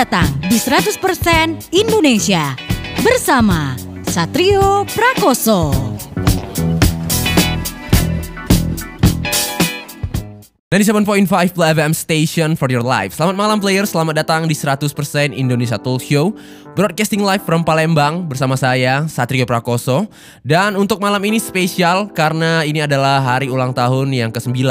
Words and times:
datang 0.00 0.32
di 0.48 0.56
100% 0.56 1.76
Indonesia 1.76 2.56
bersama 3.04 3.76
Satrio 4.08 4.88
Prakoso. 4.88 5.68
97.5 10.70 11.50
Play 11.50 11.74
FM 11.74 11.90
Station 11.90 12.54
for 12.54 12.70
your 12.70 12.86
life. 12.86 13.18
Selamat 13.18 13.34
malam 13.34 13.58
players, 13.58 13.90
selamat 13.90 14.22
datang 14.22 14.46
di 14.46 14.54
100% 14.54 14.86
Indonesia 15.34 15.74
Talk 15.74 15.98
Show. 15.98 16.30
Broadcasting 16.78 17.26
live 17.26 17.42
from 17.42 17.66
Palembang 17.66 18.30
bersama 18.30 18.54
saya 18.54 19.02
Satrio 19.10 19.50
Prakoso. 19.50 20.06
Dan 20.46 20.78
untuk 20.78 21.02
malam 21.02 21.18
ini 21.26 21.42
spesial 21.42 22.06
karena 22.14 22.62
ini 22.62 22.86
adalah 22.86 23.18
hari 23.18 23.50
ulang 23.50 23.74
tahun 23.74 24.14
yang 24.14 24.30
ke-9 24.30 24.62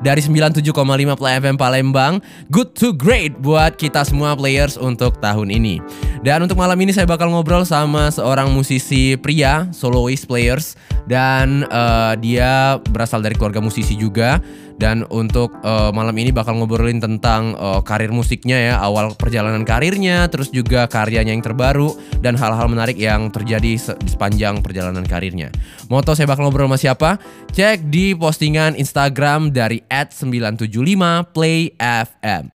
dari 0.00 0.24
97,5 0.24 0.64
Play 1.12 1.36
FM 1.36 1.60
Palembang. 1.60 2.24
Good 2.48 2.72
to 2.80 2.96
great 2.96 3.36
buat 3.36 3.76
kita 3.76 4.00
semua 4.08 4.32
players 4.40 4.80
untuk 4.80 5.20
tahun 5.20 5.52
ini. 5.52 5.76
Dan 6.24 6.48
untuk 6.48 6.56
malam 6.56 6.80
ini 6.80 6.96
saya 6.96 7.04
bakal 7.04 7.28
ngobrol 7.28 7.68
sama 7.68 8.08
seorang 8.08 8.48
musisi 8.48 9.20
pria, 9.20 9.68
soloist 9.76 10.24
players 10.24 10.72
dan 11.04 11.68
uh, 11.68 12.16
dia 12.16 12.80
berasal 12.88 13.20
dari 13.20 13.36
keluarga 13.36 13.60
musisi 13.60 13.92
juga 13.92 14.40
dan 14.76 15.06
untuk 15.10 15.52
uh, 15.62 15.90
malam 15.94 16.18
ini 16.18 16.32
bakal 16.34 16.58
ngobrolin 16.58 16.98
tentang 16.98 17.54
uh, 17.54 17.78
karir 17.80 18.10
musiknya 18.10 18.58
ya, 18.58 18.74
awal 18.82 19.14
perjalanan 19.14 19.62
karirnya, 19.62 20.26
terus 20.26 20.50
juga 20.50 20.90
karyanya 20.90 21.30
yang 21.30 21.44
terbaru 21.44 21.94
dan 22.18 22.34
hal-hal 22.34 22.66
menarik 22.66 22.98
yang 22.98 23.30
terjadi 23.30 23.78
se 23.78 23.94
sepanjang 24.10 24.58
perjalanan 24.62 25.06
karirnya. 25.06 25.50
Moto 25.86 26.18
saya 26.18 26.26
bakal 26.26 26.50
ngobrol 26.50 26.66
sama 26.66 26.78
siapa? 26.78 27.18
Cek 27.54 27.86
di 27.86 28.18
postingan 28.18 28.74
Instagram 28.74 29.54
dari 29.54 29.86
@975playfm. 29.86 32.50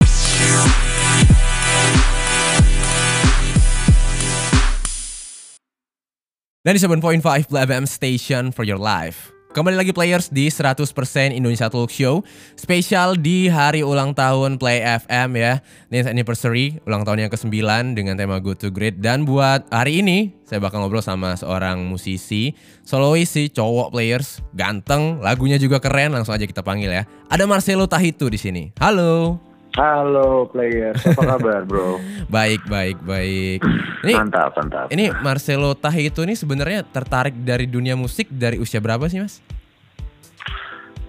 Dan 6.67 6.75
di 6.75 6.83
7.5 6.83 7.47
Play 7.47 7.63
FM 7.63 7.87
Station 7.87 8.51
for 8.51 8.67
your 8.67 8.75
life. 8.75 9.36
Kembali 9.57 9.73
lagi 9.73 9.89
players 9.89 10.29
di 10.29 10.53
100% 10.53 10.85
Indonesia 11.33 11.65
Talk 11.65 11.89
Show. 11.89 12.21
Spesial 12.53 13.17
di 13.17 13.49
hari 13.49 13.81
ulang 13.81 14.13
tahun 14.13 14.61
Play 14.61 14.85
FM 14.85 15.33
ya. 15.33 15.65
Ini 15.89 16.13
anniversary 16.13 16.77
ulang 16.85 17.01
tahun 17.01 17.25
yang 17.25 17.33
ke-9 17.33 17.57
dengan 17.97 18.13
tema 18.21 18.37
Good 18.37 18.61
to 18.61 18.69
Great. 18.69 19.01
Dan 19.01 19.25
buat 19.25 19.65
hari 19.73 20.05
ini 20.05 20.37
saya 20.45 20.61
bakal 20.61 20.85
ngobrol 20.85 21.01
sama 21.01 21.33
seorang 21.33 21.89
musisi 21.89 22.53
Solois 22.85 23.33
sih 23.33 23.49
cowok 23.49 23.97
players. 23.97 24.45
Ganteng, 24.53 25.25
lagunya 25.25 25.57
juga 25.57 25.81
keren 25.81 26.13
Langsung 26.13 26.37
aja 26.37 26.45
kita 26.45 26.61
panggil 26.61 26.93
ya. 26.93 27.09
Ada 27.25 27.49
Marcelo 27.49 27.89
Tahitu 27.89 28.29
di 28.29 28.37
sini. 28.37 28.69
Halo 28.77 29.46
Halo 29.77 30.49
players, 30.49 30.97
apa 31.05 31.37
kabar 31.37 31.61
bro? 31.61 32.01
baik, 32.33 32.65
baik, 32.65 32.97
baik. 33.05 33.61
Ini, 34.01 34.13
mantap, 34.17 34.57
mantap. 34.57 34.89
Ini 34.89 35.13
Marcelo 35.21 35.77
Tahi 35.77 36.09
itu 36.09 36.25
ini 36.25 36.33
sebenarnya 36.33 36.81
tertarik 36.81 37.37
dari 37.45 37.69
dunia 37.69 37.93
musik 37.93 38.25
dari 38.25 38.57
usia 38.57 38.81
berapa 38.81 39.05
sih 39.05 39.21
mas? 39.21 39.37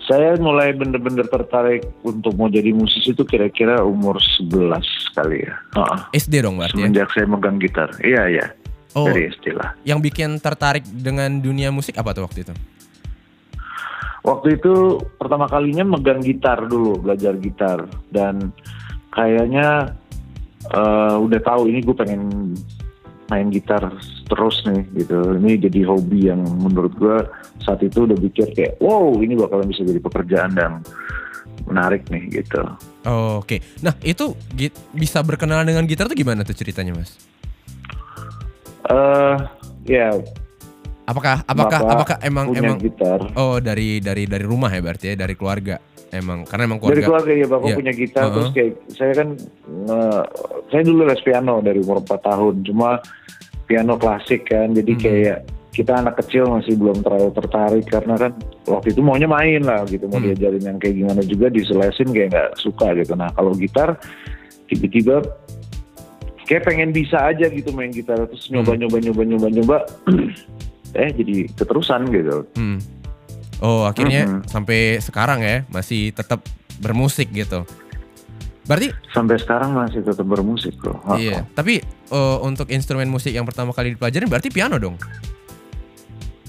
Saya 0.05 0.37
mulai 0.37 0.77
bener-bener 0.77 1.25
tertarik 1.33 1.89
untuk 2.05 2.37
mau 2.37 2.53
jadi 2.53 2.77
musisi 2.77 3.17
itu 3.17 3.25
kira-kira 3.25 3.81
umur 3.81 4.21
11 4.21 5.17
kali 5.17 5.49
ya. 5.49 5.57
Uh, 5.73 6.05
SD 6.13 6.45
dong 6.45 6.61
berarti 6.61 6.77
ya? 6.77 6.85
Semenjak 6.85 7.09
ya? 7.09 7.13
saya 7.17 7.25
megang 7.25 7.57
gitar, 7.57 7.89
iya 8.05 8.23
iya. 8.29 8.47
Oh, 8.93 9.09
dari 9.09 9.33
SD 9.33 9.57
lah. 9.57 9.73
Yang 9.89 10.13
bikin 10.13 10.37
tertarik 10.45 10.85
dengan 10.85 11.41
dunia 11.41 11.73
musik 11.73 11.97
apa 11.97 12.13
tuh 12.13 12.29
waktu 12.29 12.45
itu? 12.45 12.53
Waktu 14.29 14.61
itu 14.61 15.01
pertama 15.17 15.48
kalinya 15.48 15.97
megang 15.97 16.21
gitar 16.21 16.69
dulu, 16.69 17.01
belajar 17.01 17.33
gitar 17.41 17.89
dan 18.12 18.53
kayaknya 19.09 19.97
uh, 20.69 21.16
udah 21.16 21.41
tahu 21.41 21.72
ini 21.72 21.81
gue 21.81 21.97
pengen 21.97 22.53
main 23.33 23.49
gitar 23.49 23.89
terus 24.28 24.61
nih 24.69 24.84
gitu. 25.00 25.33
Ini 25.41 25.65
jadi 25.65 25.81
hobi 25.89 26.28
yang 26.28 26.44
menurut 26.44 26.93
gue 27.00 27.16
saat 27.65 27.81
itu 27.81 28.05
udah 28.05 28.21
pikir 28.21 28.53
kayak 28.53 28.77
wow 28.84 29.16
ini 29.16 29.33
bakalan 29.33 29.72
bisa 29.72 29.89
jadi 29.89 30.00
pekerjaan 30.00 30.53
dan 30.53 30.84
menarik 31.65 32.05
nih 32.12 32.28
gitu. 32.28 32.60
Oh, 33.09 33.41
Oke, 33.41 33.56
okay. 33.56 33.60
nah 33.81 33.97
itu 34.05 34.37
bisa 34.93 35.25
berkenalan 35.25 35.65
dengan 35.65 35.89
gitar 35.89 36.05
tuh 36.05 36.16
gimana 36.16 36.45
tuh 36.45 36.53
ceritanya 36.53 37.00
mas? 37.00 37.16
Eh 38.89 38.93
uh, 38.93 39.37
ya 39.89 40.12
Apakah 41.09 41.41
apakah 41.49 41.81
Bapak 41.81 41.95
apakah 41.97 42.17
emang 42.21 42.53
punya 42.53 42.61
emang 42.69 42.79
gitar. 42.85 43.21
Oh, 43.33 43.57
dari 43.65 43.97
dari 44.05 44.29
dari 44.29 44.45
rumah 44.45 44.69
ya 44.69 44.85
berarti 44.85 45.05
ya, 45.09 45.15
dari 45.17 45.33
keluarga. 45.33 45.81
Emang 46.13 46.45
karena 46.45 46.69
emang 46.69 46.79
keluarga. 46.85 47.01
Dari 47.01 47.09
keluarga 47.09 47.33
ya 47.33 47.47
Bapak 47.49 47.69
yeah. 47.73 47.79
punya 47.81 47.93
gitar 47.97 48.23
uh 48.23 48.27
-huh. 48.29 48.35
terus 48.37 48.51
kayak 48.53 48.73
saya 48.93 49.13
kan 49.17 49.29
uh, 49.89 50.23
saya 50.69 50.83
dulu 50.85 51.09
les 51.09 51.23
piano 51.25 51.65
dari 51.65 51.81
umur 51.81 52.05
4 52.05 52.29
tahun. 52.29 52.55
Cuma 52.69 53.01
piano 53.65 53.97
klasik 53.97 54.53
kan. 54.53 54.77
Jadi 54.77 54.93
hmm. 54.93 55.01
kayak 55.01 55.39
kita 55.73 55.93
anak 55.95 56.19
kecil 56.19 56.51
masih 56.51 56.75
belum 56.75 57.07
terlalu 57.07 57.31
tertarik 57.39 57.87
karena 57.87 58.19
kan 58.19 58.33
waktu 58.67 58.93
itu 58.93 59.01
maunya 59.01 59.31
main 59.31 59.63
lah 59.63 59.87
gitu 59.87 60.11
mau 60.11 60.19
hmm. 60.19 60.35
diajarin 60.35 60.65
yang 60.75 60.79
kayak 60.83 60.97
gimana 60.99 61.23
juga 61.23 61.47
diselesin 61.55 62.11
kayak 62.11 62.29
nggak 62.35 62.51
suka 62.59 62.99
gitu 62.99 63.15
nah 63.15 63.31
kalau 63.31 63.55
gitar 63.55 63.95
tiba-tiba 64.67 65.23
kayak 66.51 66.67
pengen 66.67 66.91
bisa 66.91 67.31
aja 67.31 67.47
gitu 67.47 67.71
main 67.71 67.95
gitar 67.95 68.19
terus 68.27 68.51
nyoba 68.51 68.75
hmm. 68.75 68.81
nyoba 68.83 68.97
nyoba 69.07 69.23
nyoba 69.23 69.49
nyoba 69.55 69.77
eh 70.94 71.10
jadi 71.12 71.50
keterusan 71.53 72.09
gitu. 72.12 72.47
Hmm. 72.56 72.78
Oh 73.59 73.84
akhirnya 73.84 74.25
mm 74.25 74.31
-hmm. 74.31 74.43
sampai 74.47 75.03
sekarang 75.03 75.43
ya 75.43 75.66
masih 75.69 76.15
tetap 76.15 76.44
bermusik 76.78 77.28
gitu. 77.34 77.66
Berarti 78.69 78.93
sampai 79.16 79.41
sekarang 79.41 79.72
masih 79.72 80.04
tetap 80.04 80.28
bermusik 80.28 80.77
bro. 80.77 81.00
Iya. 81.16 81.48
Tapi 81.56 81.81
uh, 82.12 82.38
untuk 82.44 82.69
instrumen 82.69 83.09
musik 83.09 83.32
yang 83.32 83.48
pertama 83.48 83.72
kali 83.72 83.97
dipelajari 83.97 84.28
berarti 84.28 84.48
piano 84.53 84.77
dong? 84.77 85.00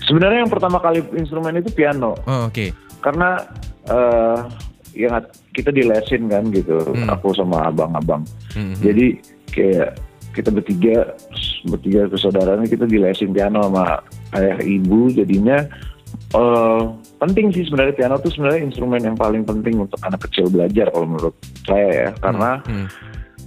Sebenarnya 0.04 0.44
yang 0.44 0.52
pertama 0.52 0.84
kali 0.84 1.00
instrumen 1.16 1.56
itu 1.64 1.72
piano. 1.72 2.20
Oh, 2.28 2.52
Oke. 2.52 2.52
Okay. 2.52 2.70
Karena 3.00 3.40
uh, 3.88 4.52
yang 4.92 5.16
kita 5.56 5.72
dilesin 5.72 6.28
kan 6.28 6.52
gitu, 6.52 6.76
hmm. 6.82 7.08
aku 7.08 7.32
sama 7.32 7.72
abang-abang. 7.72 8.28
Hmm. 8.52 8.76
Jadi 8.84 9.16
kayak 9.56 9.96
kita 10.36 10.52
bertiga 10.52 11.16
bertiga 11.72 12.12
kesaudaraan 12.12 12.68
kita 12.68 12.84
dilesin 12.84 13.32
piano 13.32 13.64
sama 13.64 14.04
ayah 14.38 14.58
ibu 14.62 15.10
jadinya 15.14 15.66
uh, 16.36 16.94
penting 17.22 17.54
sih 17.54 17.66
sebenarnya 17.66 17.96
piano 17.96 18.16
tuh 18.22 18.32
sebenarnya 18.34 18.62
instrumen 18.70 19.02
yang 19.02 19.18
paling 19.18 19.44
penting 19.44 19.82
untuk 19.82 20.00
anak 20.06 20.22
kecil 20.30 20.50
belajar 20.50 20.90
kalau 20.94 21.08
menurut 21.10 21.36
saya 21.66 21.90
ya 21.90 22.10
karena 22.22 22.52
hmm. 22.66 22.74
Hmm. 22.74 22.88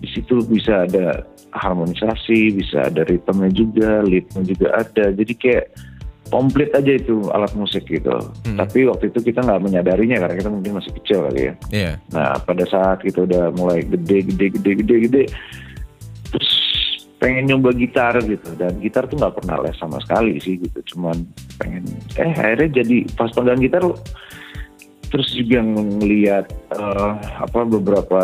di 0.02 0.08
situ 0.10 0.34
bisa 0.46 0.86
ada 0.86 1.22
harmonisasi 1.52 2.56
bisa 2.56 2.88
ada 2.88 3.04
ritmenya 3.04 3.52
juga 3.52 4.00
leadnya 4.02 4.42
juga 4.42 4.66
ada 4.80 5.12
jadi 5.12 5.32
kayak 5.36 5.66
komplit 6.32 6.72
aja 6.72 6.96
itu 6.96 7.28
alat 7.28 7.52
musik 7.52 7.84
gitu. 7.84 8.16
Hmm. 8.48 8.56
Tapi 8.56 8.88
waktu 8.88 9.12
itu 9.12 9.20
kita 9.20 9.44
nggak 9.44 9.68
menyadarinya 9.68 10.16
karena 10.24 10.34
kita 10.40 10.48
mungkin 10.48 10.80
masih 10.80 10.92
kecil 10.96 11.28
kali 11.28 11.52
ya. 11.52 11.54
Yeah. 11.68 11.94
Nah 12.16 12.40
pada 12.40 12.64
saat 12.64 13.04
kita 13.04 13.28
udah 13.28 13.52
mulai 13.52 13.84
gede 13.84 14.32
gede 14.32 14.46
gede 14.56 14.72
gede 14.80 14.96
gede 15.04 15.22
terus 15.28 15.71
pengen 17.22 17.46
nyoba 17.46 17.70
gitar 17.78 18.18
gitu. 18.26 18.50
Dan 18.58 18.82
gitar 18.82 19.06
tuh 19.06 19.14
nggak 19.14 19.38
pernah 19.38 19.62
les 19.62 19.78
sama 19.78 20.02
sekali 20.02 20.42
sih 20.42 20.58
gitu. 20.58 20.82
Cuman 20.94 21.22
pengen 21.62 21.86
eh 22.18 22.34
akhirnya 22.34 22.82
jadi 22.82 23.06
pas 23.14 23.30
pegang 23.30 23.62
gitar 23.62 23.86
terus 25.12 25.28
juga 25.30 25.60
ngelihat 25.62 26.50
uh, 26.74 27.20
apa 27.38 27.68
beberapa 27.68 28.20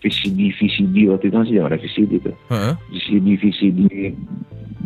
VCD 0.00 0.54
VCD 0.54 1.10
waktu 1.10 1.28
itu 1.28 1.36
masih 1.36 1.66
ada 1.66 1.76
VCD 1.76 2.22
tuh 2.22 2.36
uh-huh. 2.46 2.78
VCD 2.94 3.26
VCD 3.36 4.14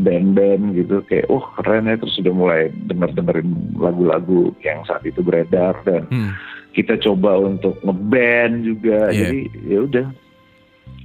band-band 0.01 0.75
gitu. 0.75 1.05
Kayak 1.07 1.29
oh 1.29 1.45
keren 1.61 1.87
ya. 1.87 2.01
Terus 2.01 2.15
sudah 2.19 2.33
mulai 2.33 2.73
denger 2.89 3.15
dengerin 3.15 3.49
lagu-lagu 3.77 4.51
yang 4.65 4.83
saat 4.89 5.05
itu 5.05 5.21
beredar. 5.21 5.77
Dan 5.85 6.09
hmm. 6.09 6.33
kita 6.73 6.97
coba 6.99 7.37
untuk 7.37 7.77
ngeband 7.85 8.65
juga. 8.65 9.13
Yeah. 9.13 9.31
jadi 9.31 9.41
ya 9.69 9.79
udah 9.85 10.07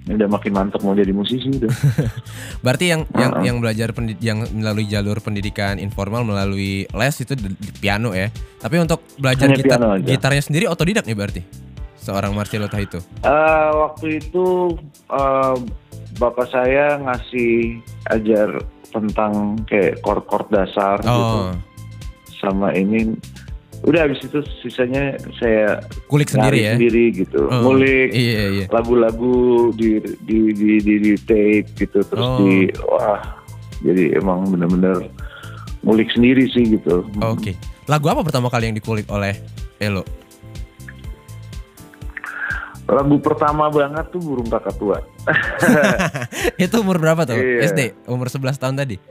udah 0.06 0.30
makin 0.30 0.54
mantap 0.54 0.86
mau 0.86 0.94
jadi 0.94 1.10
musisi 1.10 1.50
udah. 1.50 1.72
Berarti 2.66 2.94
yang 2.94 3.02
uh-huh. 3.10 3.18
yang 3.18 3.32
yang 3.42 3.58
belajar 3.58 3.90
yang 4.22 4.46
melalui 4.54 4.86
jalur 4.86 5.18
pendidikan 5.18 5.82
informal 5.82 6.22
melalui 6.22 6.86
les 6.86 7.16
itu 7.18 7.34
di, 7.34 7.50
di 7.58 7.72
piano 7.74 8.14
ya. 8.14 8.30
Tapi 8.62 8.76
untuk 8.78 9.02
belajar 9.18 9.50
Hanya 9.50 9.58
gitar 9.58 9.80
gitarnya 10.06 10.44
sendiri 10.46 10.66
otodidak 10.70 11.10
nih 11.10 11.18
berarti 11.18 11.42
seorang 11.98 12.38
Marcelo 12.38 12.70
itu. 12.70 13.02
Uh, 13.26 13.90
waktu 13.90 14.22
itu 14.22 14.78
uh, 15.10 15.58
bapak 16.22 16.54
saya 16.54 17.02
ngasih 17.02 17.82
ajar 18.14 18.62
tentang 18.94 19.58
kayak 19.66 20.00
chord-chord 20.06 20.46
dasar 20.54 21.02
oh. 21.02 21.10
gitu. 21.18 21.40
Sama 22.46 22.70
ini 22.78 23.18
udah 23.86 24.02
habis 24.10 24.20
itu 24.26 24.42
sisanya 24.66 25.14
saya 25.38 25.78
kulik 26.10 26.26
sendiri 26.26 26.58
ya 26.58 26.74
sendiri 26.74 27.14
gitu 27.14 27.46
oh, 27.46 27.62
ngulik 27.70 28.10
iya, 28.18 28.44
iya. 28.50 28.66
lagu-lagu 28.74 29.70
di 29.78 30.02
di, 30.26 30.52
di 30.58 30.82
di 30.82 30.94
di 30.98 31.14
tape 31.22 31.70
gitu 31.78 32.02
terus 32.02 32.26
oh. 32.26 32.42
di 32.42 32.66
wah 32.90 33.22
jadi 33.86 34.18
emang 34.18 34.50
bener-bener 34.50 35.06
ngulik 35.86 36.10
sendiri 36.18 36.50
sih 36.50 36.66
gitu 36.66 37.06
oke 37.22 37.38
okay. 37.38 37.54
lagu 37.86 38.10
apa 38.10 38.26
pertama 38.26 38.50
kali 38.50 38.74
yang 38.74 38.78
dikulik 38.78 39.06
oleh 39.14 39.38
Elo 39.78 40.02
lagu 42.86 43.18
pertama 43.18 43.66
banget 43.74 44.14
tuh 44.14 44.22
burung 44.22 44.46
kakak 44.46 44.78
tua. 44.78 45.02
itu 46.62 46.76
umur 46.78 47.02
berapa 47.02 47.26
tuh? 47.26 47.34
Iya. 47.34 47.74
SD, 47.74 47.82
umur 48.06 48.30
11 48.30 48.62
tahun 48.62 48.78
tadi. 48.78 49.02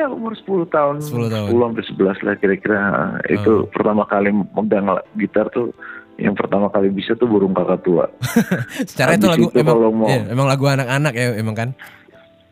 Ya 0.00 0.08
umur 0.08 0.32
10 0.32 0.66
tahun. 0.66 0.96
10 0.98 1.28
tahun. 1.28 1.46
10 1.48 1.60
sampai 1.60 1.84
11 2.16 2.26
lah 2.26 2.34
kira-kira. 2.36 2.80
Itu 3.26 3.52
pertama 3.68 4.02
kali 4.04 4.30
megang 4.32 4.86
gitar 5.14 5.46
tuh 5.48 5.70
yang 6.16 6.32
pertama 6.32 6.68
kali 6.68 6.88
bisa 6.88 7.12
tuh 7.14 7.24
burung 7.24 7.52
kakak 7.52 7.80
tua. 7.80 8.04
Secara 8.90 9.14
itu 9.14 9.24
Habis 9.24 9.32
lagu 9.34 9.46
itu 9.46 9.58
emang 9.58 9.74
kalau 9.74 9.90
mau- 9.90 10.08
iya, 10.08 10.20
emang 10.26 10.46
lagu 10.46 10.64
anak-anak 10.66 11.12
ya 11.12 11.26
emang 11.34 11.54
kan. 11.54 11.70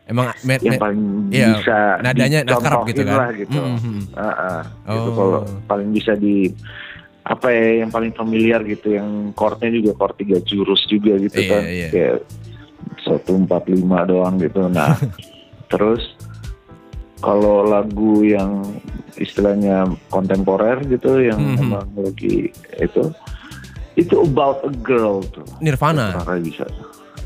Emang 0.05 0.25
me- 0.41 0.57
yang 0.59 0.81
paling 0.81 1.01
iya, 1.29 1.53
bisa 1.53 1.77
nadanya 2.01 2.39
nakrab 2.41 2.81
gitu 2.83 3.01
kan. 3.03 3.15
lah 3.15 3.29
gitu. 3.31 3.53
Mm, 3.53 3.69
mm, 3.69 3.77
mm. 3.77 4.01
Ah, 4.13 4.25
ah. 4.25 4.61
Gitu 4.87 5.05
Oh. 5.05 5.13
kalau 5.13 5.39
paling 5.65 5.89
bisa 5.91 6.13
di 6.13 6.49
apa 7.21 7.45
ya 7.47 7.85
yang 7.85 7.93
paling 7.93 8.09
familiar 8.11 8.57
gitu 8.63 8.89
yang 8.91 9.05
chordnya 9.31 9.69
juga 9.69 9.93
chord 9.93 10.17
tiga 10.17 10.37
jurus 10.41 10.81
juga 10.89 11.13
gitu 11.19 11.37
Iya, 11.37 11.45
kan 11.47 11.61
iya. 11.63 11.87
kayak 11.93 12.17
satu 12.99 13.37
empat 13.37 13.69
lima 13.69 14.01
doang 14.03 14.41
gitu 14.41 14.65
nah 14.65 14.97
terus 15.71 16.17
kalau 17.19 17.63
lagu 17.63 18.23
yang 18.23 18.63
istilahnya 19.15 19.83
kontemporer 20.07 20.79
gitu 20.85 21.19
yang 21.19 21.39
Mhm. 21.39 21.59
emang 21.59 21.87
lagi 21.95 22.47
itu 22.77 23.03
itu 23.93 24.15
about 24.17 24.63
a 24.63 24.71
girl 24.79 25.19
tuh 25.21 25.43
Nirvana. 25.59 26.23
Rara 26.23 26.39
bisa 26.39 26.63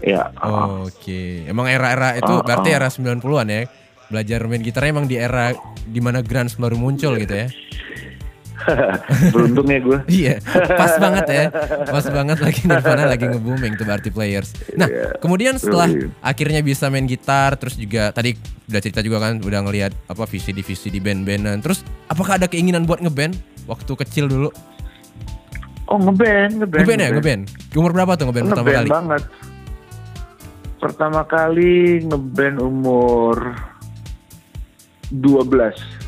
ya 0.02 0.34
ah. 0.36 0.82
Oke, 0.84 1.46
emang 1.46 1.70
era-era 1.70 2.18
itu 2.18 2.28
Ah, 2.28 2.42
berarti 2.42 2.70
ah. 2.74 2.78
era 2.78 2.88
90-an 2.90 3.48
ya. 3.48 3.62
Belajar 4.10 4.40
main 4.46 4.62
gitarnya 4.62 4.92
emang 4.92 5.08
di 5.08 5.16
era 5.16 5.54
di 5.86 6.00
mana 6.02 6.20
grunge 6.20 6.58
baru 6.58 6.76
muncul 6.76 7.16
gitu 7.16 7.34
ya. 7.34 7.48
beruntung 9.34 9.68
ya 9.68 9.80
gue 9.80 10.00
Iya, 10.08 10.36
pas 10.78 10.96
banget 10.96 11.26
ya. 11.28 11.46
Pas 11.94 12.06
banget 12.06 12.38
lagi 12.40 12.62
Nirvana 12.64 13.04
lagi 13.06 13.26
nge-booming 13.26 13.74
tuh 13.76 13.86
berarti 13.86 14.10
players. 14.10 14.54
Nah, 14.74 14.88
Iya. 14.88 15.18
kemudian 15.18 15.58
setelah 15.58 15.90
akhirnya 16.20 16.62
bisa 16.62 16.88
main 16.88 17.04
gitar 17.04 17.56
terus 17.56 17.76
juga 17.76 18.10
tadi 18.10 18.38
udah 18.66 18.80
cerita 18.80 19.00
juga 19.00 19.20
kan 19.20 19.38
udah 19.38 19.60
ngelihat 19.64 19.92
apa 20.08 20.24
visi 20.26 20.52
divisi 20.52 20.88
di 20.88 20.98
band-bandan. 20.98 21.60
Terus 21.60 21.82
apakah 22.08 22.38
ada 22.38 22.48
keinginan 22.48 22.84
buat 22.84 23.00
ngeband 23.00 23.36
waktu 23.66 23.92
kecil 23.98 24.28
dulu? 24.28 24.50
oh 25.84 26.00
ngeband 26.00 26.64
ngeband 26.64 26.82
Ngeband 26.82 27.00
ya, 27.00 27.10
ngeband. 27.12 27.42
Umur 27.76 27.92
berapa 27.92 28.16
tuh 28.16 28.26
ngeband 28.28 28.46
pertama 28.48 28.64
ngeband 28.64 28.80
kali? 28.80 28.90
banget 28.90 29.24
pertama 30.80 31.22
kali 31.24 31.76
ngeband 32.04 32.58
umur 32.60 33.36
12 35.12 36.03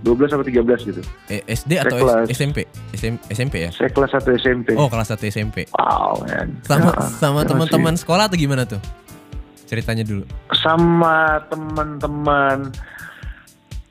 12 0.00 0.30
atau 0.30 0.42
13 0.42 0.64
gitu 0.82 1.00
Eh, 1.26 1.44
SD 1.44 1.76
atau 1.76 1.92
Saya 1.92 2.02
kelas- 2.02 2.26
S- 2.26 2.36
SMP? 2.36 2.58
SM- 2.90 3.20
SMP 3.28 3.54
ya? 3.62 3.70
saya 3.70 3.88
kelas 3.88 4.10
1 4.12 4.32
SMP 4.34 4.68
Oh, 4.74 4.86
kelas 4.86 5.08
1 5.10 5.26
SMP. 5.26 5.68
wow 5.72 6.16
man 6.20 6.48
Sama 6.62 6.90
Ya, 6.90 7.04
sama 7.12 7.38
ya 7.38 7.46
teman-teman 7.46 7.94
sekolah 7.94 8.24
atau 8.26 8.36
gimana 8.36 8.64
tuh? 8.64 8.80
Ceritanya 9.64 10.02
dulu. 10.02 10.24
sama 10.52 11.38
teman-teman 11.46 12.74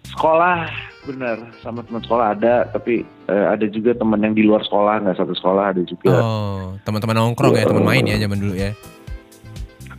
sekolah 0.10 0.68
bener 1.02 1.38
sama 1.58 1.80
teman 1.82 2.02
sekolah 2.02 2.36
ada 2.36 2.68
tapi 2.68 3.02
eh, 3.26 3.46
ada 3.48 3.66
juga 3.66 3.96
teman 3.96 4.20
yang 4.20 4.34
di 4.34 4.44
luar 4.44 4.60
sekolah 4.62 5.00
nggak 5.00 5.16
satu 5.16 5.32
sekolah 5.32 5.72
ada 5.72 5.82
juga 5.82 6.12
Oh, 6.12 6.76
teman-teman 6.84 7.16
nongkrong 7.16 7.56
ya, 7.56 7.64
teman 7.64 7.86
main 7.86 8.04
ya 8.04 8.18
zaman 8.18 8.38
dulu 8.38 8.54
ya. 8.54 8.76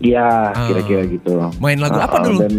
Iya, 0.00 0.28
Oh. 0.50 0.66
kira-kira 0.66 1.02
gitu. 1.06 1.32
Main 1.58 1.76
lagu 1.76 1.94
apa 1.94 2.16
Ah, 2.16 2.24
dulu? 2.24 2.40
Dan 2.40 2.56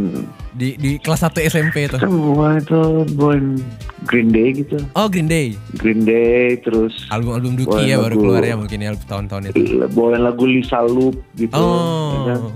Di 0.51 0.75
di 0.75 0.91
kelas 0.95 1.23
1 1.23 1.41
SMP 1.41 1.85
itu. 1.85 1.97
semua 1.97 2.55
itu 2.55 2.79
bawain 3.11 3.57
Green 4.03 4.29
Day 4.29 4.53
gitu. 4.53 4.77
Oh, 4.93 5.07
Green 5.07 5.25
Day. 5.25 5.57
Green 5.73 6.03
Day 6.03 6.59
terus 6.59 7.07
Album-album 7.07 7.55
Duki 7.55 7.88
ya 7.88 7.97
baru 7.97 8.11
lagu- 8.11 8.21
keluar 8.21 8.43
ya 8.43 8.55
mungkin 8.55 8.77
ya 8.79 8.91
tahun-tahun 9.01 9.49
itu. 9.49 9.81
bawain 9.89 10.21
lagu 10.21 10.43
Lisa 10.43 10.83
Loop 10.83 11.17
gitu. 11.33 11.55
ya 11.55 12.21
kan? 12.27 12.39
Oh. 12.43 12.53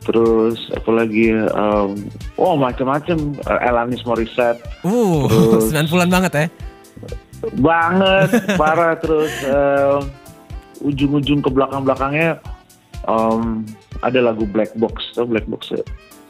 Terus 0.00 0.56
apa 0.72 0.90
lagi 0.92 1.28
ya, 1.28 1.44
um, 1.52 1.92
oh 2.34 2.56
macam-macam 2.56 3.18
Uh, 3.42 3.60
Alanis 3.62 4.02
Morissette 4.02 4.58
Uh, 4.82 5.28
Terus- 5.28 5.70
90-an 5.76 6.10
banget 6.10 6.32
ya. 6.32 6.46
banget 7.54 8.28
parah 8.60 8.96
terus 8.96 9.30
um, 9.46 10.02
ujung-ujung 10.82 11.38
ke 11.38 11.48
belakang-belakangnya 11.48 12.40
um, 13.02 13.64
ada 14.00 14.18
lagu 14.18 14.44
Black 14.44 14.72
Box 14.74 15.12
tau 15.12 15.24
Black 15.24 15.44
Box 15.44 15.70
ya? 15.70 15.82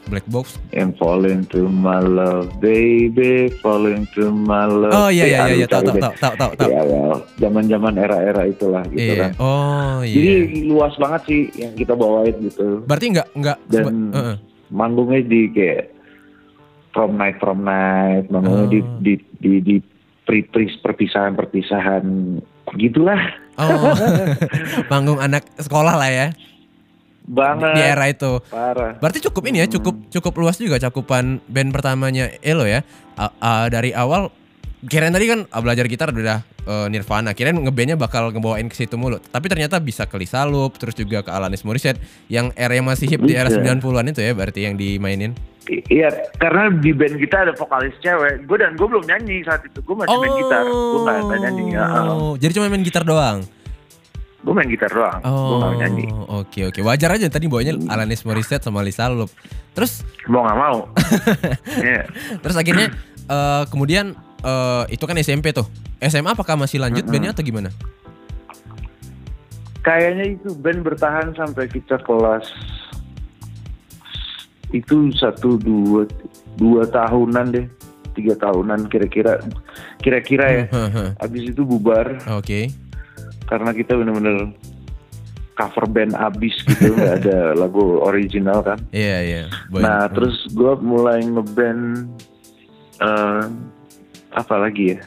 Black 0.03 0.25
Box. 0.27 0.57
yang 0.71 0.91
fall 0.93 1.21
into 1.23 1.69
my 1.69 1.97
love 1.97 2.49
baby 2.57 3.47
fall 3.55 3.85
into 3.85 4.27
my 4.27 4.65
love 4.65 4.89
Oh 4.89 5.07
iya 5.07 5.29
iya 5.29 5.37
iya, 5.45 5.55
iya. 5.55 5.67
tahu 5.67 5.85
tahu 5.85 5.97
tahu 5.99 6.13
tahu 6.15 6.33
tahu. 6.35 6.51
tahu. 6.51 6.57
deh. 6.57 6.67
Iya, 6.67 6.81
well, 6.83 7.15
zaman-zaman 7.37 7.93
era-era 7.95 8.43
itulah 8.43 8.81
gitu 8.87 8.97
Iya. 9.07 9.15
kan 9.21 9.31
Oh 9.37 10.01
iya. 10.01 10.15
jadi 10.17 10.33
luas 10.65 10.93
banget 10.95 11.21
sih 11.23 11.41
yang 11.55 11.73
kita 11.73 11.93
bawain 11.93 12.33
gitu 12.39 12.81
berarti 12.83 13.05
enggak 13.09 13.27
enggak 13.31 13.57
Dan- 13.63 13.77
seba- 13.77 13.95
Heeh. 14.11 14.35
manggungnya 14.69 15.21
di 15.21 15.41
kayak 15.49 15.83
prom 16.91 17.13
night 17.13 17.37
prom 17.37 17.61
night 17.61 18.25
manggungnya 18.27 18.67
di 18.67 18.79
Oh. 18.79 18.87
di 18.99 19.13
di 19.37 19.51
di 19.61 19.75
pri 20.23 20.43
pri 20.43 20.65
perpisahan 20.77 21.35
perpisahan 21.35 22.03
gitulah 22.73 23.21
Oh. 23.53 23.93
Panggung 24.91 25.19
anak 25.19 25.45
sekolah 25.55 25.93
lah 25.93 26.09
ya 26.09 26.27
banget 27.31 27.71
di 27.71 27.81
era 27.81 28.05
itu. 28.05 28.43
parah 28.45 28.99
Berarti 28.99 29.23
cukup 29.23 29.43
ini 29.47 29.63
ya, 29.63 29.67
cukup 29.69 29.95
cukup 30.11 30.33
luas 30.37 30.59
juga 30.59 30.75
cakupan 30.77 31.39
band 31.41 31.71
pertamanya 31.71 32.27
Elo 32.41 32.67
ya. 32.67 32.83
A- 33.15 33.31
a- 33.33 33.67
dari 33.67 33.91
awal 33.91 34.27
kirain 34.81 35.09
tadi 35.09 35.25
kan 35.25 35.39
belajar 35.55 35.85
gitar 35.85 36.09
udah 36.09 36.41
eh, 36.61 36.87
Nirvana, 36.87 37.31
kirain 37.31 37.55
ngebandnya 37.55 37.95
bakal 37.95 38.29
ngebawain 38.29 38.65
ke 38.65 38.75
situ 38.75 38.93
mulu. 38.93 39.17
Tapi 39.17 39.45
ternyata 39.45 39.77
bisa 39.77 40.05
ke 40.05 40.13
Lisa 40.13 40.43
Loop, 40.43 40.75
terus 40.75 40.93
juga 40.93 41.21
ke 41.21 41.29
Alanis 41.29 41.61
Morissette 41.61 41.97
yang 42.27 42.51
era 42.53 42.73
yang 42.73 42.85
masih 42.85 43.07
hip 43.07 43.21
di 43.21 43.33
era 43.33 43.47
Bisa. 43.47 43.61
90-an 43.61 44.05
itu 44.07 44.19
ya 44.19 44.33
berarti 44.33 44.59
yang 44.61 44.75
dimainin. 44.75 45.33
I- 45.63 45.85
Iya, 45.87 46.09
karena 46.35 46.73
di 46.73 46.91
band 46.91 47.15
kita 47.15 47.45
ada 47.45 47.53
vokalis 47.53 47.93
cewek. 47.99 48.43
Gue 48.43 48.57
dan 48.57 48.73
gue 48.73 48.83
belum 48.83 49.05
nyanyi 49.05 49.45
saat 49.45 49.61
itu. 49.61 49.79
Gue 49.79 49.93
masih 49.95 50.17
main 50.17 50.33
gitar. 50.35 50.63
Gue 50.65 50.99
nggak 50.99 51.17
nggak 51.21 51.39
nyanyi. 51.39 51.63
Ya, 51.71 51.85
Oh, 52.03 52.33
jadi 52.35 52.51
cuma 52.51 52.65
main 52.67 52.81
gitar 52.81 53.05
doang. 53.05 53.45
Gue 54.41 54.53
main 54.57 54.65
gitar 54.65 54.89
doang. 54.89 55.21
Gue 55.21 55.57
nggak 55.61 55.75
nyanyi. 55.77 56.05
Oh, 56.09 56.41
oke 56.41 56.73
oke. 56.73 56.79
Wajar 56.81 57.13
aja 57.13 57.29
tadi 57.29 57.45
bawanya 57.45 57.77
Alanis 57.93 58.25
Morissette 58.25 58.65
sama 58.65 58.81
Lisa 58.81 59.05
Loop. 59.07 59.29
Terus 59.77 60.01
Mau 60.25 60.41
nggak 60.41 60.57
mau. 60.57 60.77
Iya. 61.85 62.09
terus 62.41 62.57
akhirnya 62.57 62.89
eh, 63.29 63.63
kemudian 63.69 64.17
eh, 64.41 64.83
itu 64.89 65.03
kan 65.05 65.17
SMP 65.21 65.53
tuh. 65.53 65.69
SMA 66.01 66.33
apakah 66.33 66.57
masih 66.57 66.81
lanjut 66.81 67.05
bandnya 67.05 67.29
atau 67.29 67.45
gimana? 67.45 67.69
Kayaknya 69.81 70.25
itu 70.37 70.49
band 70.57 70.81
bertahan 70.81 71.33
sampai 71.37 71.69
kita 71.69 72.01
kelas 72.01 72.45
itu 74.71 75.11
satu 75.13 75.59
dua 75.59 76.07
dua 76.55 76.87
tahunan 76.87 77.45
deh 77.51 77.67
tiga 78.15 78.35
tahunan 78.39 78.87
kira-kira 78.87 79.39
kira-kira 79.99 80.45
ya 80.47 80.63
Heeh. 80.71 81.09
abis 81.19 81.51
itu 81.51 81.61
bubar 81.63 82.19
Oke. 82.35 82.71
Karena 83.51 83.75
kita 83.75 83.99
bener-bener 83.99 84.55
cover 85.59 85.83
band 85.91 86.15
abis 86.15 86.55
gitu 86.63 86.93
nggak 86.95 87.27
ada 87.27 87.51
lagu 87.51 87.99
original 87.99 88.63
kan 88.63 88.79
Iya 88.95 89.17
iya. 89.19 89.43
Boy- 89.67 89.83
Nah, 89.83 90.07
terus 90.07 90.47
gue 90.55 90.73
mulai 90.79 91.19
ngeband 91.27 92.07
eh 93.03 93.43
apa 94.31 94.55
lagi 94.55 94.95
ya? 94.95 94.99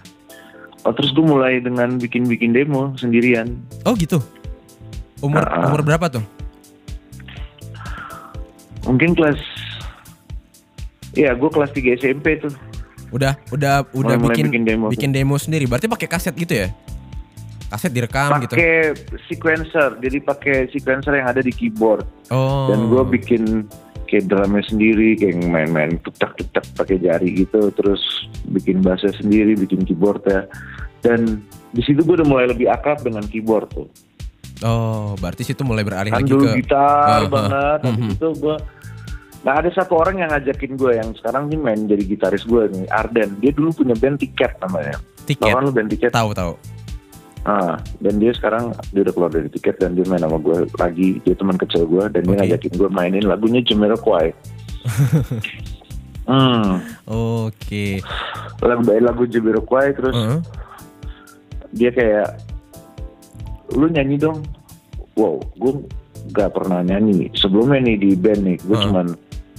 Oh, 0.85 0.93
terus 0.93 1.17
gue 1.17 1.25
mulai 1.25 1.65
dengan 1.65 1.97
bikin-bikin 1.97 2.53
demo 2.53 2.93
sendirian. 3.01 3.57
Oh 3.89 3.97
gitu. 3.97 4.21
Umur 5.25 5.41
ah. 5.49 5.65
umur 5.65 5.81
berapa 5.81 6.13
tuh? 6.13 6.25
Mungkin 8.85 9.17
kelas 9.17 9.41
Iya, 11.15 11.33
gue 11.39 11.47
kelas 11.47 11.71
3 11.73 11.95
SMP 12.05 12.37
tuh. 12.43 12.53
Udah 13.15 13.39
udah 13.55 13.87
udah 13.95 14.19
bikin 14.29 14.51
bikin 14.51 14.65
demo 14.67 14.87
bikin 14.93 15.11
demo 15.15 15.39
sendiri. 15.41 15.65
Berarti 15.65 15.89
pakai 15.89 16.09
kaset 16.11 16.35
gitu 16.37 16.53
ya? 16.53 16.69
Kaset 17.75 17.90
direkam 17.90 18.31
gitu. 18.38 18.54
Pakai 18.54 18.95
sequencer, 19.26 19.90
jadi 19.99 20.19
pakai 20.23 20.57
sequencer 20.71 21.19
yang 21.19 21.26
ada 21.26 21.43
di 21.43 21.50
keyboard. 21.50 22.07
Oh. 22.31 22.71
Dan 22.71 22.87
gue 22.87 23.02
bikin 23.19 23.66
kayak 24.07 24.31
drumnya 24.31 24.62
sendiri, 24.71 25.19
kayak 25.19 25.43
main-main 25.43 25.99
tutak-tutak 26.07 26.62
pakai 26.78 27.02
jari 27.02 27.35
gitu, 27.35 27.75
terus 27.75 27.99
bikin 28.47 28.78
bassnya 28.78 29.11
sendiri, 29.19 29.59
bikin 29.59 29.83
keyboard 29.83 30.23
ya. 30.31 30.47
Dan 31.02 31.43
di 31.75 31.83
situ 31.83 32.07
gue 32.07 32.23
udah 32.23 32.28
mulai 32.31 32.47
lebih 32.47 32.71
akrab 32.71 33.02
dengan 33.02 33.26
keyboard 33.26 33.66
tuh. 33.75 33.90
Oh, 34.62 35.19
berarti 35.19 35.43
situ 35.43 35.66
mulai 35.66 35.83
beralih 35.83 36.14
kan 36.14 36.23
lagi 36.23 36.31
dulu 36.31 36.47
ke 36.47 36.62
gitar 36.62 37.26
ah. 37.26 37.28
banget 37.28 37.78
habis 37.85 37.99
Mhm. 38.07 38.14
itu 38.16 38.28
gue 38.38 38.57
Nah 39.45 39.61
ada 39.61 39.69
satu 39.76 40.00
orang 40.00 40.25
yang 40.25 40.33
ngajakin 40.33 40.73
gue 40.73 40.93
yang 40.97 41.12
sekarang 41.21 41.52
sih 41.52 41.61
main 41.61 41.85
jadi 41.85 42.00
gitaris 42.00 42.49
gue 42.49 42.64
nih 42.64 42.88
Arden 42.88 43.37
dia 43.45 43.52
dulu 43.52 43.76
punya 43.76 43.93
band 43.93 44.16
tiket 44.16 44.57
namanya 44.64 44.97
tiket. 45.28 45.52
kan 45.52 45.61
lu 45.61 45.69
band 45.69 45.93
tiket 45.93 46.11
Tahu 46.16 46.33
tahu. 46.33 46.57
Ah, 47.45 47.77
dan 48.01 48.15
dia 48.19 48.33
sekarang 48.33 48.73
dia 48.93 49.05
udah 49.05 49.15
keluar 49.15 49.31
dari 49.33 49.49
tiket 49.49 49.81
dan 49.81 49.95
dia 49.95 50.05
main 50.09 50.21
sama 50.21 50.41
gue 50.41 50.69
lagi 50.77 51.09
dia 51.23 51.35
teman 51.37 51.57
kecil 51.57 51.85
gue 51.87 52.05
dan 52.11 52.21
dia 52.25 52.35
Oke. 52.35 52.41
ngajakin 52.45 52.73
gue 52.77 52.89
mainin 52.91 53.25
lagunya 53.25 53.61
Jamiroquai 53.65 54.33
hmm 56.31 56.73
Oke. 57.09 58.01
lagu 58.65 58.83
lagu 59.01 59.23
Jamiroquai 59.29 59.93
terus 59.93 60.17
Heeh. 60.17 60.41
dia 61.73 61.91
kayak 61.93 62.29
lu 63.77 63.89
nyanyi 63.89 64.17
dong 64.17 64.41
wow, 65.15 65.39
gue 65.59 65.73
gak 66.35 66.57
pernah 66.57 66.83
nyanyi. 66.83 67.31
Sebelumnya 67.39 67.81
nih 67.85 67.97
di 68.01 68.11
band 68.19 68.43
nih, 68.43 68.59
gue 68.67 68.77
Ah. 68.77 68.83
cuman 68.89 69.07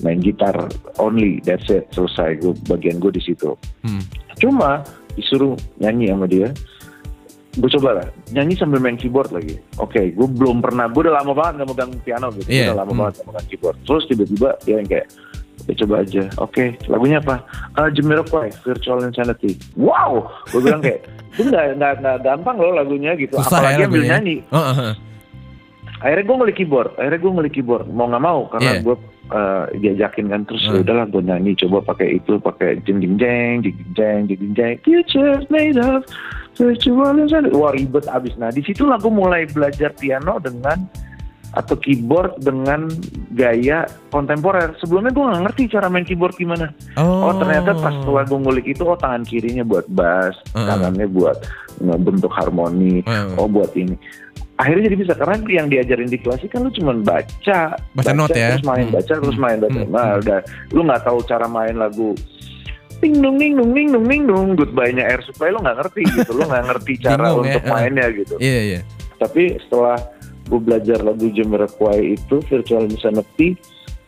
main 0.04 0.20
gitar 0.20 0.56
only, 1.00 1.39
that's 1.48 1.72
it, 1.72 1.88
selesai. 1.96 2.44
Gue 2.44 2.51
bagian 2.68 3.00
gue 3.00 3.12
di 3.15 3.24
situ. 3.24 3.56
Hmm. 3.88 4.04
Cuma 4.36 4.84
disuruh 5.15 5.56
nyanyi 5.80 6.12
sama 6.12 6.27
dia, 6.27 6.51
gue 7.55 7.69
coba 7.79 7.89
lah 8.03 8.07
nyanyi 8.35 8.53
sambil 8.59 8.83
main 8.83 9.00
keyboard 9.00 9.31
lagi. 9.31 9.55
Oke, 9.79 10.12
gue 10.12 10.27
belum 10.27 10.59
pernah, 10.59 10.91
gue 10.91 11.01
udah 11.07 11.15
lama 11.24 11.31
banget 11.31 11.63
gak 11.63 11.69
megang 11.71 11.91
piano 12.03 12.27
gitu, 12.35 12.47
Iya, 12.51 12.75
udah 12.75 12.77
lama 12.83 12.91
hmm. 12.91 13.00
banget 13.00 13.13
gak 13.15 13.27
megang 13.31 13.47
keyboard. 13.47 13.77
Terus 13.88 14.03
tiba-tiba 14.12 14.50
dia 14.67 14.75
yang 14.75 14.89
kayak, 14.91 15.07
ya 15.65 15.74
coba 15.79 15.93
aja. 16.03 16.24
Oke, 16.43 16.63
lagunya 16.91 17.17
apa? 17.24 17.35
Uh, 17.79 17.89
Jamiroquai, 17.89 18.50
Virtual 18.62 19.00
Insanity. 19.07 19.55
Wow, 19.79 20.27
gue 20.51 20.59
bilang 20.59 20.83
kayak, 20.83 21.07
itu 21.39 21.47
nggak 21.47 21.79
nggak 21.79 21.93
nggak 22.03 22.17
gampang 22.24 22.57
loh 22.59 22.71
lagunya 22.75 23.12
gitu. 23.15 23.35
Susah 23.39 23.59
Apalagi 23.63 23.81
ya 23.81 23.88
ambil 23.88 24.01
lagunya. 24.03 24.12
nyanyi. 24.19 24.35
Oh, 24.51 24.59
ah, 24.59 24.75
ah. 24.91 24.93
Akhirnya 26.03 26.24
gue 26.27 26.35
beli 26.43 26.53
keyboard, 26.53 26.91
akhirnya 27.00 27.19
gue 27.24 27.31
beli 27.31 27.51
keyboard. 27.51 27.85
Mau 27.88 28.05
nggak 28.12 28.24
mau 28.24 28.39
karena 28.51 28.71
Iya. 28.75 28.83
gue 28.83 28.95
uh, 29.32 29.65
diajakin 29.77 30.29
kan 30.29 30.41
terus 30.46 30.65
hmm. 30.67 30.84
udahlah 30.86 31.05
gue 31.10 31.24
nyanyi 31.24 31.51
coba 31.65 31.94
pakai 31.96 32.20
itu 32.22 32.38
pakai 32.38 32.82
jeng 32.84 33.01
jeng 33.01 33.15
jeng 33.17 33.55
jeng 33.63 33.74
jeng 33.96 34.22
jeng 34.27 34.53
jeng 34.53 34.75
future 34.84 35.39
made 35.50 35.79
of 35.79 36.03
virtual 36.55 37.15
wah 37.55 37.72
ribet 37.74 38.05
abis 38.12 38.34
nah 38.38 38.51
di 38.51 38.62
situlah 38.62 39.00
gue 39.00 39.13
mulai 39.13 39.48
belajar 39.50 39.91
piano 39.96 40.38
dengan 40.39 40.86
atau 41.55 41.75
keyboard 41.79 42.36
dengan 42.44 42.91
gaya 43.32 43.88
kontemporer. 44.12 44.75
Sebelumnya 44.84 45.15
gue 45.15 45.24
nggak 45.24 45.44
ngerti 45.48 45.63
cara 45.72 45.88
main 45.88 46.03
keyboard 46.03 46.36
gimana. 46.36 46.67
Oh, 47.00 47.32
oh 47.32 47.34
ternyata 47.39 47.72
pas 47.79 47.96
oh. 47.96 48.03
tua 48.03 48.22
gue 48.27 48.36
ngulik 48.36 48.67
itu, 48.67 48.84
oh 48.84 49.00
tangan 49.00 49.24
kirinya 49.24 49.63
buat 49.63 49.88
bass, 49.88 50.36
uh 50.51 50.60
-uh. 50.60 50.67
tangannya 50.67 51.08
buat 51.08 51.39
bentuk 51.79 52.32
harmoni, 52.36 53.08
uh 53.08 53.32
-uh. 53.32 53.39
oh 53.39 53.48
buat 53.48 53.72
ini 53.79 53.96
akhirnya 54.55 54.88
jadi 54.88 54.97
bisa 54.97 55.13
karena 55.13 55.35
yang 55.45 55.67
diajarin 55.67 56.07
di 56.07 56.15
kelas 56.15 56.39
kan 56.47 56.63
lu 56.63 56.71
cuma 56.71 56.95
baca 56.95 57.75
Baca 57.75 58.12
not 58.12 58.31
ya? 58.31 58.55
terus 58.55 58.63
main 58.63 58.88
Hmm. 58.88 58.95
baca 58.95 59.13
terus 59.17 59.38
main 59.38 59.57
baca 59.59 59.75
Hmm. 59.77 59.91
nah 59.91 60.15
udah 60.15 60.39
lu 60.71 60.81
nggak 60.81 61.01
tahu 61.03 61.19
cara 61.24 61.45
main 61.45 61.75
lagu 61.75 62.15
ting 62.97 63.19
dong 63.19 63.35
ting 63.35 63.53
dong 63.53 63.71
ting 63.71 63.91
dong 63.91 64.05
ting 64.05 64.24
dong 64.24 64.47
goodbye 64.53 64.89
nya 64.89 65.03
air 65.05 65.19
supply 65.21 65.51
lu 65.51 65.59
nggak 65.59 65.77
ngerti 65.77 66.01
gitu 66.09 66.31
lu 66.31 66.43
nggak 66.45 66.65
ngerti 66.65 66.93
cara 67.05 67.19
Bingung 67.25 67.35
ya, 67.35 67.51
untuk 67.51 67.62
heeh. 67.62 67.74
mainnya 67.74 68.05
gitu 68.09 68.35
Iya, 68.39 68.62
iya. 68.65 68.79
tapi 69.15 69.43
setelah 69.59 69.97
gue 70.45 70.59
belajar 70.62 71.00
lagu 71.01 71.25
Jamiroquai 71.27 72.15
itu 72.15 72.35
Virtual 72.45 72.85
Insanity 72.85 73.57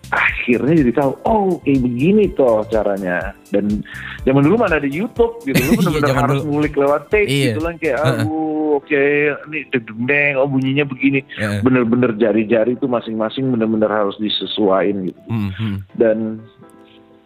akhirnya 0.07 0.73
jadi 0.79 0.91
tahu 0.95 1.11
oh 1.27 1.59
kayak 1.61 1.81
begini 1.83 2.23
toh 2.31 2.63
caranya 2.71 3.35
dan 3.51 3.83
zaman 4.23 4.39
dulu 4.47 4.55
mana 4.63 4.79
ada 4.79 4.87
YouTube 4.87 5.43
gitu 5.43 5.59
lu 5.59 5.71
Iya, 5.75 5.77
benar-benar 5.83 6.07
zaman 6.07 6.23
harus 6.23 6.39
dulu. 6.41 6.51
ngulik 6.55 6.73
lewat 6.79 7.01
tape 7.11 7.27
Iya. 7.27 7.45
gitu 7.51 7.59
lah 7.59 7.73
kayak 7.75 7.97
Heeh. 7.99 8.15
aduh 8.23 8.69
oke 8.79 9.03
ini 9.51 9.59
deg-deg 9.73 10.33
oh 10.39 10.47
bunyinya 10.47 10.85
begini 10.87 11.19
bener-bener 11.59 12.11
jari-jari 12.15 12.71
itu 12.75 12.87
masing-masing 12.87 13.51
bener-bener 13.51 13.91
harus 13.91 14.15
disesuaikan 14.17 15.11
gitu 15.11 15.21
hmm. 15.27 15.83
dan 15.99 16.39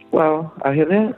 well 0.09 0.49
akhirnya 0.65 1.13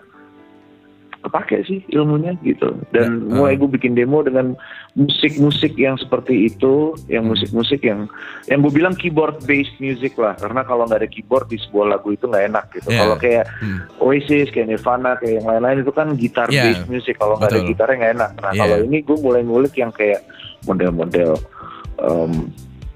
kepake 1.24 1.63
sih 1.63 1.80
ilmunya 1.89 2.36
gitu 2.44 2.75
dan 2.92 3.24
Ya, 3.24 3.39
mulai 3.39 3.56
uh. 3.56 3.63
gue 3.63 3.70
bikin 3.74 3.96
demo 3.96 4.20
dengan 4.20 4.60
musik-musik 4.94 5.74
yang 5.74 5.96
seperti 5.96 6.51
itu 6.51 6.94
yang 7.08 7.24
Hmm. 7.24 7.32
musik-musik 7.32 7.80
yang 7.82 8.12
yang 8.46 8.60
gue 8.60 8.70
bilang 8.70 8.94
keyboard 8.94 9.39
based 9.44 9.74
music 9.80 10.20
lah 10.20 10.36
karena 10.36 10.62
kalau 10.62 10.84
nggak 10.84 11.00
ada 11.00 11.10
keyboard 11.10 11.48
di 11.48 11.56
sebuah 11.58 11.96
lagu 11.96 12.12
itu 12.12 12.27
nggak 12.27 12.46
enak 12.51 12.65
gitu 12.75 12.92
Ya. 12.92 13.00
kalau 13.00 13.15
kayak 13.15 13.46
Hmm. 13.63 13.80
Oasis 13.98 14.51
kayak 14.51 14.68
Nirvana 14.68 15.15
kayak 15.18 15.39
yang 15.39 15.48
lain-lain 15.48 15.77
itu 15.82 15.92
kan 15.92 16.08
gitar 16.13 16.48
Ya, 16.51 16.68
based 16.68 16.86
music 16.86 17.15
kalau 17.18 17.39
nggak 17.39 17.50
ada 17.50 17.62
gitarnya 17.63 17.96
nggak 17.98 18.13
enak 18.20 18.32
nah 18.38 18.51
Ya. 18.51 18.60
kalau 18.60 18.77
ini 18.84 18.98
gue 19.00 19.18
mulai 19.18 19.42
ngulik 19.42 19.74
yang 19.74 19.89
kayak 19.89 20.22
model-model 20.68 21.39
um, 22.00 22.51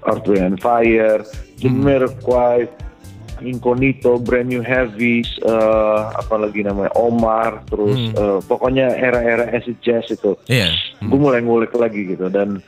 Earth, 0.06 0.24
Wind 0.24 0.44
and 0.46 0.58
Fire, 0.62 1.20
Jamiroquai, 1.58 2.64
Incognito, 3.40 4.18
Brand 4.18 4.46
New 4.46 4.60
Heavies, 4.60 5.28
eh, 5.40 6.00
apa 6.12 6.34
lagi 6.36 6.62
namanya 6.62 6.92
Omar, 6.94 7.62
terus 7.66 7.98
Hmm. 8.10 8.14
eh, 8.14 8.38
pokoknya 8.44 8.92
era-era 8.92 9.48
acid 9.48 9.78
jazz 9.80 10.08
itu, 10.08 10.34
Iya. 10.46 10.70
Hmm. 10.98 11.08
gue 11.10 11.18
mulai 11.18 11.40
ngulik 11.40 11.72
lagi 11.74 12.14
gitu 12.14 12.26
dan 12.28 12.58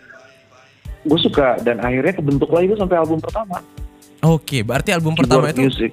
gue 1.01 1.19
suka 1.19 1.57
dan 1.61 1.81
akhirnya 1.81 2.13
kebentuk 2.13 2.53
lagi 2.53 2.69
itu 2.69 2.77
sampai 2.77 3.01
album 3.01 3.19
pertama. 3.19 3.59
Oke, 4.21 4.61
berarti 4.61 4.93
album 4.93 5.17
pertama 5.17 5.49
Keyboard 5.49 5.57
itu 5.57 5.63
music. 5.65 5.93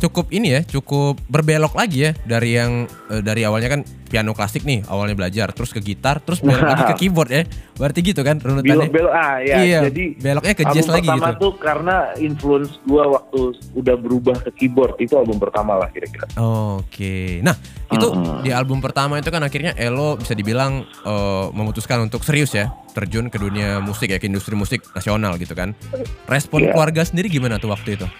Cukup 0.00 0.26
ini 0.30 0.48
ya, 0.50 0.60
cukup 0.64 1.20
berbelok 1.26 1.72
lagi 1.72 2.08
ya 2.08 2.12
dari 2.24 2.56
yang 2.56 2.72
eh, 3.06 3.20
dari 3.20 3.44
awalnya 3.44 3.68
kan 3.70 3.80
piano 4.10 4.34
klasik 4.34 4.64
nih, 4.64 4.82
awalnya 4.88 5.14
belajar, 5.14 5.52
terus 5.52 5.70
ke 5.70 5.78
gitar, 5.78 6.18
terus 6.18 6.40
belok 6.40 6.66
lagi 6.66 6.82
ke 6.82 6.94
keyboard 7.04 7.30
ya. 7.30 7.42
Berarti 7.76 8.00
gitu 8.02 8.20
kan 8.20 8.36
runutannya. 8.36 8.90
Belok-belok 8.90 9.12
ah 9.12 9.38
ya, 9.38 9.56
Iya, 9.60 9.80
jadi 9.86 10.04
beloknya 10.18 10.52
ke 10.52 10.62
album 10.64 10.74
jazz 10.74 10.88
lagi 10.88 11.06
pertama 11.06 11.28
gitu. 11.28 11.38
tuh 11.38 11.52
karena 11.56 11.96
influence 12.18 12.72
gue 12.82 13.04
waktu 13.06 13.40
udah 13.76 13.94
berubah 13.96 14.36
ke 14.42 14.50
keyboard 14.52 14.98
itu 14.98 15.14
album 15.14 15.38
pertama 15.38 15.76
lah 15.76 15.86
kira-kira. 15.88 16.26
Oke. 16.36 17.38
Nah, 17.40 17.54
itu 17.86 18.06
Mm-mm. 18.08 18.42
di 18.42 18.50
album 18.50 18.80
pertama 18.80 19.14
itu 19.16 19.28
kan 19.28 19.40
akhirnya 19.40 19.72
Elo 19.74 20.16
bisa 20.16 20.34
dibilang 20.34 20.82
eh, 20.82 21.46
memutuskan 21.52 22.02
untuk 22.02 22.20
serius 22.20 22.50
ya, 22.50 22.66
terjun 22.90 23.28
ke 23.28 23.38
dunia 23.38 23.78
musik 23.78 24.10
ya, 24.10 24.18
ke 24.18 24.26
industri 24.26 24.52
musik 24.54 24.82
nasional 24.90 25.36
gitu 25.36 25.54
kan. 25.54 25.70
Respon 26.26 26.60
Iya. 26.60 26.74
keluarga 26.74 27.02
sendiri 27.02 27.30
gimana 27.30 27.56
tuh 27.56 27.70
waktu 27.70 27.94
itu? 27.94 28.10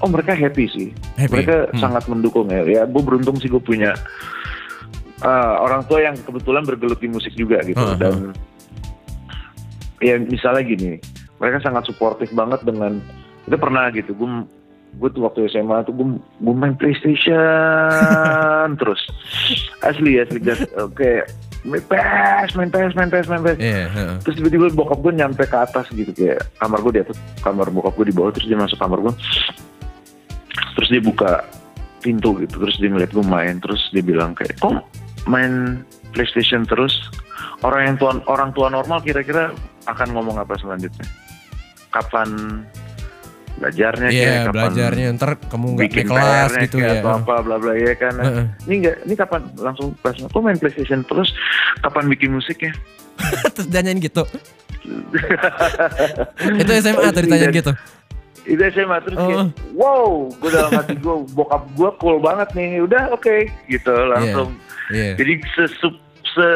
Oh 0.00 0.08
mereka 0.08 0.32
happy 0.32 0.64
sih. 0.66 0.88
Happy? 1.14 1.44
Mereka 1.44 1.70
Hmm. 1.70 1.80
sangat 1.80 2.04
mendukung 2.06 2.48
ya. 2.48 2.64
Ya 2.64 2.82
gue 2.84 3.02
beruntung 3.02 3.36
sih 3.36 3.46
gue 3.46 3.60
punya 3.60 3.92
uh, 5.20 5.54
orang 5.60 5.84
tua 5.84 6.00
yang 6.00 6.16
kebetulan 6.16 6.64
bergelut 6.64 6.96
di 6.96 7.08
musik 7.08 7.32
juga 7.34 7.60
gitu. 7.60 7.76
Uh-huh. 7.76 7.96
Dan 7.96 8.32
ya 10.00 10.16
misalnya 10.16 10.64
gini, 10.64 10.92
mereka 11.36 11.60
sangat 11.60 11.84
suportif 11.84 12.32
banget 12.32 12.64
dengan 12.64 13.04
kita 13.44 13.56
pernah 13.56 13.92
gitu. 13.92 14.12
Gue 14.12 14.48
gue 14.90 15.08
tuh 15.12 15.22
waktu 15.22 15.46
SMA 15.46 15.86
tuh 15.86 15.94
gue 15.94 16.06
gue 16.18 16.54
main 16.56 16.74
PlayStation 16.74 17.38
terus 18.82 18.98
asli 19.86 20.18
asli 20.18 20.42
gas 20.42 20.66
oke 20.74 21.22
main 21.62 21.78
PS 21.86 22.58
main 22.58 22.66
PS 22.66 22.98
main 22.98 23.06
PS 23.06 23.30
main 23.30 23.38
PS 23.38 23.54
Iya, 23.62 23.86
heeh. 23.86 24.14
terus 24.26 24.42
tiba-tiba 24.42 24.66
bokap 24.74 24.98
gue 24.98 25.14
nyampe 25.14 25.46
ke 25.46 25.54
atas 25.54 25.86
gitu 25.94 26.10
kayak 26.10 26.42
kamar 26.58 26.82
gue 26.82 26.92
di 26.98 27.00
atas 27.06 27.14
kamar 27.38 27.70
bokap 27.70 27.94
gue 27.94 28.10
di 28.10 28.14
bawah 28.18 28.34
terus 28.34 28.50
dia 28.50 28.58
masuk 28.58 28.82
kamar 28.82 28.98
gue 28.98 29.14
terus 30.90 30.98
dia 30.98 31.06
buka 31.06 31.32
pintu 32.02 32.34
gitu 32.42 32.66
terus 32.66 32.74
dia 32.82 32.90
ngeliat 32.90 33.14
gue 33.14 33.22
main 33.22 33.62
terus 33.62 33.78
dia 33.94 34.02
bilang 34.02 34.34
kayak 34.34 34.58
kok 34.58 34.82
main 35.30 35.86
PlayStation 36.10 36.66
terus 36.66 36.90
orang 37.62 37.94
yang 37.94 37.96
tua 38.02 38.18
orang 38.26 38.50
tua 38.50 38.66
normal 38.66 38.98
kira-kira 38.98 39.54
akan 39.86 40.08
ngomong 40.10 40.42
apa 40.42 40.58
selanjutnya 40.58 41.06
kapan 41.94 42.26
belajarnya 43.62 44.08
Iya, 44.10 44.18
kayak 44.18 44.40
kapan 44.50 44.54
belajarnya 44.58 45.06
ntar 45.14 45.30
kamu 45.38 45.66
nggak 45.78 45.82
bikin 45.86 46.06
naik 46.08 46.10
kelas 46.10 46.52
gitu 46.66 46.76
ya. 46.82 46.90
atau 46.98 47.10
apa 47.22 47.34
bla 47.38 47.56
bla 47.62 47.72
ya 47.78 47.94
kan 47.94 48.14
Heeh. 48.18 48.44
ini 48.66 48.74
enggak 48.82 48.96
ini 49.06 49.14
kapan 49.14 49.40
langsung 49.62 49.94
pas 50.02 50.16
kok 50.18 50.40
main 50.42 50.58
PlayStation 50.58 51.06
terus 51.06 51.30
kapan 51.86 52.10
bikin 52.10 52.34
musiknya 52.34 52.74
Terus 53.54 53.68
gitu. 54.02 54.24
itu 56.64 56.70
SMA 56.82 57.08
tuh 57.14 57.22
ditanyain 57.22 57.52
gitu. 57.54 57.72
Itu 58.42 58.62
SMA 58.70 58.96
terus 59.00 59.16
kayak 59.16 59.38
Oh. 59.38 59.48
wow 59.74 60.08
gue 60.30 60.50
dalam 60.50 60.70
hati 60.70 60.94
gue 60.94 61.14
bokap 61.30 61.62
gue 61.72 61.90
cool 61.96 62.18
banget 62.18 62.48
nih 62.52 62.80
udah 62.80 63.10
oke 63.10 63.36
gitu 63.66 63.94
langsung 64.06 64.56
Iya. 64.90 65.14
jadi 65.14 65.32
sesup 65.54 65.94
se 66.32 66.46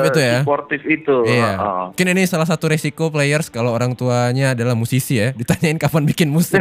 itu 0.00 0.20
ya? 0.20 0.40
suportif 0.42 0.80
itu 0.84 1.16
Iya. 1.26 1.50
Heeh. 1.56 1.84
Mungkin 1.92 2.06
ini 2.16 2.22
salah 2.24 2.46
satu 2.46 2.70
resiko 2.70 3.08
players 3.08 3.48
kalau 3.48 3.72
orang 3.72 3.92
tuanya 3.94 4.52
adalah 4.52 4.72
musisi 4.74 5.20
ya, 5.20 5.30
ditanyain 5.32 5.76
kapan 5.76 6.06
bikin 6.06 6.28
musik. 6.30 6.60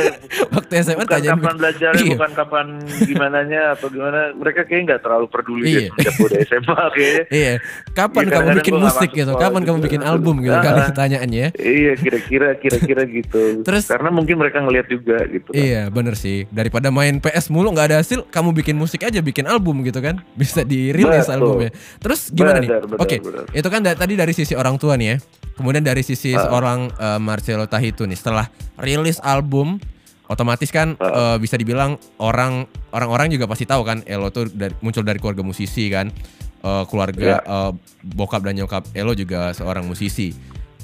Waktu 0.54 0.72
SMA 0.82 1.04
bukan 1.04 1.08
tanyain 1.08 1.36
kapan 1.36 1.54
belajar 1.56 1.90
Iya. 1.94 2.12
bukan 2.16 2.30
kapan 2.34 2.66
gimana 3.04 3.38
atau 3.74 3.88
gimana 3.88 4.20
mereka 4.34 4.64
kayaknya 4.64 4.84
nggak 4.94 5.00
terlalu 5.04 5.26
peduli 5.30 5.64
Iya. 5.68 5.90
sejak 5.96 6.14
udah 6.20 6.38
SMA 6.44 6.82
kayaknya 6.94 7.24
Iya, 7.40 7.52
kapan 7.94 8.22
Iya, 8.24 8.32
kamu 8.34 8.48
bikin 8.60 8.74
musik 8.76 9.10
gitu? 9.12 9.32
Kapan 9.36 9.62
kamu 9.64 9.78
gitu. 9.78 9.86
bikin 9.88 10.02
album 10.04 10.34
gitu? 10.42 10.54
Ah. 10.54 10.64
Kali 10.68 10.80
pertanyaannya. 10.92 11.46
Iya 11.56 11.92
kira-kira 11.96 12.48
kira-kira 12.58 13.02
gitu. 13.08 13.42
Terus- 13.64 13.88
karena 13.88 14.10
mungkin 14.12 14.36
mereka 14.36 14.58
ngelihat 14.60 14.86
juga 14.88 15.16
gitu. 15.28 15.50
kan. 15.52 15.58
Iya, 15.58 15.82
bener 15.88 16.14
sih. 16.14 16.44
Daripada 16.50 16.88
main 16.92 17.18
PS 17.18 17.48
mulu 17.48 17.72
nggak 17.72 17.86
ada 17.94 17.96
hasil, 18.02 18.26
kamu 18.28 18.52
bikin 18.62 18.76
musik 18.76 19.02
aja, 19.04 19.20
bikin 19.20 19.48
album 19.48 19.80
gitu 19.86 19.98
kan? 20.00 20.20
Bisa 20.34 20.62
dirilis 20.62 21.26
Betul. 21.26 21.34
albumnya. 21.34 21.70
Terus 21.98 22.30
gimana 22.30 22.58
nih? 22.58 22.68
Benar, 22.70 22.82
benar, 22.86 22.98
Oke, 23.02 23.16
benar. 23.18 23.44
itu 23.50 23.68
kan 23.68 23.80
da- 23.82 23.98
tadi 23.98 24.14
dari 24.14 24.30
sisi 24.30 24.54
orang 24.54 24.78
tua 24.78 24.94
nih 24.94 25.06
ya. 25.06 25.16
Kemudian 25.54 25.82
dari 25.82 26.02
sisi 26.02 26.32
Ah. 26.32 26.46
seorang 26.46 26.88
eh, 26.92 27.18
Marcelo 27.18 27.66
Tahitu 27.66 28.06
nih, 28.06 28.14
setelah 28.14 28.46
rilis 28.78 29.18
album, 29.20 29.82
otomatis 30.26 30.70
kan 30.70 30.94
Ah. 30.96 31.34
eh, 31.34 31.36
bisa 31.38 31.54
dibilang 31.54 31.98
orang 32.16 32.64
orang-orang 32.90 33.28
juga 33.28 33.44
pasti 33.44 33.66
tahu 33.66 33.82
kan, 33.82 34.06
Elo 34.06 34.30
tuh 34.30 34.46
dari- 34.46 34.78
muncul 34.78 35.02
dari 35.02 35.18
keluarga 35.18 35.42
musisi 35.42 35.90
kan, 35.90 36.10
Eh, 36.58 36.84
keluarga 36.90 37.38
Ya. 37.38 37.38
eh, 37.38 37.72
bokap 38.02 38.42
dan 38.42 38.58
nyokap 38.58 38.82
Elo 38.90 39.14
juga 39.14 39.54
seorang 39.54 39.86
musisi. 39.86 40.34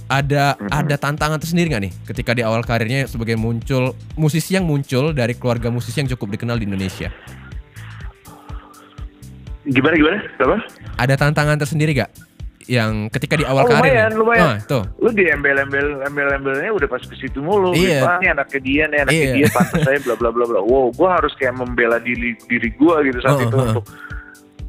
Ada 0.06 0.54
Mhm. 0.54 0.71
ada 0.71 0.94
tantangan 0.94 1.42
tersendiri 1.42 1.66
nggak 1.66 1.83
nih 1.83 1.92
ketika 2.06 2.30
di 2.30 2.47
awal 2.47 2.62
karirnya 2.62 3.11
sebagai 3.11 3.35
muncul 3.35 3.90
musisi 4.14 4.54
yang 4.54 4.62
muncul 4.62 5.11
dari 5.11 5.35
keluarga 5.35 5.75
musisi 5.75 5.99
yang 5.99 6.06
cukup 6.06 6.38
dikenal 6.38 6.62
di 6.62 6.71
Indonesia? 6.71 7.11
Gimana 9.66 9.94
gimana? 9.94 10.18
Apa? 10.37 10.56
Ada 10.99 11.14
tantangan 11.16 11.56
tersendiri 11.56 11.92
gak? 11.94 12.12
yang 12.64 13.12
ketika 13.12 13.37
di 13.37 13.44
awal 13.44 13.68
Oh, 13.68 13.68
karir. 13.68 13.92
lumayan, 13.92 14.11
lumayan. 14.16 14.40
Oh, 14.40 14.56
tuh. 14.64 14.83
lu 14.97 15.12
di 15.12 15.28
embel-embel 15.28 16.00
embel-embelnya 16.00 16.73
udah 16.73 16.88
pas 16.88 16.97
ke 16.97 17.12
situ 17.14 17.44
mulu 17.44 17.76
Iya. 17.76 18.00
Ah, 18.00 18.16
ini 18.16 18.33
anaknya 18.33 18.61
dia 18.64 18.85
nih 18.88 18.99
anaknya 19.04 19.21
Iya. 19.21 19.35
dia 19.37 19.47
pantas 19.52 19.80
saya 19.85 19.99
bla 20.00 20.14
bla 20.16 20.30
bla 20.33 20.44
bla 20.49 20.61
wow 20.64 20.88
gue 20.88 21.04
harus 21.04 21.33
kayak 21.37 21.52
membela 21.52 22.00
diri 22.00 22.33
diri 22.49 22.73
gue 22.73 22.97
gitu 23.04 23.18
saat 23.21 23.37
Oh, 23.37 23.40
itu 23.42 23.52
oh, 23.52 23.61
oh. 23.61 23.68
untuk 23.68 23.85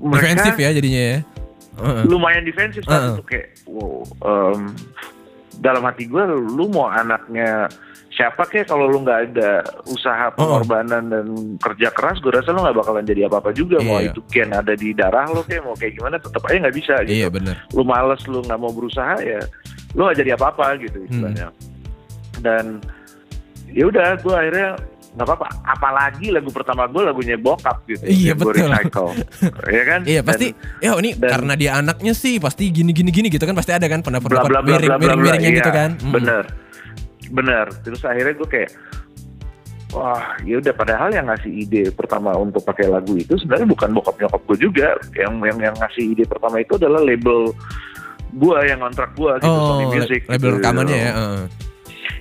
mereka 0.03 0.27
Defensif 0.27 0.53
ya 0.59 0.69
jadinya 0.75 1.01
ya. 1.07 1.17
Heeh. 1.75 2.01
lumayan 2.05 2.43
defensif 2.43 2.83
saat 2.83 2.99
Uh-uh. 2.99 3.15
itu 3.15 3.23
kayak 3.23 3.47
wow 3.63 3.95
em, 4.21 4.61
dalam 5.55 5.81
hati 5.81 6.03
gue 6.03 6.23
lu 6.35 6.67
mau 6.67 6.91
anaknya 6.91 7.71
siapa 8.15 8.43
kayak 8.45 8.65
kalau 8.65 8.87
lu 8.87 8.99
nggak 8.99 9.19
ada 9.29 9.59
usaha 9.85 10.31
Oh. 10.31 10.35
pengorbanan 10.57 11.03
dan 11.05 11.25
kerja 11.57 11.91
keras 11.91 12.17
gue 12.17 12.31
rasa 12.31 12.49
lu 12.49 12.59
nggak 12.59 12.77
bakalan 12.77 13.03
jadi 13.03 13.27
apa 13.27 13.37
apa 13.37 13.51
juga 13.51 13.77
mau 13.79 13.99
Iya. 13.99 14.09
itu 14.09 14.19
gen 14.25 14.49
ada 14.49 14.73
di 14.73 14.89
darah 14.91 15.27
lo 15.27 15.41
kayak 15.41 15.61
mau 15.61 15.73
kayak 15.73 15.93
gimana 15.93 16.15
tetap 16.15 16.39
aja 16.41 16.57
nggak 16.61 16.75
bisa 16.75 16.95
gitu 17.03 17.11
Iya 17.13 17.27
benar. 17.27 17.55
lu 17.69 17.83
males 17.83 18.21
lu 18.23 18.39
nggak 18.39 18.55
mau 18.57 18.71
berusaha 18.71 19.19
ya 19.19 19.43
lu 19.91 20.01
nggak 20.01 20.17
jadi 20.17 20.31
apa-apa 20.33 20.79
gitu 20.79 20.97
istilahnya 21.03 21.51
dan 22.37 22.79
ya 23.67 23.83
udah 23.85 24.15
gue 24.15 24.31
akhirnya 24.33 24.69
nggak 25.11 25.25
apa-apa 25.25 25.47
apalagi 25.65 26.27
lagu 26.29 26.47
pertama 26.49 26.83
gue 26.85 27.01
lagunya 27.01 27.35
bokap 27.37 27.83
gitu 27.85 28.03
Iya, 28.03 28.31
gue 28.33 28.43
betul. 28.45 28.67
recycle 28.67 29.09
ya 29.69 29.83
kan 29.85 29.99
Iya 30.03 30.21
pasti. 30.21 30.47
Ya 30.79 30.91
ini 30.93 31.11
dan- 31.13 31.31
karena 31.31 31.53
dia 31.55 31.71
anaknya 31.73 32.11
sih 32.11 32.35
pasti 32.37 32.67
gini 32.67 32.91
gini 32.91 33.11
gini 33.11 33.27
gitu 33.27 33.43
kan 33.43 33.53
pasti 33.53 33.71
ada 33.71 33.87
kan 33.87 33.99
pendapat 33.99 34.27
bla 34.27 34.59
miring 34.61 34.91
miring 34.93 35.19
miringnya 35.21 35.49
iya, 35.49 35.57
gitu 35.57 35.71
kan. 35.73 35.89
Mm. 35.97 36.11
bener 36.13 36.43
bener 37.27 37.69
terus 37.81 38.01
akhirnya 38.01 38.33
gue 38.33 38.47
kayak 38.47 38.71
wah 39.91 40.35
ya 40.43 40.59
udah 40.59 40.73
padahal 40.73 41.09
yang 41.09 41.25
ngasih 41.25 41.51
ide 41.55 41.83
pertama 41.89 42.35
untuk 42.35 42.59
pakai 42.61 42.85
lagu 42.85 43.15
itu 43.15 43.37
sebenarnya 43.37 43.67
bukan 43.69 43.89
bokap 43.93 44.15
nyokap 44.17 44.41
gue 44.45 44.57
juga 44.61 44.87
yang 45.15 45.39
yang 45.39 45.57
yang 45.61 45.75
ngasih 45.75 46.11
ide 46.11 46.23
pertama 46.25 46.59
itu 46.59 46.75
adalah 46.75 46.99
label 46.99 47.55
gue 48.31 48.57
yang 48.61 48.79
kontrak 48.79 49.15
gue 49.15 49.31
gitu 49.39 49.47
Sony 49.61 49.85
Oh, 49.85 49.91
Music 49.91 50.21
label 50.27 50.49
gitu. 50.49 50.57
rekamannya 50.59 50.97
ya. 50.99 51.13
heeh. 51.13 51.41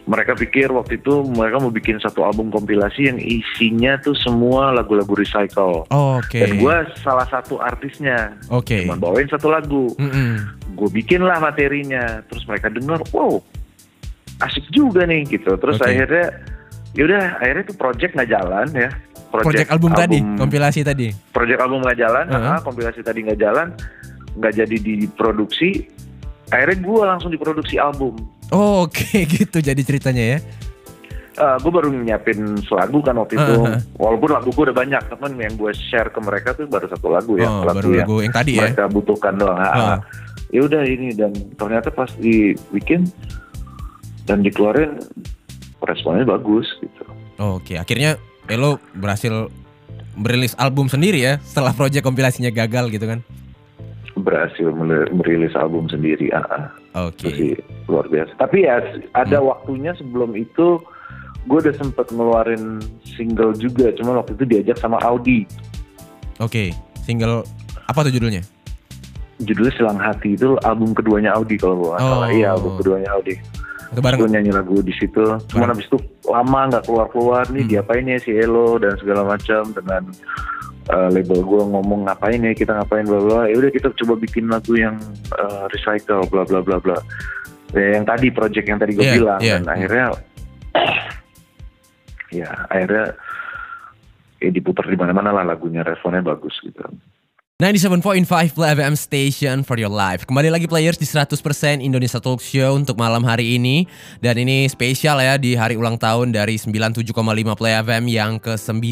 mereka 0.04 0.37
pikir 0.37 0.68
waktu 0.68 1.00
itu 1.00 1.25
mereka 1.26 1.56
mau 1.58 1.73
bikin 1.73 1.96
satu 1.96 2.23
album 2.23 2.52
kompilasi 2.52 3.08
yang 3.08 3.18
isinya 3.18 3.96
tuh 3.99 4.12
semua 4.14 4.70
lagu-lagu 4.70 5.11
recycle 5.11 5.82
Oh, 5.88 6.20
Oke. 6.20 6.38
dan 6.38 6.54
gue 6.54 6.76
salah 7.00 7.26
satu 7.26 7.58
artisnya 7.58 8.37
Oke. 8.46 8.84
cuma 8.84 8.94
bawain 8.94 9.26
satu 9.26 9.49
lagu 9.49 9.90
Mm-mm. 9.96 10.44
gue 10.76 10.88
bikin 10.92 11.25
lah 11.25 11.40
materinya 11.40 12.23
terus 12.25 12.44
mereka 12.44 12.70
dengar 12.70 13.02
wow 13.11 13.40
asik 14.38 14.67
juga 14.69 15.05
nih 15.05 15.23
gitu 15.25 15.55
terus 15.55 15.76
Oke. 15.76 15.87
akhirnya 15.87 16.26
yaudah 16.93 17.38
akhirnya 17.38 17.62
itu 17.62 17.75
project 17.75 18.12
nggak 18.12 18.31
jalan 18.31 18.69
ya 18.73 18.91
Project 19.35 19.67
album, 19.69 19.91
tadi, 19.91 20.23
kompilasi 20.38 20.81
tadi. 20.81 21.11
project 21.29 21.59
album 21.59 21.83
nggak 21.83 21.99
jalan 21.99 22.25
Uh-huh. 22.29 22.55
ah, 22.55 22.61
kompilasi 22.61 23.03
tadi 23.03 23.19
nggak 23.21 23.35
jalan 23.37 23.75
nggak 24.33 24.53
jadi 24.57 24.76
diproduksi 24.79 25.91
akhirnya 26.47 26.79
gue 26.79 27.00
langsung 27.03 27.31
diproduksi 27.31 27.75
album 27.76 28.14
Oh, 28.49 28.87
Oke 28.87 29.23
gitu 29.35 29.59
jadi 29.59 29.75
ceritanya 29.76 30.25
ya. 30.29 30.41
gue 31.35 31.67
baru 31.69 31.91
nyiapin 31.91 32.38
selagu 32.62 32.99
kan 33.00 33.14
waktu 33.17 33.35
itu 33.35 33.55
Uh-huh. 33.59 33.75
walaupun 33.99 34.31
lagu 34.31 34.49
gue 34.49 34.64
udah 34.64 34.76
banyak 34.76 35.03
temen 35.05 35.33
yang 35.37 35.53
gue 35.53 35.71
share 35.83 36.07
ke 36.09 36.21
mereka 36.21 36.55
tuh 36.55 36.67
baru 36.67 36.87
satu 36.87 37.11
lagu 37.11 37.35
ya 37.35 37.50
oh, 37.50 37.67
lagu 37.67 37.83
baru 37.83 37.91
yang 37.93 38.07
lagu 38.07 38.17
yang 38.23 38.31
tadi 38.33 38.53
ya. 38.55 38.61
mereka 38.64 38.85
butuhkan 38.87 39.35
doang 39.35 39.59
Ah, 39.59 39.67
Ah. 39.67 39.83
ah. 39.88 39.99
ya 40.49 40.62
udah 40.62 40.83
ini 40.85 41.11
dan 41.11 41.35
ternyata 41.53 41.91
pas 41.91 42.07
dibikin 42.14 43.03
dan 44.25 44.40
dikeluarin 44.40 45.00
responnya 45.83 46.25
bagus 46.25 46.64
gitu 46.78 47.02
Oh, 47.35 47.59
Oke, 47.59 47.75
akhirnya 47.75 48.14
Elo 48.47 48.78
berhasil 48.95 49.50
merilis 50.14 50.54
album 50.54 50.87
sendiri 50.87 51.19
ya 51.19 51.43
setelah 51.43 51.73
proyek 51.73 52.00
kompilasinya 52.00 52.49
gagal 52.49 52.87
gitu 52.88 53.07
kan. 53.07 53.21
berhasil 54.14 54.71
merilis 55.11 55.50
album 55.54 55.90
sendiri 55.90 56.30
ah, 56.30 56.47
ah. 56.47 56.65
Oke. 57.04 57.26
sih 57.26 57.52
luar 57.84 58.06
biasa 58.06 58.30
tapi 58.39 58.63
ya 58.63 58.78
ada 59.13 59.37
Hmm. 59.37 59.50
waktunya 59.50 59.91
sebelum 59.93 60.30
itu 60.32 60.78
gue 61.45 61.58
udah 61.58 61.75
sempet 61.75 62.06
ngeluarin 62.08 62.78
single 63.04 63.50
juga 63.52 63.91
cuma 63.93 64.15
waktu 64.17 64.39
itu 64.39 64.45
diajak 64.47 64.78
sama 64.78 65.02
Audi 65.02 65.43
Oke, 66.39 66.71
single 67.00 67.43
apa 67.84 68.06
tuh 68.06 68.15
judulnya? 68.15 68.47
judulnya 69.37 69.75
Silang 69.75 69.99
Hati 69.99 70.32
itu 70.32 70.54
album 70.63 70.95
keduanya 70.95 71.34
Audi 71.34 71.58
kalau 71.58 71.75
gue 71.76 71.89
nggak 71.91 72.00
salah 72.00 72.23
Oh. 72.23 72.30
iya 72.30 72.49
album 72.54 72.73
keduanya 72.78 73.10
Audi 73.10 73.34
Itu 73.95 74.02
bareng? 74.02 74.19
Gue 74.19 74.28
nyanyi 74.28 74.50
lagu 74.50 74.76
di 74.78 74.93
situ. 74.93 75.23
Cuman 75.23 75.41
Bareng. 75.49 75.71
habis 75.73 75.87
itu 75.87 75.99
lama 76.26 76.61
nggak 76.69 76.83
keluar 76.85 77.07
keluar 77.09 77.45
nih 77.47 77.63
Hmm. 77.63 77.71
diapain 77.71 78.04
ya 78.04 78.19
si 78.19 78.30
Elo 78.30 78.76
dan 78.76 78.99
segala 78.99 79.23
macam 79.25 79.63
dengan 79.71 80.02
uh, 80.91 81.09
label 81.09 81.41
gue 81.41 81.63
ngomong 81.65 82.00
ngapain 82.04 82.39
ya 82.39 82.52
kita 82.52 82.75
ngapain 82.75 83.04
bla 83.04 83.21
bla 83.21 83.41
ya 83.47 83.54
udah 83.54 83.71
kita 83.71 83.89
coba 83.95 84.15
bikin 84.17 84.45
lagu 84.47 84.75
yang 84.75 84.99
uh, 85.33 85.71
recycle 85.71 86.26
bla 86.26 86.43
bla 86.43 86.59
bla 86.59 86.76
bla. 86.76 86.99
Ya, 87.71 87.95
yang 87.95 88.04
tadi 88.04 88.30
project 88.30 88.67
yang 88.67 88.78
tadi 88.78 88.93
gue 88.93 89.02
Iya, 89.02 89.15
bilang. 89.15 89.41
iya. 89.41 89.54
dan 89.59 89.67
akhirnya 89.69 90.07
ya 92.35 92.50
akhirnya 92.67 93.15
ya 94.39 94.50
diputar 94.50 94.85
di 94.85 94.95
mana 94.95 95.11
mana 95.11 95.30
lah 95.30 95.45
lagunya 95.47 95.80
responnya 95.80 96.21
bagus 96.21 96.52
gitu 96.61 96.83
97.5 97.62 98.26
Play 98.58 98.75
FM 98.75 98.99
Station 98.99 99.62
for 99.62 99.78
your 99.78 99.86
life. 99.86 100.26
Kembali 100.26 100.50
lagi 100.50 100.67
players 100.67 100.99
di 100.99 101.06
100% 101.06 101.38
Indonesia 101.78 102.19
Talk 102.19 102.43
Show 102.43 102.75
untuk 102.75 102.99
malam 102.99 103.23
hari 103.23 103.54
ini. 103.62 103.86
Dan 104.19 104.43
ini 104.43 104.67
spesial 104.67 105.23
ya 105.23 105.38
di 105.38 105.54
hari 105.54 105.78
ulang 105.78 105.95
tahun 105.95 106.34
dari 106.34 106.58
97,5 106.58 107.14
Play 107.54 107.78
FM 107.78 108.10
yang 108.10 108.43
ke-9 108.43 108.82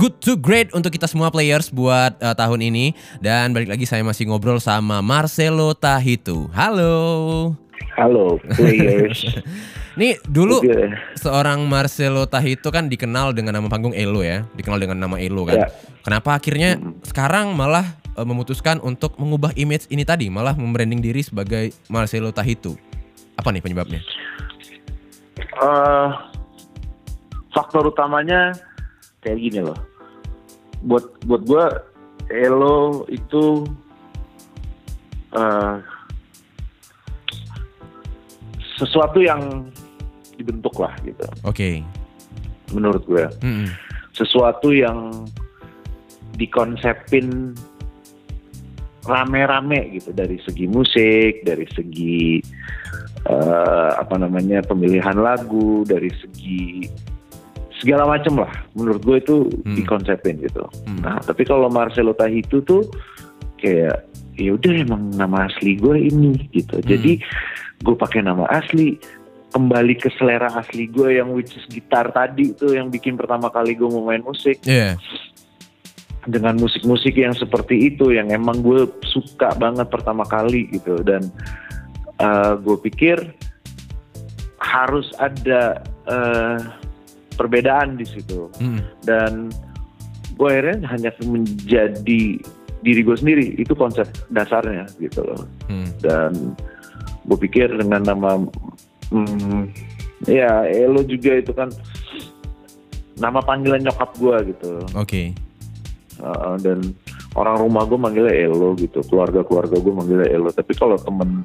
Good 0.00 0.16
to 0.24 0.32
great 0.40 0.72
untuk 0.72 0.96
kita 0.96 1.04
semua 1.04 1.28
players 1.28 1.68
buat 1.68 2.16
eh, 2.24 2.32
tahun 2.32 2.72
ini. 2.72 2.96
Dan 3.20 3.52
balik 3.52 3.76
lagi 3.76 3.84
saya 3.84 4.00
masih 4.00 4.32
ngobrol 4.32 4.64
sama 4.64 5.04
Marcelo 5.04 5.76
Tahitu. 5.76 6.48
Halo 6.56 7.52
halo 7.94 8.38
players 8.54 9.22
Nih 9.94 10.18
dulu 10.26 10.58
Oke. 10.58 10.90
seorang 11.14 11.70
Marcelo 11.70 12.26
Tahitu 12.26 12.66
kan 12.68 12.90
dikenal 12.90 13.30
dengan 13.30 13.54
nama 13.54 13.70
panggung 13.70 13.94
Elo 13.94 14.26
ya 14.26 14.42
Dikenal 14.52 14.82
dengan 14.82 14.98
nama 14.98 15.22
Elo 15.22 15.46
kan 15.46 15.54
Ya. 15.54 15.68
Kenapa 16.02 16.34
akhirnya 16.34 16.76
Mm. 16.76 17.00
sekarang 17.00 17.54
malah 17.54 17.94
eh, 18.12 18.26
memutuskan 18.26 18.76
untuk 18.78 19.16
mengubah 19.16 19.54
image 19.54 19.88
ini 19.88 20.02
tadi, 20.02 20.28
malah 20.28 20.52
membranding 20.52 21.00
diri 21.00 21.22
sebagai 21.22 21.72
Marcelo 21.88 22.28
Tahitu? 22.28 22.76
Apa 23.34 23.48
nih 23.48 23.62
penyebabnya? 23.62 24.02
eh 25.54 26.08
faktor 27.50 27.88
utamanya 27.88 28.52
kayak 29.18 29.38
gini 29.40 29.62
loh. 29.62 29.78
Buat 30.82 31.06
buat 31.24 31.42
gue 31.46 31.64
Elo 32.28 33.06
itu 33.08 33.64
eh 35.32 35.74
sesuatu 38.74 39.22
yang 39.22 39.68
dibentuk 40.34 40.74
lah 40.82 40.94
gitu. 41.06 41.26
Oke. 41.46 41.80
Menurut 42.74 43.06
gue 43.06 43.24
Mm-mm. 43.42 43.70
sesuatu 44.12 44.74
yang 44.74 45.10
dikonsepin 46.34 47.54
rame-rame 49.04 49.94
gitu 49.94 50.10
dari 50.10 50.40
segi 50.42 50.66
musik, 50.66 51.44
dari 51.44 51.68
segi 51.70 52.40
eh, 53.24 53.90
apa 53.94 54.16
namanya 54.18 54.64
pemilihan 54.64 55.16
lagu, 55.16 55.84
dari 55.86 56.10
segi 56.10 56.88
segala 57.78 58.08
macam 58.08 58.42
lah. 58.42 58.52
Menurut 58.74 59.02
gue 59.04 59.16
itu 59.20 59.36
Hmm. 59.62 59.76
dikonsepin 59.76 60.40
gitu. 60.40 60.64
Hmm. 60.88 61.00
Nah, 61.04 61.20
tapi 61.20 61.44
kalau 61.44 61.68
Marcelo 61.68 62.16
Tahitu 62.16 62.64
tuh 62.64 62.82
kayak 63.60 64.08
ya 64.38 64.54
udah 64.54 64.72
emang 64.74 65.02
nama 65.14 65.46
asli 65.46 65.78
gue 65.78 65.96
ini 66.10 66.50
gitu. 66.50 66.78
Hmm. 66.80 66.86
Jadi 66.86 67.22
gue 67.84 67.94
pakai 67.96 68.24
nama 68.24 68.48
asli 68.50 68.96
kembali 69.54 69.94
ke 70.02 70.10
selera 70.18 70.50
asli 70.58 70.90
gue 70.90 71.22
yang 71.22 71.30
which 71.30 71.54
is 71.54 71.62
gitar 71.70 72.10
tadi 72.10 72.50
tuh 72.58 72.74
yang 72.74 72.90
bikin 72.90 73.14
pertama 73.14 73.46
kali 73.54 73.78
gue 73.78 73.86
mau 73.86 74.02
main 74.02 74.18
musik 74.26 74.58
Iya. 74.66 74.98
dengan 76.26 76.58
musik-musik 76.58 77.14
yang 77.14 77.30
seperti 77.38 77.94
itu 77.94 78.10
yang 78.10 78.34
emang 78.34 78.64
gue 78.66 78.90
suka 79.06 79.54
banget 79.54 79.86
pertama 79.94 80.26
kali 80.26 80.66
gitu 80.74 80.98
dan 81.06 81.30
uh, 82.18 82.58
gue 82.58 82.74
pikir 82.82 83.30
harus 84.58 85.06
ada 85.22 85.86
uh, 86.10 86.58
perbedaan 87.38 87.94
di 87.94 88.06
situ 88.10 88.50
Mm-mm. 88.58 88.82
dan 89.06 89.54
gue 90.34 90.48
akhirnya 90.50 90.82
hanya 90.90 91.10
menjadi 91.22 92.42
diri 92.84 93.00
gue 93.00 93.16
sendiri. 93.16 93.46
Itu 93.56 93.72
konsep 93.72 94.06
dasarnya 94.28 94.84
gitu 95.00 95.24
loh. 95.24 95.40
Mm. 95.72 95.88
dan 96.04 96.32
gue 97.24 97.38
pikir 97.40 97.72
dengan 97.72 98.04
nama 98.04 98.36
hmm, 99.08 99.72
ya 100.28 100.68
Elo 100.68 101.00
juga 101.00 101.40
itu 101.40 101.56
kan 101.56 101.72
nama 103.16 103.40
panggilan 103.40 103.80
nyokap 103.80 104.12
gue 104.20 104.36
gitu. 104.54 104.72
Oke. 104.92 105.32
Uh, 106.20 106.54
dan 106.62 106.94
orang 107.34 107.58
rumah 107.58 107.88
gue 107.88 107.98
manggilnya 107.98 108.34
Elo 108.36 108.76
gitu. 108.76 109.00
Keluarga 109.08 109.40
keluarga 109.42 109.80
gue 109.80 109.92
manggilnya 109.94 110.28
Elo. 110.28 110.52
Tapi 110.52 110.72
kalau 110.76 111.00
temen 111.00 111.42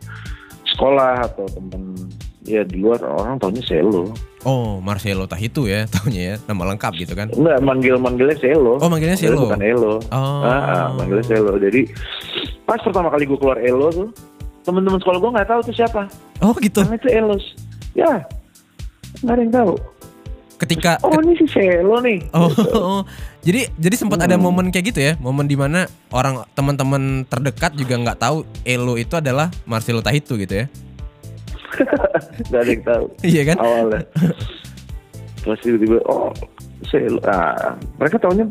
sekolah 0.75 1.25
atau 1.25 1.47
temen 1.49 1.95
ya 2.45 2.65
di 2.65 2.81
luar 2.81 3.01
orang 3.05 3.37
taunya 3.37 3.61
Selo 3.65 4.09
Oh, 4.41 4.79
Marcelo 4.79 5.25
Tahitu 5.25 5.67
ya, 5.67 5.83
taunya 5.93 6.21
ya, 6.23 6.35
nama 6.45 6.71
lengkap 6.71 6.95
gitu 6.97 7.11
kan? 7.11 7.27
enggak 7.29 7.59
manggil 7.59 7.95
manggilnya 7.95 8.35
Selo 8.35 8.77
Oh, 8.77 8.87
manggilnya 8.87 9.13
Manggilnya 9.13 9.35
Selo. 9.35 9.43
bukan 9.45 9.61
Elo 9.61 9.93
Oh. 10.09 10.41
Ah, 10.41 10.61
ah, 10.63 10.87
manggilnya 10.93 11.25
Selo 11.25 11.53
jadi 11.55 11.81
pas 12.63 12.79
pertama 12.79 13.09
kali 13.09 13.25
gue 13.25 13.35
keluar 13.35 13.59
Elo 13.59 13.87
tuh 13.89 14.07
temen-temen 14.61 14.95
sekolah 14.97 15.17
gue 15.17 15.31
nggak 15.33 15.49
tahu 15.49 15.59
tuh 15.63 15.75
siapa 15.75 16.07
Oh 16.39 16.55
gitu. 16.55 16.79
karena 16.79 16.95
itu 16.95 17.09
Elos 17.09 17.43
ya 17.93 18.23
nggak 19.19 19.33
ada 19.33 19.41
yang 19.41 19.53
tahu 19.53 19.73
Ketika 20.55 20.99
oh 21.01 21.15
ini 21.17 21.35
si 21.35 21.47
Selo 21.47 21.99
nih 21.99 22.19
Oh, 22.29 22.47
Gitu. 22.47 22.83
jadi 23.47 23.71
jadi 23.73 23.95
sempat 23.95 24.19
ada 24.19 24.35
Hmm. 24.35 24.43
momen 24.45 24.67
kayak 24.69 24.85
gitu 24.87 24.99
ya, 25.01 25.13
momen 25.17 25.47
di 25.47 25.55
mana 25.55 25.83
orang 26.09 26.43
teman-teman 26.51 27.23
terdekat 27.25 27.73
juga 27.73 27.95
nggak 27.97 28.19
tahu 28.19 28.37
Elo 28.63 28.95
itu 28.95 29.15
adalah 29.15 29.47
Marcelo 29.63 29.99
Tahitu 29.99 30.35
gitu 30.37 30.53
ya? 30.53 30.65
nggak 32.49 32.61
ada 32.61 32.69
yang 32.69 32.83
tahu 32.83 33.05
Iya 33.21 33.41
kan? 33.45 33.57
awalnya 33.59 34.01
terus 35.39 35.59
tiba-tiba 35.61 35.97
oh 36.05 36.31
Selo 36.85 37.19
ah, 37.23 37.75
mereka 37.95 38.17
tahunya 38.17 38.47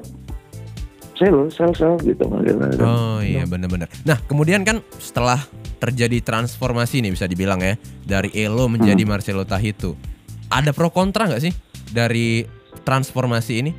Selo 1.15 1.51
Sel 1.51 1.75
Sel 1.75 1.99
gitu 2.01 2.23
manggilnya. 2.25 2.79
Oh 2.79 3.19
iya 3.19 3.43
benar-benar. 3.43 3.91
Nah 4.07 4.23
kemudian 4.23 4.63
kan 4.63 4.79
setelah 4.97 5.43
terjadi 5.77 6.23
transformasi 6.23 7.03
nih 7.03 7.11
bisa 7.11 7.27
dibilang 7.27 7.59
ya 7.59 7.75
dari 8.05 8.31
Elo 8.33 8.71
menjadi 8.71 9.03
Hmm. 9.03 9.11
Marcelo 9.11 9.43
Tahitu, 9.43 9.99
ada 10.47 10.71
pro 10.71 10.89
kontra 10.89 11.27
nggak 11.27 11.43
sih 11.43 11.51
dari 11.91 12.47
transformasi 12.81 13.53
ini? 13.59 13.73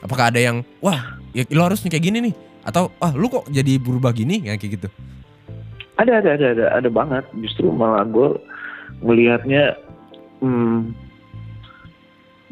Apakah 0.00 0.30
ada 0.30 0.38
yang 0.38 0.62
wah 0.78 1.18
ya 1.30 1.42
lo 1.50 1.66
harus 1.66 1.82
kayak 1.82 1.98
gini 2.00 2.30
nih 2.30 2.34
atau 2.62 2.94
wah 2.94 3.10
lu 3.10 3.26
kok 3.26 3.50
jadi 3.50 3.76
berubah 3.76 4.14
gini 4.14 4.46
ya 4.46 4.54
kayak 4.54 4.78
gitu? 4.78 4.88
Ada 5.96 6.18
ada 6.18 6.30
ada 6.34 6.46
ada 6.56 6.66
ada 6.80 6.88
banget 6.88 7.24
justru 7.40 7.68
malah 7.68 8.04
gue 8.04 8.36
melihatnya 9.00 9.76
hmm, 10.40 10.92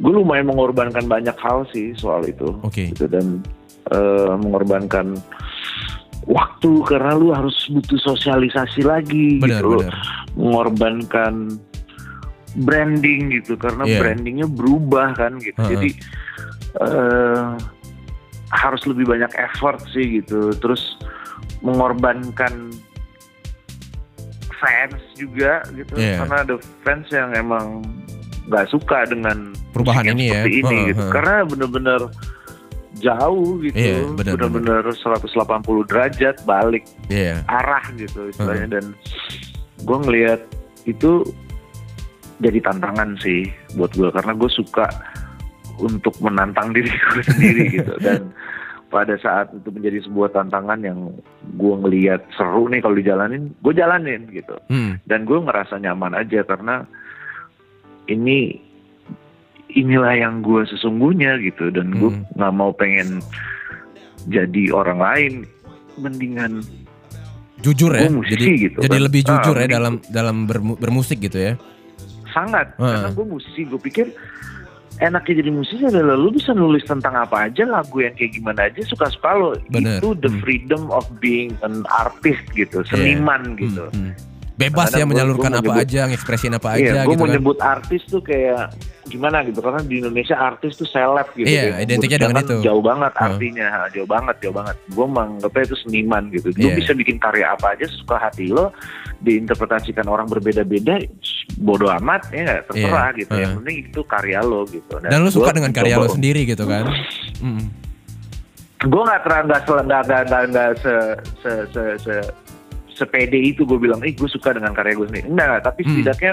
gue 0.00 0.12
lumayan 0.12 0.48
mengorbankan 0.48 1.04
banyak 1.04 1.36
hal 1.36 1.64
sih 1.72 1.92
soal 1.94 2.24
itu 2.24 2.56
Oke. 2.64 2.92
gitu 2.92 3.04
dan 3.08 3.40
eh, 3.92 4.34
mengorbankan 4.36 5.16
waktu 6.28 6.72
karena 6.84 7.16
lu 7.16 7.32
harus 7.32 7.56
butuh 7.72 8.12
sosialisasi 8.12 8.84
lagi 8.84 9.40
Benar 9.40 9.64
gitu 9.64 9.68
benar. 9.80 9.96
mengorbankan 10.36 11.34
branding 12.60 13.30
gitu 13.40 13.54
karena 13.56 13.86
Iya. 13.86 13.98
brandingnya 14.02 14.46
berubah 14.50 15.16
kan 15.16 15.38
gitu 15.40 15.58
Heeh. 15.64 15.70
jadi 15.74 15.90
eh, 16.76 17.48
harus 18.50 18.82
lebih 18.84 19.06
banyak 19.06 19.30
effort 19.38 19.78
sih 19.94 20.20
gitu 20.20 20.50
terus 20.58 20.98
mengorbankan 21.62 22.72
fans 24.60 25.00
juga 25.16 25.64
gitu. 25.72 25.96
Iya. 25.96 26.20
karena 26.20 26.36
ada 26.44 26.54
fans 26.80 27.06
yang 27.08 27.32
emang 27.32 27.80
nggak 28.46 28.68
suka 28.68 29.06
dengan 29.06 29.56
Perubahan 29.70 30.04
ini 30.08 30.28
ya. 30.28 30.42
seperti 30.42 30.58
ini 30.58 30.68
Heeh, 30.76 30.88
gitu. 30.90 31.04
karena 31.08 31.34
bener-bener 31.44 32.00
jauh 32.98 33.62
gitu. 33.62 34.12
Benar, 34.12 34.36
bener-bener. 34.36 34.82
180 34.84 35.32
derajat 35.86 36.36
balik 36.44 36.84
Iya. 37.08 37.40
arah 37.46 37.84
gitu 37.94 38.28
istilahnya. 38.28 38.78
Dan 38.78 38.84
gue 39.80 39.98
ngelihat 39.98 40.40
itu 40.84 41.22
jadi 42.38 42.58
tantangan 42.60 43.16
sih 43.18 43.48
buat 43.74 43.92
gue 43.92 44.08
karena 44.10 44.32
gue 44.32 44.50
suka 44.50 44.88
untuk 45.78 46.12
menantang 46.20 46.72
diri 46.72 46.90
gue 46.90 47.22
sendiri 47.30 47.64
gitu. 47.72 47.94
Dan 47.98 48.28
pada 48.90 49.14
saat 49.16 49.48
itu 49.52 49.70
menjadi 49.70 50.02
sebuah 50.02 50.30
tantangan 50.30 50.82
yang 50.82 51.14
gue 51.52 51.74
ngelihat 51.78 52.26
seru 52.32 52.66
nih 52.66 52.78
kalau 52.78 52.92
dijalanin 52.92 53.54
gue 53.56 53.72
jalanin 53.72 54.26
gitu 54.28 54.58
Hmm. 54.66 54.98
dan 55.04 55.22
gue 55.22 55.38
ngerasa 55.38 55.78
nyaman 55.78 56.12
aja 56.12 56.42
karena 56.42 56.82
ini 58.06 58.58
inilah 59.70 60.12
yang 60.12 60.34
gue 60.40 60.66
sesungguhnya 60.66 61.38
gitu 61.40 61.70
dan 61.70 61.94
gue 61.94 62.10
Hmm. 62.10 62.26
nggak 62.34 62.52
mau 62.52 62.70
pengen 62.72 63.22
jadi 64.26 64.68
orang 64.70 64.98
lain 64.98 65.32
mendingan 65.96 66.58
jujur 67.60 67.92
ya 67.92 68.08
musisi 68.08 68.34
jadi 68.34 68.46
gitu 68.60 68.78
jadi 68.80 68.96
kan. 68.96 69.04
lebih 69.06 69.20
Ah, 69.22 69.28
jujur 69.30 69.54
ya 69.54 69.58
mending- 69.60 69.72
dalam 69.72 69.94
dalam 70.10 70.36
bermu- 70.44 70.76
bermusik 70.76 71.20
gitu 71.20 71.38
ya 71.38 71.52
sangat 72.28 72.74
Ah. 72.76 73.06
karena 73.06 73.10
gue 73.12 73.26
musisi 73.28 73.60
gue 73.62 73.78
pikir 73.78 74.06
enaknya 75.00 75.34
jadi 75.38 75.50
musisi 75.50 75.82
adalah 75.82 76.14
lu 76.14 76.30
bisa 76.30 76.52
nulis 76.52 76.84
tentang 76.84 77.14
apa 77.14 77.48
aja 77.48 77.64
lagu 77.64 77.96
yang 77.98 78.12
kayak 78.12 78.32
gimana 78.32 78.60
aja 78.64 78.80
suka-suka 78.82 79.30
lo 79.32 79.50
Bener. 79.68 79.96
itu 79.96 80.12
the 80.16 80.28
Hmm. 80.28 80.40
freedom 80.40 80.82
of 80.88 81.08
being 81.18 81.56
an 81.60 81.80
artist 81.90 82.44
gitu 82.52 82.84
seniman 82.84 83.42
Hmm, 83.46 83.58
gitu 83.58 83.84
hmm. 83.88 84.12
bebas 84.54 84.92
ya 84.92 85.00
Kadang-kadang 85.00 85.00
gua- 85.00 85.08
menyalurkan 85.10 85.40
gua 85.42 85.56
apa 85.56 85.64
menyebut- 85.66 85.82
aja 85.82 86.00
ngekspresin 86.06 86.52
apa 86.52 86.68
iya, 86.70 86.76
aja 86.76 87.00
gue 87.00 87.08
gitu 87.08 87.16
mau 87.16 87.24
kan 87.24 87.32
nyebut 87.32 87.58
artis 87.58 88.02
tuh 88.04 88.20
kayak 88.20 88.64
gimana 89.06 89.42
gitu 89.42 89.58
karena 89.58 89.80
di 89.82 89.94
Indonesia 89.98 90.36
artis 90.36 90.76
tuh 90.76 90.86
seleb 90.86 91.26
gitu. 91.34 91.42
Iya, 91.42 91.62
Kayak 91.66 91.82
identiknya 91.82 92.18
dengan 92.20 92.44
itu. 92.46 92.56
Jauh 92.62 92.78
banget 92.80 93.12
Hmm. 93.12 93.26
artinya, 93.26 93.66
jauh 93.90 94.06
banget, 94.06 94.36
jauh 94.38 94.54
banget. 94.54 94.76
Gue 94.86 95.06
menganggapnya 95.08 95.62
itu 95.64 95.76
seniman 95.80 96.22
gitu. 96.30 96.48
Lu 96.54 96.68
Iya. 96.68 96.76
bisa 96.78 96.92
bikin 96.94 97.16
karya 97.18 97.46
apa 97.50 97.74
aja 97.74 97.90
suka 97.90 98.16
hati 98.20 98.46
lo, 98.48 98.70
diinterpretasikan 99.20 100.04
orang 100.04 100.24
berbeda-beda, 100.24 100.96
bodoh 101.56 101.92
amat 102.00 102.32
ya 102.32 102.40
nggak 102.42 102.60
terserah 102.66 103.08
Iya, 103.10 103.18
gitu. 103.20 103.30
hmm. 103.30 103.42
Yang 103.42 103.52
penting 103.60 103.76
itu 103.84 104.00
karya 104.02 104.40
lo 104.40 104.60
gitu. 104.64 104.94
dan 104.98 105.18
lu 105.20 105.28
suka 105.28 105.52
gua 105.52 105.56
dengan 105.60 105.72
karya 105.72 105.94
lu 105.94 106.08
sendiri 106.08 106.40
gitu 106.44 106.64
kan 106.64 106.84
Hmm. 107.38 107.68
gue 108.80 109.02
nggak 109.02 109.20
terang 109.22 109.44
nggak 109.44 109.60
nggak 109.64 110.02
nggak 110.24 110.42
nggak 110.50 110.70
se 110.78 110.94
se 111.38 111.52
se 111.68 111.82
se 112.00 112.14
sepede 112.90 113.36
itu 113.36 113.64
gue 113.64 113.76
bilang 113.76 114.00
ih 114.00 114.12
gue 114.12 114.24
suka 114.24 114.56
dengan 114.56 114.72
karya 114.72 114.96
gue 114.96 115.04
sendiri 115.06 115.26
enggak 115.26 115.60
tapi 115.62 115.84
Hmm. 115.84 115.90
setidaknya 115.94 116.32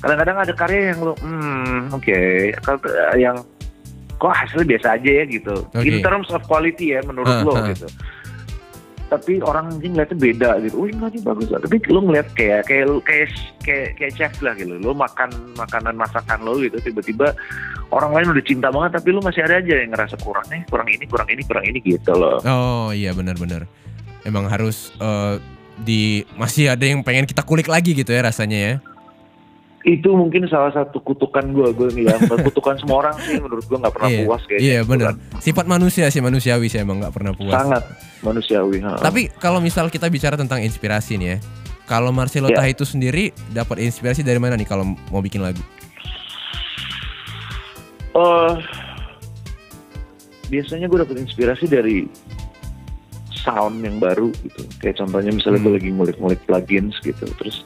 kadang-kadang 0.00 0.36
ada 0.38 0.52
karya 0.52 0.80
yang 0.92 1.00
lo 1.00 1.12
hmm 1.16 1.92
oke 1.92 2.18
Kalau, 2.60 2.78
eh, 2.84 3.18
yang 3.18 3.36
kok 4.16 4.32
hasilnya 4.32 4.68
biasa 4.68 4.88
aja 4.96 5.10
ya 5.16 5.24
gitu 5.26 5.56
Oke. 5.66 5.80
in 5.82 6.00
terms 6.00 6.28
of 6.28 6.44
quality 6.44 6.92
ya 6.92 7.00
menurut 7.00 7.28
Ah, 7.30 7.40
lo 7.40 7.52
ah. 7.56 7.68
gitu 7.68 7.88
tapi 9.10 9.42
orang 9.42 9.74
mungkin 9.74 9.98
ngeliatnya 9.98 10.18
beda 10.18 10.50
gitu. 10.62 10.86
Wih 10.86 10.94
enggak 10.94 11.18
sih 11.18 11.22
bagus. 11.26 11.50
Tapi 11.50 11.76
lo 11.90 12.00
ngeliat 12.06 12.28
kayak 12.38 12.62
kayak 12.70 12.86
kayak 13.02 13.28
kayak 13.66 13.88
kayak 13.98 14.12
chef 14.14 14.34
lah 14.40 14.54
gitu. 14.54 14.78
Lo 14.78 14.94
makan 14.94 15.34
makanan 15.58 15.98
masakan 15.98 16.38
lo 16.46 16.56
gitu 16.62 16.78
tiba-tiba 16.78 17.34
orang 17.90 18.10
lain 18.14 18.30
udah 18.32 18.44
cinta 18.46 18.68
banget 18.70 19.02
tapi 19.02 19.08
lu 19.10 19.20
masih 19.20 19.42
ada 19.42 19.58
aja 19.58 19.74
yang 19.82 19.90
ngerasa 19.90 20.16
kurang 20.22 20.46
nih, 20.46 20.62
kurang 20.70 20.88
ini, 20.88 21.04
kurang 21.10 21.28
ini, 21.28 21.42
kurang 21.42 21.64
ini 21.66 21.78
gitu 21.82 22.12
loh. 22.14 22.38
oh 22.46 22.94
iya 22.94 23.10
benar-benar 23.10 23.66
emang 24.22 24.46
harus 24.46 24.94
eh, 25.02 25.42
di 25.80 26.22
masih 26.36 26.76
ada 26.76 26.84
yang 26.84 27.00
pengen 27.00 27.24
kita 27.24 27.42
kulik 27.42 27.66
lagi 27.66 27.96
gitu 27.96 28.12
ya 28.12 28.20
rasanya 28.22 28.58
ya 28.58 28.74
itu 29.80 30.12
mungkin 30.12 30.44
salah 30.44 30.68
satu 30.70 31.00
kutukan 31.00 31.40
gue 31.50 31.72
gue 31.72 31.88
bilang 31.94 32.20
kutukan 32.44 32.76
semua 32.76 33.00
orang 33.00 33.16
sih 33.18 33.40
menurut 33.40 33.64
gue 33.64 33.74
nggak 33.74 33.94
pernah 33.94 34.08
iya 34.08 34.20
puas 34.22 34.42
kayaknya 34.44 34.60
iya 34.62 34.78
gitu 34.78 34.90
benar 34.92 35.06
kan. 35.08 35.40
sifat 35.40 35.64
manusia 35.66 36.04
sih 36.06 36.20
manusiawi 36.20 36.66
sih 36.66 36.78
emang 36.78 37.00
nggak 37.00 37.14
pernah 37.16 37.32
puas 37.32 37.52
sangat 37.54 37.84
manusiawi 38.20 38.76
ha. 38.80 39.00
Tapi 39.00 39.32
kalau 39.36 39.56
misal 39.58 39.88
kita 39.88 40.06
bicara 40.06 40.36
tentang 40.36 40.60
inspirasi 40.60 41.16
nih 41.16 41.28
ya, 41.30 41.36
kalau 41.84 42.12
Marcelo 42.12 42.46
Ya. 42.46 42.56
Tah 42.56 42.68
itu 42.68 42.84
sendiri 42.84 43.32
dapat 43.48 43.80
inspirasi 43.80 44.20
dari 44.20 44.36
mana 44.36 44.52
nih 44.54 44.68
kalau 44.68 44.84
mau 45.08 45.18
bikin 45.18 45.40
lagu? 45.40 45.64
Eh, 48.10 48.52
biasanya 50.48 50.86
gue 50.86 50.98
dapet 50.98 51.16
inspirasi 51.20 51.64
dari 51.64 52.04
sound 53.32 53.80
yang 53.80 53.96
baru 53.96 54.28
gitu 54.36 54.60
kayak 54.76 54.98
contohnya 54.98 55.32
misalnya 55.32 55.58
gue 55.58 55.70
Hmm. 55.70 55.78
lagi 55.78 55.90
ngulik-ngulik 55.90 56.40
plugins 56.44 56.92
gitu 57.00 57.24
terus 57.38 57.64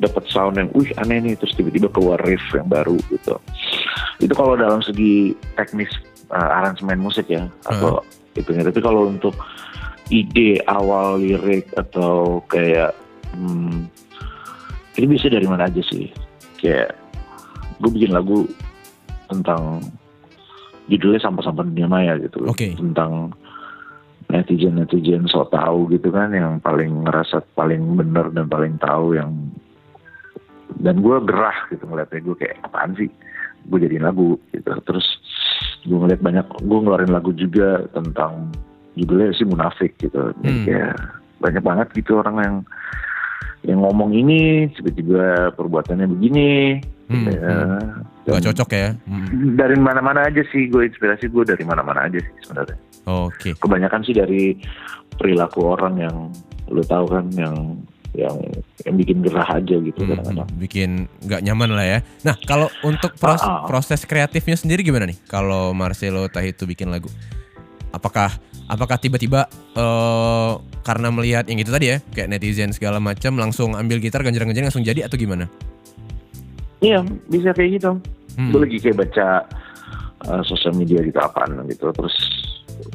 dapat 0.00 0.24
sound 0.30 0.58
yang 0.58 0.68
wih 0.72 0.88
aneh 1.00 1.20
nih 1.20 1.34
terus 1.36 1.54
tiba-tiba 1.56 1.90
keluar 1.92 2.18
riff 2.24 2.42
yang 2.54 2.68
baru 2.68 2.96
gitu. 3.10 3.36
Itu 4.22 4.32
kalau 4.32 4.56
dalam 4.56 4.80
segi 4.80 5.36
teknis 5.58 5.90
eh, 6.32 6.50
aransemen 6.58 7.00
musik 7.00 7.28
ya 7.28 7.48
atau 7.66 8.00
itunya. 8.36 8.64
Tapi 8.64 8.80
kalau 8.80 9.08
untuk 9.08 9.36
ide 10.12 10.60
awal 10.68 11.20
lirik 11.20 11.70
atau 11.76 12.44
kayak 12.48 12.92
hmm, 13.36 13.88
ini 15.00 15.06
bisa 15.08 15.32
dari 15.32 15.46
mana 15.48 15.68
aja 15.68 15.80
sih? 15.84 16.10
Kayak 16.60 16.96
gue 17.82 17.90
bikin 17.90 18.12
lagu 18.14 18.46
tentang 19.26 19.80
judulnya 20.90 21.20
sampah-sampah 21.22 21.64
dunia 21.66 21.88
maya 21.88 22.14
gitu. 22.20 22.44
Oke. 22.44 22.74
tentang 22.76 23.32
netizen 24.32 24.80
netizen 24.80 25.28
so 25.28 25.44
tahu 25.52 25.92
gitu 25.92 26.08
kan 26.08 26.32
yang 26.32 26.56
paling 26.64 27.04
ngerasa 27.04 27.44
paling 27.52 27.84
bener 28.00 28.32
dan 28.32 28.48
paling 28.48 28.80
tahu 28.80 29.12
yang 29.12 29.28
dan 30.80 31.00
gue 31.00 31.16
gerah 31.26 31.58
gitu 31.68 31.84
ngeliatnya 31.84 32.20
gue 32.22 32.36
kayak 32.38 32.56
apaan 32.62 32.92
sih 32.96 33.08
gue 33.62 33.78
jadiin 33.78 34.02
lagu 34.02 34.38
gitu 34.50 34.72
terus 34.82 35.06
gue 35.84 35.98
ngeliat 35.98 36.20
banyak 36.20 36.46
gue 36.62 36.78
ngeluarin 36.78 37.12
lagu 37.12 37.30
juga 37.34 37.84
tentang 37.92 38.50
judulnya 38.94 39.32
sih 39.34 39.46
munafik 39.46 39.92
gitu 39.98 40.32
Hmm. 40.42 40.64
kayak 40.64 40.94
banyak 41.42 41.62
banget 41.62 41.88
gitu 41.96 42.18
orang 42.18 42.36
yang 42.38 42.56
yang 43.62 43.78
ngomong 43.78 44.10
ini 44.10 44.66
tiba-tiba 44.74 45.54
perbuatannya 45.54 46.06
begini 46.08 46.50
Hmm, 47.12 47.28
ya, 47.28 47.44
hmm. 47.44 48.24
Gak 48.24 48.40
cocok 48.48 48.68
ya? 48.72 48.88
Hmm. 49.04 49.52
dari 49.52 49.76
mana-mana 49.76 50.24
aja 50.24 50.40
sih 50.48 50.70
gue 50.72 50.88
inspirasi 50.88 51.28
gue 51.28 51.44
dari 51.44 51.60
mana-mana 51.60 52.08
aja 52.08 52.16
sih 52.16 52.34
sebenarnya 52.40 52.78
Oke. 53.04 53.52
kebanyakan 53.60 54.00
sih 54.00 54.14
dari 54.16 54.56
perilaku 55.20 55.76
orang 55.76 56.00
yang 56.00 56.16
lu 56.72 56.80
tahu 56.80 57.04
kan 57.10 57.28
yang 57.36 57.76
yang 58.12 58.36
yang 58.84 58.94
bikin 59.00 59.24
gerah 59.24 59.48
aja 59.56 59.76
gitu 59.80 60.00
Hmm, 60.04 60.08
kadang-kadang. 60.12 60.48
Bikin 60.60 60.90
nggak 61.24 61.40
nyaman 61.48 61.70
lah 61.72 61.86
ya. 61.86 61.98
Nah 62.28 62.36
kalau 62.44 62.68
untuk 62.84 63.16
pros- 63.16 63.40
Ah, 63.40 63.64
ah. 63.64 63.68
proses 63.68 64.04
kreatifnya 64.04 64.56
sendiri 64.56 64.84
gimana 64.84 65.08
nih? 65.08 65.16
Kalau 65.24 65.72
Marcelo 65.72 66.28
Tah 66.28 66.44
itu 66.44 66.68
bikin 66.68 66.92
lagu, 66.92 67.08
apakah 67.90 68.28
apakah 68.68 69.00
tiba-tiba 69.00 69.48
eh 69.76 70.52
karena 70.82 71.08
melihat 71.14 71.46
yang 71.46 71.62
itu 71.62 71.70
tadi 71.70 71.94
ya, 71.94 71.98
kayak 72.12 72.28
netizen 72.28 72.74
segala 72.74 72.98
macam 72.98 73.38
langsung 73.38 73.78
ambil 73.78 74.02
gitar 74.02 74.20
ganjreng-ganjreng 74.20 74.66
langsung 74.68 74.82
jadi 74.84 75.06
atau 75.06 75.16
gimana? 75.16 75.46
Iya 76.82 77.06
bisa 77.30 77.54
kayak 77.54 77.80
gitu. 77.80 77.92
Hmm. 78.36 78.50
Gue 78.50 78.60
lagi 78.66 78.76
kayak 78.82 78.98
baca 79.08 79.28
uh, 80.26 80.42
sosial 80.42 80.74
media 80.74 81.00
gitu 81.00 81.16
apaan 81.22 81.62
gitu. 81.70 81.94
Terus 81.94 82.16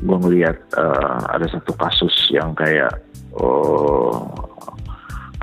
gue 0.03 0.17
ngeliat 0.19 0.58
uh, 0.75 1.23
ada 1.32 1.47
satu 1.47 1.71
kasus 1.80 2.12
yang 2.30 2.51
kayak 2.51 2.91
oh 3.39 4.27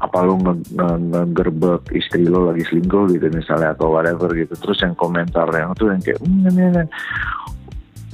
apa 0.05 0.21
lu 0.21 0.37
nge- 0.37 0.69
nge- 0.77 1.01
ngegerbek 1.11 1.83
istri 1.97 2.29
lo 2.29 2.53
lagi 2.53 2.63
selingkuh 2.69 3.09
gitu 3.17 3.27
misalnya 3.33 3.73
atau 3.73 3.89
whatever 3.89 4.29
gitu. 4.37 4.53
Terus 4.61 4.85
yang 4.85 4.95
komentar 4.95 5.49
yang 5.57 5.73
tuh 5.73 5.89
yang 5.89 6.03
kayak 6.05 6.21
"Hmm, 6.21 6.49
ini, 6.53 6.63
ini." 6.69 6.85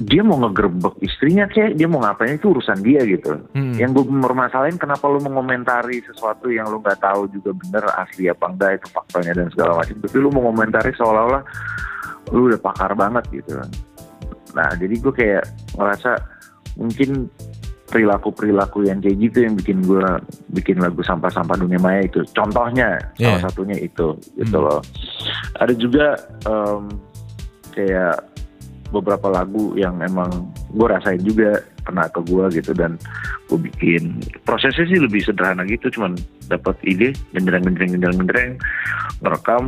dia 0.01 0.25
mau 0.25 0.33
ngegerbek 0.41 0.97
istrinya 1.05 1.45
kayak 1.45 1.77
dia 1.77 1.85
mau 1.85 2.01
ngapain 2.01 2.33
itu 2.33 2.49
urusan 2.49 2.81
dia 2.81 3.05
gitu. 3.05 3.37
Hmm. 3.53 3.77
Yang 3.77 4.01
gue 4.01 4.05
permasalahin 4.17 4.81
kenapa 4.81 5.05
lu 5.05 5.21
mengomentari 5.21 6.01
sesuatu 6.01 6.49
yang 6.49 6.73
lu 6.73 6.81
nggak 6.81 6.97
tahu 6.97 7.29
juga 7.29 7.53
bener 7.53 7.85
asli 8.01 8.25
apa 8.25 8.49
enggak 8.49 8.81
itu 8.81 8.87
faktanya 8.89 9.37
dan 9.37 9.47
segala 9.53 9.77
macam. 9.77 9.95
Tapi 10.01 10.17
lu 10.17 10.33
mau 10.33 10.49
komentari 10.49 10.91
seolah-olah 10.97 11.43
lu 12.33 12.49
udah 12.49 12.59
pakar 12.65 12.97
banget 12.97 13.29
gitu. 13.29 13.61
Nah 14.57 14.69
jadi 14.73 14.95
gue 14.97 15.13
kayak 15.13 15.43
ngerasa 15.77 16.11
mungkin 16.81 17.29
perilaku-perilaku 17.91 18.87
yang 18.87 18.97
kayak 18.97 19.19
gitu 19.19 19.37
yang 19.43 19.53
bikin 19.53 19.83
gue 19.83 20.07
bikin 20.49 20.79
lagu 20.79 21.03
sampah-sampah 21.03 21.59
dunia 21.59 21.77
maya 21.77 22.01
itu. 22.01 22.23
Contohnya 22.31 22.95
Yeah. 23.19 23.35
salah 23.35 23.51
satunya 23.51 23.75
itu 23.77 24.15
gitu 24.33 24.57
Hmm. 24.57 24.65
loh. 24.65 24.79
Ada 25.59 25.73
juga 25.75 26.15
em, 26.47 26.83
kayak 27.71 28.31
beberapa 28.89 29.27
lagu 29.27 29.75
yang 29.75 29.99
emang 29.99 30.27
gue 30.71 30.83
rasain 30.83 31.19
juga 31.19 31.59
kena 31.81 32.11
ke 32.11 32.19
gue 32.21 32.45
gitu 32.59 32.71
dan 32.75 32.99
gue 33.47 33.57
bikin 33.57 34.19
prosesnya 34.43 34.83
sih 34.83 34.99
lebih 34.99 35.23
sederhana 35.23 35.63
gitu 35.63 35.87
cuman 35.89 36.13
dapat 36.45 36.75
ide 36.83 37.15
gendereng 37.31 37.63
gendereng 37.65 37.91
gendereng 37.95 38.17
gendereng 38.21 38.51
ngerekam 39.23 39.63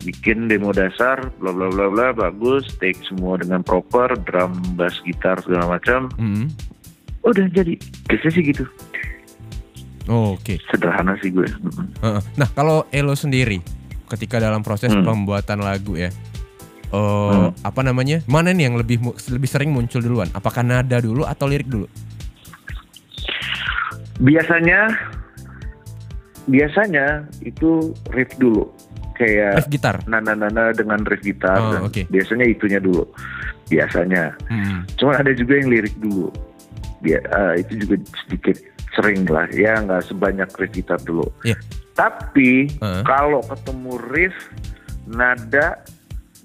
bikin 0.00 0.46
demo 0.46 0.70
dasar 0.70 1.32
bla 1.40 1.50
bla 1.50 1.72
bla 1.72 1.88
bla 1.88 2.06
bagus 2.12 2.68
take 2.78 3.00
semua 3.02 3.40
dengan 3.40 3.64
proper 3.64 4.12
drum 4.22 4.52
bass 4.76 5.00
gitar 5.02 5.40
segala 5.40 5.80
macam 5.80 6.12
Hmm. 6.20 6.52
Udah 7.22 7.46
jadi 7.50 7.74
biasanya 8.06 8.32
sih 8.32 8.44
gitu 8.46 8.64
Oh, 10.08 10.34
Oke. 10.34 10.58
sederhana 10.66 11.14
sih 11.20 11.30
gue. 11.30 11.46
Nah, 12.34 12.48
kalau 12.50 12.82
Elo 12.90 13.14
sendiri 13.14 13.62
ketika 14.10 14.42
dalam 14.42 14.58
proses 14.58 14.90
Hmm. 14.90 15.06
pembuatan 15.06 15.62
lagu 15.62 15.94
ya, 15.94 16.10
eh 16.88 16.90
Hmm. 16.90 17.54
apa 17.62 17.80
namanya? 17.80 18.18
Mana 18.26 18.50
nih 18.50 18.66
yang 18.66 18.74
lebih 18.74 18.98
lebih 19.06 19.46
sering 19.46 19.70
muncul 19.70 20.02
duluan? 20.02 20.26
Apakah 20.32 20.66
nada 20.66 20.98
dulu 20.98 21.22
atau 21.22 21.46
lirik 21.46 21.66
dulu? 21.66 21.86
biasanya 24.18 24.92
biasanya 26.44 27.24
itu 27.40 27.94
riff 28.10 28.28
dulu 28.36 28.68
kayak 29.14 29.64
Riff 29.64 29.70
gitar. 29.70 29.96
nana-nana 30.04 30.72
dengan 30.72 31.00
riff 31.04 31.22
gitar 31.22 31.56
Oh, 31.56 31.70
dan 31.70 31.80
oke. 31.86 32.02
biasanya 32.08 32.44
itunya 32.44 32.80
dulu 32.80 33.04
biasanya 33.64 34.34
Hmm. 34.48 34.84
cuman 34.98 35.14
ada 35.16 35.32
juga 35.32 35.56
yang 35.56 35.68
lirik 35.70 35.94
dulu 35.96 36.28
dia 37.00 37.18
eh, 37.20 37.60
itu 37.60 37.72
juga 37.78 37.94
sedikit 38.18 38.56
sering 38.90 39.24
lah 39.24 39.46
ya 39.48 39.78
nggak 39.78 40.02
sebanyak 40.04 40.48
riff 40.50 40.72
gitar 40.72 40.98
dulu 40.98 41.24
Iya. 41.40 41.56
tapi 41.92 42.68
Heeh. 42.70 43.02
kalau 43.02 43.40
ketemu 43.42 43.92
riff 44.08 44.36
nada 45.06 45.80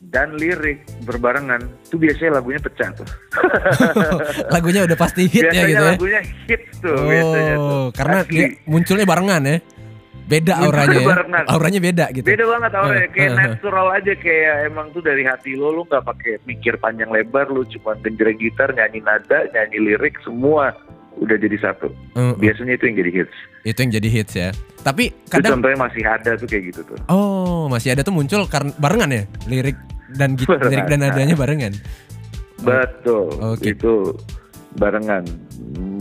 dan 0.05 0.31
lirik 0.33 0.85
berbarengan 1.01 1.59
itu 1.81 1.97
biasanya 1.97 2.31
lagunya 2.35 2.61
pecah 2.61 2.89
tuh 2.93 3.07
Lagunya 4.53 4.85
udah 4.85 4.95
pasti 4.95 5.25
hit 5.25 5.43
biasanya 5.43 5.59
ya 5.59 5.67
gitu 5.67 5.81
ya. 5.81 5.91
lagunya 5.91 6.21
hit 6.45 6.61
tuh 6.77 6.99
biasanya 7.03 7.55
tuh 7.55 7.73
Oh, 7.75 7.87
karena 7.91 8.17
Asli. 8.19 8.31
dia 8.31 8.45
munculnya 8.63 9.05
barengan 9.05 9.41
ya. 9.43 9.57
Beda 10.25 10.57
Munculnya 10.57 10.81
auranya 10.81 10.97
ya. 10.97 11.43
Auranya 11.47 11.79
beda 11.79 12.05
gitu. 12.11 12.25
Beda 12.25 12.45
banget 12.47 12.71
auranya, 12.73 12.97
Eh, 12.99 13.09
kayak 13.09 13.21
eh, 13.21 13.29
eh. 13.29 13.37
natural 13.37 13.87
aja 13.91 14.13
kayak 14.15 14.55
emang 14.65 14.87
tuh 14.89 15.01
dari 15.01 15.21
hati 15.21 15.51
lo, 15.53 15.69
lo 15.69 15.81
nggak 15.83 16.01
pakai 16.03 16.33
mikir 16.43 16.73
panjang 16.75 17.07
lebar, 17.07 17.45
lo 17.47 17.61
cuma 17.63 17.93
genjreng 17.95 18.33
gitar, 18.35 18.69
nyanyi 18.71 18.99
nada, 18.99 19.45
nyanyi 19.47 19.77
lirik, 19.83 20.17
semua 20.19 20.73
udah 21.15 21.37
jadi 21.37 21.57
satu. 21.59 21.93
Eh, 22.11 22.33
Biasanya 22.35 22.73
itu 22.73 22.83
yang 22.85 22.97
jadi 22.97 23.11
hits. 23.15 23.37
itu 23.63 23.77
yang 23.79 23.93
jadi 23.93 24.09
hits 24.11 24.33
ya. 24.35 24.49
Tapi 24.79 25.09
Itu 25.09 25.29
kadang 25.31 25.57
contohnya 25.57 25.77
masih 25.79 26.03
ada 26.03 26.31
tuh 26.35 26.45
kayak 26.45 26.63
gitu 26.69 26.81
tuh. 26.85 26.97
oh, 27.07 27.65
masih 27.65 27.89
ada 27.91 28.01
tuh 28.01 28.11
muncul 28.11 28.45
karena 28.45 28.69
barengan 28.75 29.09
ya 29.11 29.23
lirik 29.45 29.77
dan 30.11 30.33
git- 30.33 30.45
Barengan. 30.45 30.69
lirik 30.69 30.85
dan 30.87 30.99
nadanya 30.99 31.35
barengan. 31.35 31.73
Betul, 32.57 33.29
Oke. 33.43 33.71
itu 33.71 33.93
barengan. 34.75 35.25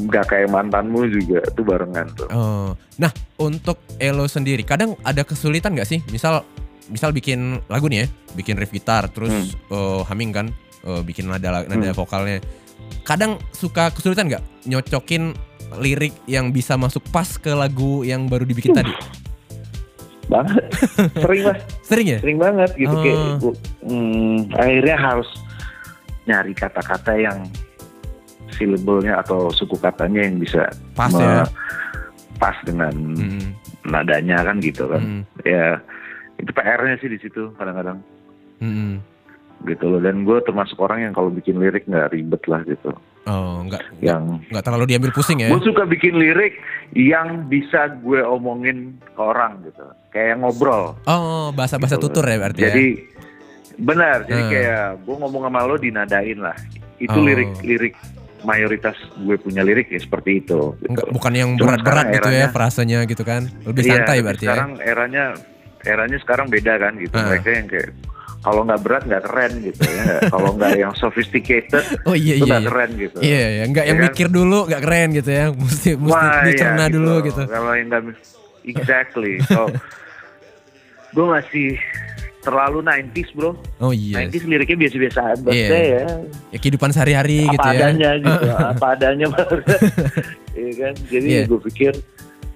Nggak 0.04 0.24
kayak 0.26 0.48
mantanmu 0.48 1.06
juga 1.06 1.40
tuh 1.52 1.64
barengan 1.64 2.06
tuh. 2.12 2.28
Oh. 2.28 2.70
Nah, 2.96 3.10
untuk 3.36 3.78
Elo 3.96 4.26
sendiri 4.26 4.62
kadang 4.62 4.94
ada 5.00 5.22
kesulitan 5.22 5.72
nggak 5.72 5.86
sih? 5.86 6.00
Misal 6.08 6.44
misal 6.86 7.10
bikin 7.10 7.64
lagu 7.66 7.88
nih 7.88 8.04
ya, 8.04 8.06
bikin 8.34 8.54
riff 8.54 8.68
gitar 8.68 9.08
terus 9.08 9.32
eh, 9.56 10.00
humming 10.04 10.30
kan, 10.30 10.46
eh, 10.82 11.00
bikin 11.00 11.26
nada 11.26 11.62
nada 11.62 11.72
Hmm. 11.72 11.96
vokalnya. 11.96 12.38
Kadang 13.02 13.40
suka 13.50 13.88
kesulitan 13.90 14.28
nggak 14.28 14.44
nyocokin 14.64 15.32
lirik 15.74 16.14
yang 16.24 16.50
bisa 16.50 16.76
masuk 16.76 17.02
pas 17.08 17.26
ke 17.34 17.50
lagu 17.50 18.02
yang 18.02 18.28
baru 18.28 18.44
dibikin 18.44 18.76
tadi? 18.76 18.92
Banget, 20.24 20.64
sering 21.24 21.42
lah. 21.44 21.56
Sering 21.82 22.06
ya? 22.08 22.18
sering 22.18 22.38
banget 22.38 22.70
gitu 22.74 22.92
Oh. 22.92 23.02
kayak 23.02 23.18
gua- 23.40 23.58
hmm, 23.82 24.36
akhirnya 24.52 24.96
harus 24.96 25.28
nyari 26.24 26.52
kata-kata 26.52 27.12
yang 27.14 27.38
syllable-nya 28.54 29.18
atau 29.18 29.48
suku 29.48 29.76
katanya 29.76 30.22
yang 30.22 30.36
bisa 30.36 30.66
Pas 30.92 31.10
ya. 31.10 31.44
pas 32.34 32.56
dengan 32.62 32.90
Hmm, 32.90 33.54
nadanya 33.84 34.42
kan 34.42 34.56
gitu 34.58 34.86
kan 34.86 34.98
hmm, 34.98 35.22
ya 35.42 35.78
itu 36.36 36.50
PR-nya 36.50 36.96
sih 36.96 37.06
di 37.06 37.18
situ 37.18 37.54
kadang-kadang 37.54 38.02
hmm. 38.58 38.98
gitu 39.64 39.84
loh 39.86 39.98
dan 39.98 40.22
gue 40.22 40.38
termasuk 40.40 40.76
orang 40.78 41.02
yang 41.02 41.12
kalau 41.12 41.28
bikin 41.28 41.56
lirik 41.56 41.84
nggak 41.84 42.10
ribet 42.10 42.42
lah 42.44 42.62
gitu 42.62 42.90
Oh, 43.24 43.64
nggak 43.64 43.80
nggak 43.80 44.04
yang 44.04 44.36
nggak 44.44 44.60
terlalu 44.60 44.84
diambil 44.86 45.08
pusing 45.10 45.40
ya? 45.40 45.48
gue 45.48 45.62
suka 45.62 45.84
bikin 45.84 46.12
lirik 46.14 46.60
yang 46.92 47.48
bisa 47.48 47.88
gue 47.96 48.20
omongin 48.20 48.92
ke 49.00 49.20
orang 49.22 49.64
gitu 49.64 49.80
kayak 50.10 50.36
ngobrol 50.36 50.92
Oh, 51.04 51.48
bahasa-bahasa 51.50 51.96
gitu. 51.96 52.12
tutur 52.12 52.24
ya 52.24 52.36
berarti 52.36 52.60
Jadi 52.60 52.86
benar, 53.74 54.22
jadi 54.22 54.38
Hmm. 54.38 54.50
kayak 54.50 54.84
gue 55.02 55.14
ngomong 55.16 55.42
sama 55.44 55.60
lo 55.64 55.74
dinadain 55.74 56.38
lah. 56.38 56.54
Itu 56.96 57.16
Oh. 57.16 57.26
Mayoritas 58.44 58.94
gue 59.16 59.36
punya 59.40 59.64
lirik 59.64 59.88
ya 59.90 59.98
seperti 59.98 60.44
itu. 60.44 60.76
ya? 60.76 60.78
Gitu. 60.78 60.92
Nggak, 60.92 61.06
bukan 61.10 61.32
yang 61.32 61.50
berat-berat 61.56 62.06
sekarang 62.06 62.14
gitu 62.14 62.28
ya 62.30 62.46
frasanya 62.52 62.98
gitu 63.08 63.22
kan? 63.24 63.42
Lebih 63.64 63.82
Iya, 63.82 63.90
santai 63.96 64.16
berarti 64.22 64.44
sekarang 64.46 64.70
eranya 64.80 65.24
eranya 65.84 66.18
sekarang 66.20 66.46
beda 66.52 66.72
kan 66.80 66.92
gitu. 67.00 67.14
Ah. 67.16 67.26
Mereka 67.32 67.48
yang 67.50 67.66
kayak 67.68 67.90
kalau 68.44 68.60
nggak 68.68 68.80
berat 68.84 69.02
nggak 69.08 69.24
keren 69.24 69.52
gitu 69.64 69.82
ya. 69.88 70.04
kalau 70.28 70.50
nggak 70.52 70.72
yang 70.76 70.92
sophisticated 71.00 71.80
ya. 71.80 71.98
Oh 72.08 72.16
iya 72.16 72.34
itu 72.36 72.44
iya. 72.44 72.52
nggak 72.52 72.60
iya. 72.62 72.68
keren 72.70 72.90
gitu. 73.00 73.16
Iya, 73.24 73.44
iya, 73.48 73.64
nggak 73.72 73.84
yang 73.88 73.96
Ya 73.96 74.02
kan? 74.04 74.06
mikir 74.12 74.26
dulu, 74.28 74.58
nggak 74.68 74.82
keren 74.84 75.08
gitu 75.16 75.30
ya. 75.32 75.44
Mesti 75.50 75.90
mesti 75.96 76.12
Wah, 76.12 76.44
dicerna 76.44 76.84
iya, 76.84 76.92
dulu 76.92 77.14
gitu. 77.24 77.42
Kalau 77.48 77.72
yang 77.72 77.88
nggak 77.88 78.02
exactly. 78.68 79.40
So 79.48 79.72
gue 81.16 81.26
masih 81.30 81.68
terlalu 82.44 82.78
90s 82.80 83.30
bro. 83.32 83.56
Oh 83.78 83.90
iya. 83.90 84.22
90s 84.22 84.44
liriknya 84.44 84.76
biasa-biasa 84.78 85.20
aja 85.26 85.48
Iya. 85.48 85.68
ya. 85.72 86.04
Ya 86.52 86.58
kehidupan 86.60 86.90
sehari-hari 86.90 87.48
gitu 87.48 87.56
ya. 87.64 87.72
adanya 87.82 88.10
gitu 88.22 88.46
apa 88.52 88.86
adanya 88.92 89.26
Iya 90.54 90.72
kan 90.78 90.92
jadi 91.08 91.26
Iya. 91.26 91.42
gue 91.46 91.60
pikir 91.66 91.92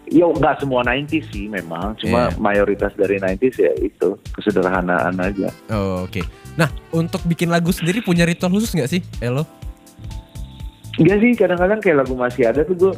Yo 0.08 0.30
nggak 0.30 0.56
semua 0.58 0.80
90s 0.82 1.28
sih 1.28 1.48
memang 1.48 1.92
cuma 1.96 2.28
Iya. 2.28 2.36
mayoritas 2.36 2.92
dari 2.94 3.16
90s 3.16 3.56
ya 3.58 3.72
itu 3.78 4.08
kesederhanaan 4.32 5.12
aja 5.16 5.48
Oh, 5.68 6.04
Oke. 6.04 6.24
Nah, 6.54 6.66
untuk 6.90 7.20
bikin 7.22 7.48
lagu 7.48 7.68
sendiri 7.70 8.00
punya 8.00 8.24
ritual 8.24 8.50
khusus 8.50 8.72
nggak 8.72 8.88
sih, 8.88 8.98
Elo? 9.18 9.44
Enggak 10.96 11.18
sih 11.18 11.30
kadang-kadang 11.32 11.78
kayak 11.78 11.96
lagu 12.02 12.14
masih 12.14 12.44
ada 12.44 12.60
tuh 12.60 12.74
gue 12.74 12.92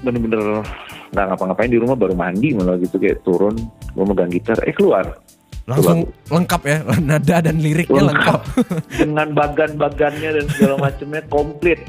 bener-bener 0.00 0.64
nggak 1.10 1.26
ngapa-ngapain 1.26 1.68
di 1.68 1.76
rumah 1.76 1.94
baru 1.94 2.12
mandi 2.12 2.52
malah 2.52 2.74
gitu 2.76 2.96
kayak 2.96 3.22
turun 3.22 3.54
gue 3.88 4.04
megang 4.04 4.28
gitar 4.28 4.58
eh 4.62 4.72
keluar 4.72 5.16
Langsung 5.64 6.12
lengkap 6.28 6.62
ya, 6.68 6.78
nada 7.08 7.36
dan 7.40 7.56
liriknya 7.56 8.12
lengkap. 8.12 8.40
dengan 9.00 9.32
bagan-bagannya 9.32 10.30
dan 10.40 10.46
segala 10.52 10.76
macamnya 10.90 11.22
komplit. 11.32 11.80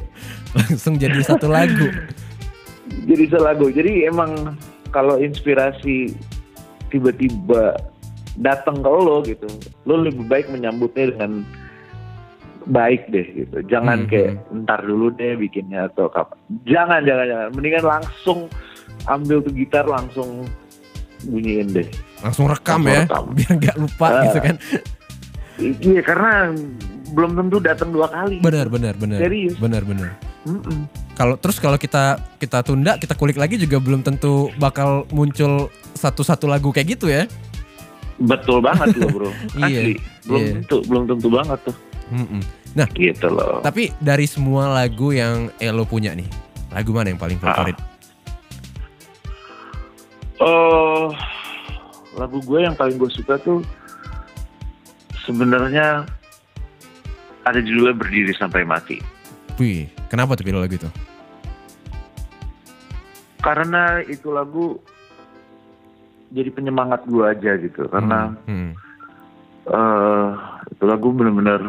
Langsung 0.56 0.96
jadi 0.96 1.20
satu 1.20 1.52
lagu. 1.52 1.92
jadi 3.10 3.26
selagu 3.28 3.68
jadi 3.74 4.08
emang 4.08 4.56
kalau 4.94 5.20
inspirasi 5.20 6.16
tiba-tiba 6.94 7.76
datang 8.40 8.80
ke 8.80 8.88
lo 8.88 9.20
gitu 9.26 9.48
lo 9.90 10.06
lebih 10.06 10.24
baik 10.28 10.48
menyambutnya 10.54 11.12
dengan 11.12 11.44
baik 12.70 13.12
deh 13.12 13.28
gitu. 13.44 13.58
Jangan 13.68 14.06
Hmm, 14.06 14.10
kayak 14.10 14.32
ntar 14.66 14.82
dulu 14.86 15.12
deh 15.14 15.36
bikinnya 15.36 15.92
atau 15.92 16.08
kapan 16.08 16.38
jangan 16.64 17.04
jangan 17.04 17.26
jangan. 17.28 17.48
Mendingan 17.58 17.86
langsung 17.86 18.40
ambil 19.06 19.38
tuh 19.44 19.54
gitar 19.54 19.86
langsung 19.86 20.48
bunyiin 21.26 21.74
deh 21.74 21.90
Langsung 22.20 22.46
rekam 22.46 22.80
Langsung 22.80 22.92
ya, 22.92 23.02
rekam. 23.04 23.26
biar 23.32 23.52
nggak 23.58 23.76
lupa 23.78 24.08
Ah. 24.08 24.24
gitu 24.24 24.40
kan. 24.42 24.56
iya 25.58 26.02
karena 26.02 26.52
belum 27.08 27.32
tentu 27.34 27.58
datang 27.58 27.90
dua 27.90 28.08
kali 28.08 28.40
Benar, 28.40 28.68
benar, 28.68 28.94
benar. 28.94 29.20
Serius. 29.20 29.56
Benar, 29.56 29.82
benar. 29.82 30.20
Kalau 31.14 31.36
terus 31.36 31.58
kalau 31.58 31.76
kita 31.76 32.20
kita 32.38 32.60
tunda, 32.60 32.96
kita 32.96 33.16
kulik 33.16 33.36
lagi 33.36 33.56
juga 33.56 33.80
belum 33.80 34.02
tentu 34.02 34.52
bakal 34.56 35.08
muncul 35.10 35.68
satu-satu 35.94 36.46
lagu 36.46 36.70
kayak 36.70 36.94
gitu 36.94 37.08
ya. 37.08 37.24
Betul 38.18 38.60
banget 38.60 38.96
loh 38.96 39.10
bro. 39.10 39.30
Iya, 39.60 39.80
Asli. 39.82 39.94
Belum 40.24 40.42
iya. 40.42 40.52
tentu, 40.56 40.78
belum 40.84 41.04
tentu 41.06 41.28
banget 41.30 41.60
tuh. 41.64 41.76
Mm-mm. 42.06 42.42
Nah, 42.76 42.88
Gitu 42.92 43.28
loh. 43.28 43.64
tapi 43.64 43.96
dari 43.98 44.24
semua 44.26 44.68
lagu 44.70 45.10
yang 45.10 45.48
Elo 45.58 45.84
punya 45.84 46.12
nih, 46.12 46.28
lagu 46.70 46.92
mana 46.92 47.10
yang 47.10 47.18
paling 47.18 47.40
favorit? 47.40 47.80
Oh, 50.38 51.16
lagu 52.16 52.40
gue 52.42 52.60
yang 52.64 52.76
paling 52.76 52.96
gue 52.96 53.12
suka 53.12 53.36
tuh 53.44 53.60
sebenarnya 55.28 56.08
ada 57.46 57.60
judulnya 57.62 57.96
berdiri 57.96 58.34
sampai 58.34 58.64
mati. 58.64 58.98
Wih, 59.60 59.88
kenapa 60.08 60.36
tuh 60.40 60.48
pilih 60.48 60.64
lagu 60.64 60.76
itu? 60.76 60.90
Karena 63.44 64.02
itu 64.02 64.34
lagu 64.34 64.80
jadi 66.34 66.50
penyemangat 66.50 67.06
gue 67.06 67.24
aja 67.24 67.52
gitu. 67.62 67.86
Karena 67.92 68.34
Hmm. 68.50 68.74
eh 69.66 70.30
itu 70.74 70.84
lagu 70.86 71.14
bener-bener 71.14 71.62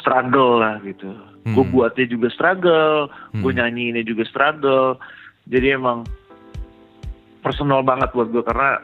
struggle 0.00 0.62
lah 0.64 0.80
gitu. 0.82 1.12
Gue 1.46 1.62
Hmm. 1.62 1.72
buatnya 1.72 2.06
juga 2.10 2.28
struggle, 2.32 3.12
gue 3.36 3.50
Hmm. 3.52 3.58
nyanyiinnya 3.58 4.02
juga 4.02 4.24
struggle. 4.26 4.98
Jadi 5.46 5.78
emang 5.78 6.02
personal 7.46 7.86
banget 7.86 8.10
buat 8.10 8.26
gue 8.34 8.42
karena 8.42 8.82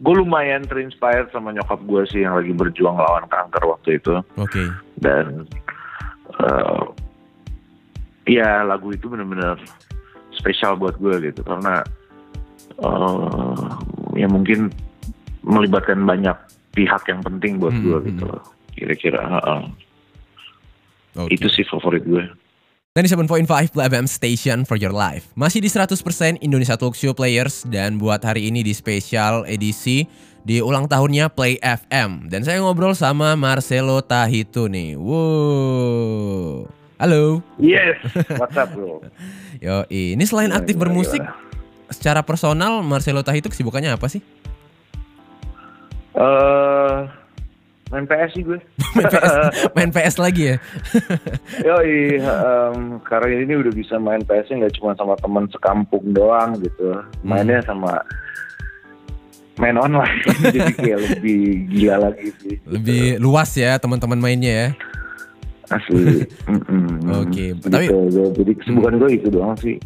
gue 0.00 0.14
lumayan 0.16 0.64
terinspired 0.64 1.28
sama 1.30 1.52
nyokap 1.52 1.78
gue 1.84 2.02
sih 2.08 2.24
yang 2.24 2.34
lagi 2.40 2.50
berjuang 2.56 2.96
lawan 2.96 3.28
kanker 3.28 3.62
waktu 3.68 4.00
itu 4.00 4.18
Oke. 4.40 4.64
dan 4.98 5.44
eh 6.40 6.82
ya 8.26 8.64
lagu 8.64 8.90
itu 8.90 9.06
bener-bener 9.12 9.60
spesial 10.32 10.74
buat 10.80 10.96
gue 10.96 11.30
gitu 11.30 11.44
karena 11.44 11.84
eh 12.80 13.62
ya 14.18 14.26
mungkin 14.26 14.72
melibatkan 15.44 16.02
banyak 16.02 16.34
pihak 16.72 17.04
yang 17.06 17.20
penting 17.20 17.60
buat 17.60 17.76
Hmm, 17.76 17.84
gue 17.84 17.96
hmm. 18.00 18.06
gitu 18.10 18.22
loh 18.26 18.42
kira-kira 18.74 19.20
heeh. 19.20 19.62
Oke. 21.20 21.30
itu 21.36 21.46
sih 21.52 21.66
favorit 21.68 22.02
gue 22.08 22.24
97.5 22.90 23.70
Play 23.70 23.86
FM 23.86 24.10
Station 24.10 24.66
for 24.66 24.74
your 24.74 24.90
life. 24.90 25.30
Masih 25.38 25.62
di 25.62 25.70
100% 25.70 25.94
Indonesia 26.42 26.74
Talk 26.74 26.98
Show 26.98 27.14
Players 27.14 27.62
dan 27.70 28.02
buat 28.02 28.18
hari 28.18 28.50
ini 28.50 28.66
di 28.66 28.74
spesial 28.74 29.46
edisi 29.46 30.10
di 30.42 30.58
ulang 30.58 30.90
tahunnya 30.90 31.30
Play 31.30 31.62
FM. 31.62 32.26
Dan 32.26 32.42
saya 32.42 32.58
ngobrol 32.58 32.98
sama 32.98 33.38
Marcelo 33.38 34.02
Tahitu 34.02 34.66
nih. 34.66 34.98
Wow. 34.98 36.66
Halo. 36.98 37.46
yes 37.62 37.94
what's 38.34 38.58
up 38.58 38.74
bro 38.74 38.98
Yo, 39.64 39.86
ini 39.86 40.26
selain 40.26 40.50
aktif 40.50 40.74
Gimana, 40.74 40.90
bermusik 40.90 41.22
gimana? 41.22 41.94
secara 41.94 42.26
personal 42.26 42.82
Marcelo 42.82 43.22
Tahitu 43.22 43.54
kesibukannya 43.54 43.94
apa 43.94 44.10
sih? 44.10 44.18
Eh, 46.18 46.98
main 47.90 48.04
PS 48.04 48.30
sih 48.32 48.42
gue. 48.42 48.58
Main 48.90 49.06
PS, 49.06 49.34
main 49.72 49.90
PS 49.90 50.14
lagi 50.16 50.42
ya? 50.44 50.56
Yoi, 51.68 52.18
em, 52.18 52.76
sekarang 53.00 53.30
ini 53.36 53.54
udah 53.56 53.70
bisa 53.70 53.94
main 53.96 54.18
PS-nya 54.20 54.56
nggak 54.60 54.74
cuma 54.74 54.94
sama 54.94 55.14
teman 55.16 55.46
sekampung 55.46 56.02
doang 56.08 56.58
gitu. 56.58 56.98
Mainnya 57.20 57.62
sama 57.62 58.02
main 59.56 59.76
online. 59.76 60.22
Jadi 60.44 60.72
kayak 60.72 60.98
lebih 61.04 61.40
gila 61.68 61.96
lagi 62.04 62.30
sih. 62.38 62.58
Lebih 62.64 63.18
luas 63.18 63.50
ya 63.52 63.76
teman-teman 63.76 64.18
mainnya 64.18 64.50
ya. 64.50 64.68
Asli. 65.68 66.26
Mm-mm. 66.46 67.06
Oke, 67.22 67.54
Gitu, 67.54 67.66
tapi- 67.68 67.90
jadi 68.34 68.52
kesibukan 68.54 68.94
gue 68.98 69.10
itu 69.14 69.28
doang 69.30 69.54
sih. 69.54 69.78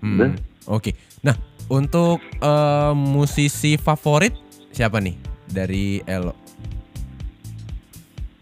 Hmm. 0.00 0.32
Oke. 0.64 0.96
Nah, 1.20 1.36
untuk 1.68 2.16
eh, 2.22 2.92
musisi 2.94 3.76
favorit 3.76 4.32
siapa 4.70 4.96
nih 4.96 5.20
dari 5.44 6.00
Elo? 6.02 6.32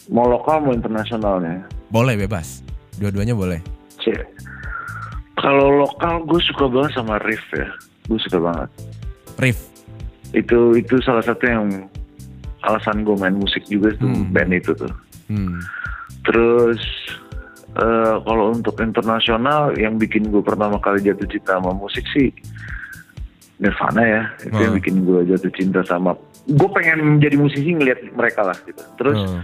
Mau 0.07 0.27
lokal 0.27 0.63
mau 0.63 0.73
internasionalnya. 0.73 1.67
Boleh 1.91 2.15
bebas. 2.17 2.63
Dua-duanya 2.97 3.35
boleh. 3.35 3.59
Cek. 3.99 4.23
Kalau 5.37 5.85
lokal 5.85 6.25
gue 6.25 6.41
suka 6.43 6.65
banget 6.67 6.93
sama 6.95 7.19
Riff 7.23 7.43
ya. 7.53 7.69
Gue 8.07 8.19
suka 8.23 8.39
banget. 8.39 8.71
Riff. 9.37 9.59
Itu 10.33 10.75
itu 10.75 10.99
salah 11.03 11.23
satu 11.23 11.45
yang 11.45 11.67
alasan 12.63 13.03
gue 13.03 13.15
main 13.15 13.35
musik 13.35 13.63
juga 13.67 13.95
tuh 13.97 14.09
Hmm. 14.09 14.33
band 14.33 14.53
itu 14.53 14.73
tuh. 14.75 14.91
Hmm. 15.29 15.61
Terus 16.25 16.83
eh, 17.77 18.17
kalau 18.25 18.57
untuk 18.57 18.81
internasional 18.81 19.77
yang 19.77 20.01
bikin 20.01 20.33
gue 20.33 20.41
pertama 20.41 20.81
kali 20.81 21.05
jatuh 21.05 21.29
cinta 21.29 21.61
sama 21.61 21.77
musik 21.77 22.07
sih 22.11 22.33
Nirvana 23.59 24.03
ya. 24.03 24.23
Itu 24.41 24.57
yang 24.57 24.73
Hmm. 24.73 24.81
bikin 24.81 24.95
gue 25.05 25.21
jatuh 25.29 25.53
cinta 25.53 25.81
sama. 25.85 26.17
Gue 26.47 26.69
pengen 26.73 27.19
jadi 27.19 27.37
musisi 27.37 27.75
ngeliat 27.75 28.01
mereka 28.15 28.47
lah 28.47 28.57
gitu. 28.65 28.81
Terus 28.97 29.19
Oh. 29.21 29.41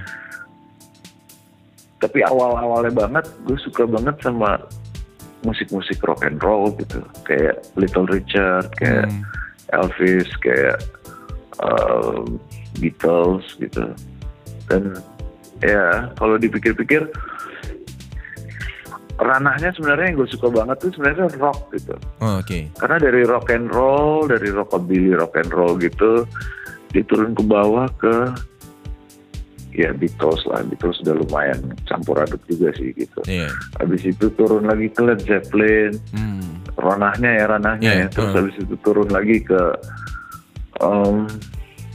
Tapi 2.03 2.19
awal-awalnya 2.27 2.91
banget 2.91 3.25
gue 3.47 3.55
suka 3.63 3.87
banget 3.87 4.19
sama 4.19 4.59
musik-musik 5.47 6.03
rock 6.03 6.27
and 6.27 6.43
roll 6.43 6.75
gitu. 6.75 6.99
Kayak 7.23 7.63
Little 7.79 8.11
Richard, 8.11 8.75
kayak 8.75 9.07
Hmm. 9.07 9.23
Elvis, 9.73 10.29
kayak 10.43 10.83
um, 11.63 12.37
Beatles 12.83 13.47
gitu. 13.57 13.95
Dan 14.67 14.99
ya 15.63 16.11
kalau 16.19 16.37
dipikir-pikir 16.37 17.07
ranahnya 19.23 19.71
sebenarnya 19.79 20.11
yang 20.11 20.17
gue 20.19 20.31
suka 20.35 20.51
banget 20.51 20.77
tuh 20.83 20.91
sebenarnya 20.99 21.31
rock 21.39 21.71
gitu. 21.71 21.95
Oh, 22.19 22.43
Oke. 22.43 22.67
Karena 22.75 22.97
dari 22.99 23.23
rock 23.23 23.47
and 23.55 23.71
roll, 23.71 24.27
dari 24.27 24.51
rockabilly 24.51 25.15
rock 25.15 25.39
and 25.39 25.51
roll 25.55 25.79
gitu, 25.79 26.27
diturun 26.91 27.33
ke 27.39 27.43
bawah 27.47 27.87
ke 27.97 28.15
ya 29.73 29.91
Beatles 29.93 30.45
lah. 30.45 30.61
Beatles 30.63 31.01
udah 31.01 31.17
lumayan 31.19 31.61
campur 31.85 32.17
aduk 32.17 32.41
juga 32.47 32.71
sih 32.75 32.93
gitu. 32.93 33.21
Iya. 33.25 33.49
Habis 33.77 34.03
itu 34.07 34.27
turun 34.33 34.65
lagi 34.65 34.89
ke 34.89 35.01
Led 35.01 35.21
Zeppelin, 35.23 35.93
Hmm. 36.11 36.41
ranahnya 36.75 37.31
ya 37.33 37.45
ranahnya 37.49 37.91
Iya, 37.91 38.01
ya. 38.01 38.07
Terus 38.09 38.29
uh. 38.29 38.37
habis 38.39 38.57
itu 38.59 38.75
turun 38.81 39.09
lagi 39.09 39.37
ke 39.41 39.63
um, 40.79 41.29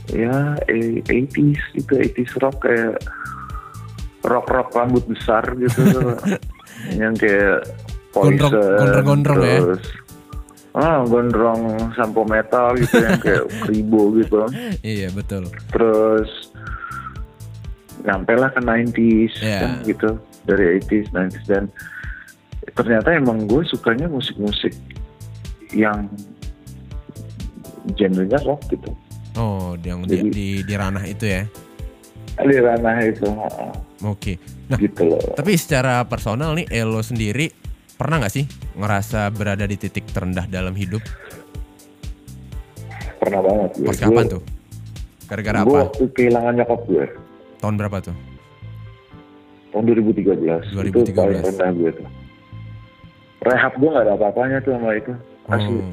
ya 0.08 0.34
eh, 0.66 0.98
80s 1.02 1.60
gitu, 1.74 1.92
80s 1.92 2.32
rock 2.38 2.56
kayak 2.60 2.96
rock-rock 4.22 4.68
rambut 4.72 5.04
besar 5.04 5.44
gitu. 5.54 5.82
yang 7.00 7.14
kayak 7.14 7.64
Gondrong- 8.08 8.50
Poison, 8.50 8.78
gondrong-gondrong 8.80 9.38
ya. 9.40 9.58
terus 9.60 9.84
ah 10.72 11.02
gondrong 11.02 11.60
sampo 11.92 12.22
metal 12.22 12.70
gitu 12.76 12.96
yang 12.98 13.18
kayak 13.18 13.44
kribo 13.62 14.14
gitu. 14.14 14.46
Iya 14.80 15.10
betul. 15.10 15.44
Terus 15.68 16.30
nyampe 18.08 18.32
lah 18.32 18.48
ke 18.48 18.58
90s 18.58 19.32
Iya. 19.38 19.58
kan 19.60 19.70
gitu 19.84 20.10
dari 20.42 20.80
80s 20.80 21.12
90s 21.12 21.44
dan 21.44 21.64
ternyata 22.70 23.12
emang 23.12 23.44
gue 23.44 23.60
sukanya 23.62 24.08
musik-musik 24.08 24.72
yang 25.70 26.08
genrenya 27.92 28.40
rock 28.42 28.64
gitu 28.66 28.96
Oh, 29.36 29.78
yang 29.78 30.02
di, 30.02 30.18
Jadi- 30.18 30.32
di 30.32 30.48
di 30.62 30.74
ranah 30.74 31.04
itu 31.04 31.22
ya. 31.22 31.44
di 32.38 32.56
ranah 32.56 32.96
itu 33.02 33.26
Oke. 34.00 34.34
Nah, 34.66 34.78
gitu 34.78 35.04
loh 35.06 35.20
tapi 35.32 35.54
secara 35.54 36.02
personal 36.02 36.52
nih 36.52 36.66
Elo 36.70 37.00
sendiri 37.00 37.50
pernah 37.92 38.18
nggak 38.18 38.30
sih 38.32 38.46
ngerasa 38.74 39.26
berada 39.28 39.62
di 39.62 39.74
titik 39.74 40.06
terendah 40.06 40.46
dalam 40.46 40.72
hidup? 40.72 41.02
pernah 43.18 43.42
banget 43.42 43.70
gue 43.76 43.86
Pas 43.86 43.98
kapan 43.98 44.24
tuh? 44.28 44.42
Gara-gara 45.26 45.58
gue 45.60 45.68
apa? 45.68 45.78
waktu 45.84 46.04
kehilangan 46.12 46.52
nyokap 46.56 46.80
gue 46.84 47.04
Tahun 47.58 47.74
berapa 47.76 47.98
tuh? 48.02 48.16
tahun 49.68 49.84
2013, 49.84 50.74
itu 50.90 51.00
2013. 51.06 51.14
paling 51.14 51.40
rendah 51.44 51.70
gue 51.76 51.90
tuh. 52.02 52.08
Rehab 53.46 53.72
gue 53.78 53.90
gak 53.94 54.04
ada 54.08 54.12
apa-apanya 54.16 54.58
tuh 54.64 54.72
sama 54.74 54.90
itu. 54.96 55.12
Asli 55.48 55.78
Oh, 55.78 55.92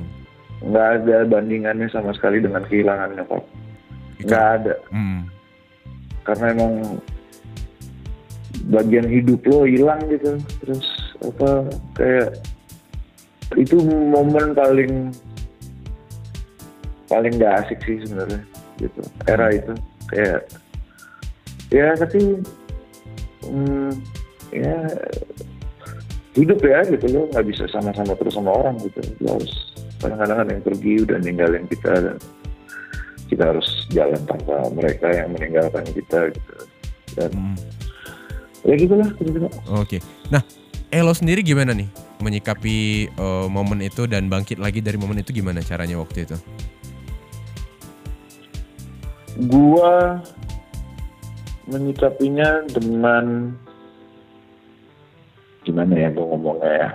nggak 0.72 0.88
ada 1.04 1.18
bandingannya 1.28 1.88
sama 1.92 2.16
sekali 2.16 2.40
dengan 2.40 2.64
kehilangan 2.66 3.14
nyokap. 3.14 3.44
Nggak 4.24 4.46
ada. 4.62 4.76
Hmm. 4.90 5.28
karena 6.26 6.58
emang 6.58 6.74
bagian 8.74 9.06
hidup 9.06 9.46
lo 9.46 9.70
hilang 9.70 10.02
gitu. 10.10 10.42
Terus 10.66 10.86
apa 11.22 11.70
kayak 11.94 12.42
itu 13.62 13.78
momen 13.86 14.58
paling 14.58 15.14
paling 17.06 17.34
gak 17.38 17.62
asik 17.62 17.78
sih 17.86 18.02
sebenarnya 18.02 18.42
gitu. 18.82 19.02
Era 19.30 19.54
itu. 19.54 19.78
Kayak 20.10 20.50
ya 21.74 21.94
tapi 21.98 22.40
hmm, 23.46 23.92
ya 24.54 24.78
hidup 26.36 26.60
ya 26.62 26.84
gitu 26.86 27.06
lo 27.12 27.22
nggak 27.32 27.46
bisa 27.48 27.64
sama-sama 27.72 28.14
terus 28.20 28.36
sama 28.36 28.52
orang 28.52 28.76
gitu 28.84 29.00
lo 29.24 29.40
harus 29.40 29.54
kadang-kadang 30.04 30.38
ada 30.44 30.52
yang 30.52 30.64
pergi 30.66 30.94
udah 31.08 31.18
ninggalin 31.24 31.66
kita 31.72 31.94
dan 31.96 32.18
kita 33.26 33.44
harus 33.56 33.68
jalan 33.90 34.22
tanpa 34.30 34.70
mereka 34.70 35.10
yang 35.10 35.34
meninggalkan 35.34 35.86
kita 35.96 36.30
gitu 36.30 36.54
dan 37.16 37.32
Hmm. 37.32 37.56
ya 38.68 38.76
gitu 38.76 38.94
lah 39.00 39.10
gitu 39.18 39.48
Oke. 39.72 39.98
Nah, 40.30 40.44
Elo 40.92 41.16
sendiri 41.16 41.42
gimana 41.42 41.72
nih 41.72 41.88
menyikapi 42.20 43.08
eh, 43.08 43.48
momen 43.48 43.80
itu 43.82 44.04
dan 44.06 44.28
bangkit 44.28 44.60
lagi 44.60 44.84
dari 44.84 45.00
momen 45.00 45.24
itu 45.24 45.32
gimana 45.32 45.64
caranya 45.64 45.96
waktu 45.98 46.28
itu? 46.28 46.38
gua 49.52 50.24
menyikapinya 51.66 52.64
dengan 52.68 53.54
gimana 55.62 55.94
ya 55.96 56.10
gua 56.10 56.26
ngomongnya 56.28 56.72
ya 56.72 56.90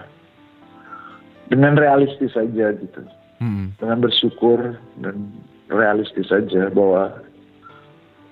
dengan 1.48 1.74
realistis 1.74 2.32
aja 2.32 2.70
gitu 2.72 3.02
Hmm. 3.36 3.72
dengan 3.74 3.98
bersyukur 3.98 4.76
dan 4.96 5.32
realistis 5.66 6.28
aja 6.28 6.68
bahwa 6.68 7.24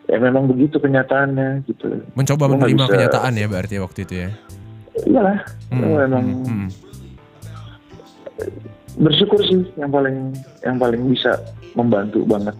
ya 0.05 0.21
memang 0.21 0.45
begitu 0.47 0.77
kenyataannya 0.77 1.65
gitu 1.65 2.05
Mencoba 2.13 2.45
nggak 2.45 2.53
menerima 2.61 2.77
bisa- 2.79 2.93
kenyataan 2.93 3.33
ya 3.35 3.47
berarti 3.49 3.75
waktu 3.79 3.99
itu 4.05 4.15
ya. 4.19 4.31
iyalah 5.01 5.41
Hmm, 5.69 5.81
memang 5.97 6.25
hmm, 6.29 6.45
hmm. 6.45 6.69
bersyukur 8.99 9.41
sih 9.41 9.65
yang 9.75 9.89
paling 9.89 10.37
yang 10.61 10.77
paling 10.77 11.03
bisa 11.07 11.41
membantu 11.73 12.23
banget 12.25 12.55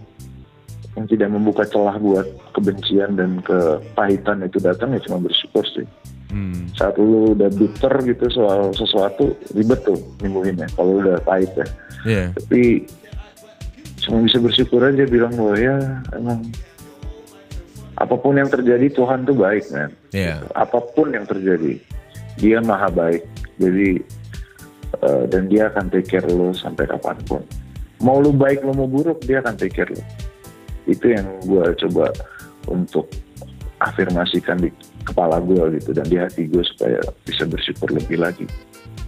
yang 0.99 1.07
tidak 1.07 1.31
membuka 1.31 1.63
celah 1.63 1.95
buat 1.95 2.27
kebencian 2.51 3.15
dan 3.15 3.39
kepahitan 3.39 4.43
itu 4.43 4.59
datang 4.59 4.91
ya 4.91 4.99
cuma 5.07 5.23
bersyukur 5.23 5.63
sih. 5.71 5.87
Hmm. 6.29 6.69
saat 6.77 6.93
lu 7.01 7.33
udah 7.33 7.49
bitter 7.49 7.89
gitu 8.05 8.29
soal 8.29 8.69
sesuatu 8.77 9.33
ribet 9.57 9.81
tuh 9.81 9.97
nyembuhinnya 10.21 10.69
kalau 10.77 11.01
udah 11.01 11.17
pahit 11.25 11.49
ya. 11.57 11.67
Iya. 12.05 12.25
tapi 12.37 12.85
cuma 13.97 14.21
bisa 14.21 14.37
bersyukur 14.37 14.77
aja 14.85 15.09
bilang 15.09 15.33
bahwa 15.33 15.57
ya 15.57 15.81
emang 16.13 16.45
apa 17.97 18.13
pun 18.13 18.37
yang 18.37 18.45
terjadi 18.45 18.93
Tuhan 18.93 19.25
tuh 19.25 19.41
baik 19.41 19.73
man 19.73 19.89
Iya. 20.13 20.45
apa 20.53 20.77
pun 20.93 21.09
yang 21.17 21.25
terjadi 21.25 21.81
dia 22.37 22.61
maha 22.61 22.93
baik. 22.93 23.25
Jadi 23.57 23.97
eh, 25.01 25.23
dan 25.33 25.49
dia 25.49 25.73
akan 25.73 25.89
take 25.89 26.13
care 26.13 26.29
lo 26.29 26.53
sampai 26.53 26.85
kapan 26.85 27.17
pun. 27.25 27.41
Mau 28.05 28.21
lu 28.21 28.37
baik 28.37 28.61
lo 28.61 28.77
mau 28.77 28.85
buruk 28.85 29.25
dia 29.25 29.41
akan 29.41 29.57
take 29.57 29.73
care 29.81 29.89
lo 29.89 30.03
itu 30.89 31.13
yang 31.13 31.27
gue 31.45 31.65
coba 31.85 32.09
untuk 32.67 33.05
afirmasikan 33.79 34.59
di 34.59 34.69
kepala 35.07 35.39
gue 35.39 35.79
gitu 35.79 35.95
dan 35.95 36.05
di 36.05 36.17
hati 36.19 36.45
gue 36.45 36.61
supaya 36.75 36.99
bisa 37.23 37.47
bersyukur 37.47 37.89
lebih 37.93 38.19
lagi 38.19 38.45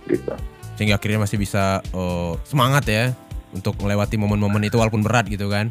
gitu 0.08 0.34
Sehingga 0.80 0.98
akhirnya 0.98 1.28
masih 1.28 1.38
bisa 1.38 1.84
eh, 1.84 2.34
semangat 2.48 2.88
ya 2.88 3.06
untuk 3.52 3.76
melewati 3.84 4.16
momen-momen 4.16 4.64
itu 4.64 4.80
walaupun 4.80 5.04
berat 5.04 5.28
gitu 5.28 5.52
kan. 5.52 5.70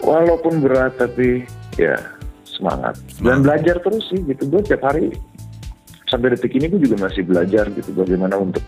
walaupun 0.00 0.60
berat 0.60 0.92
tapi 0.96 1.44
ya 1.76 1.96
semangat, 2.44 2.96
dan 3.20 3.40
Semangat. 3.40 3.40
belajar 3.44 3.76
terus 3.84 4.04
sih 4.08 4.20
gitu 4.24 4.42
gue 4.48 4.60
tiap 4.64 4.82
hari 4.84 5.12
sampai 6.08 6.32
detik 6.32 6.52
ini 6.56 6.72
gue 6.72 6.80
juga 6.80 7.08
masih 7.08 7.22
belajar 7.26 7.68
gitu 7.72 7.90
bagaimana 7.92 8.36
untuk 8.40 8.64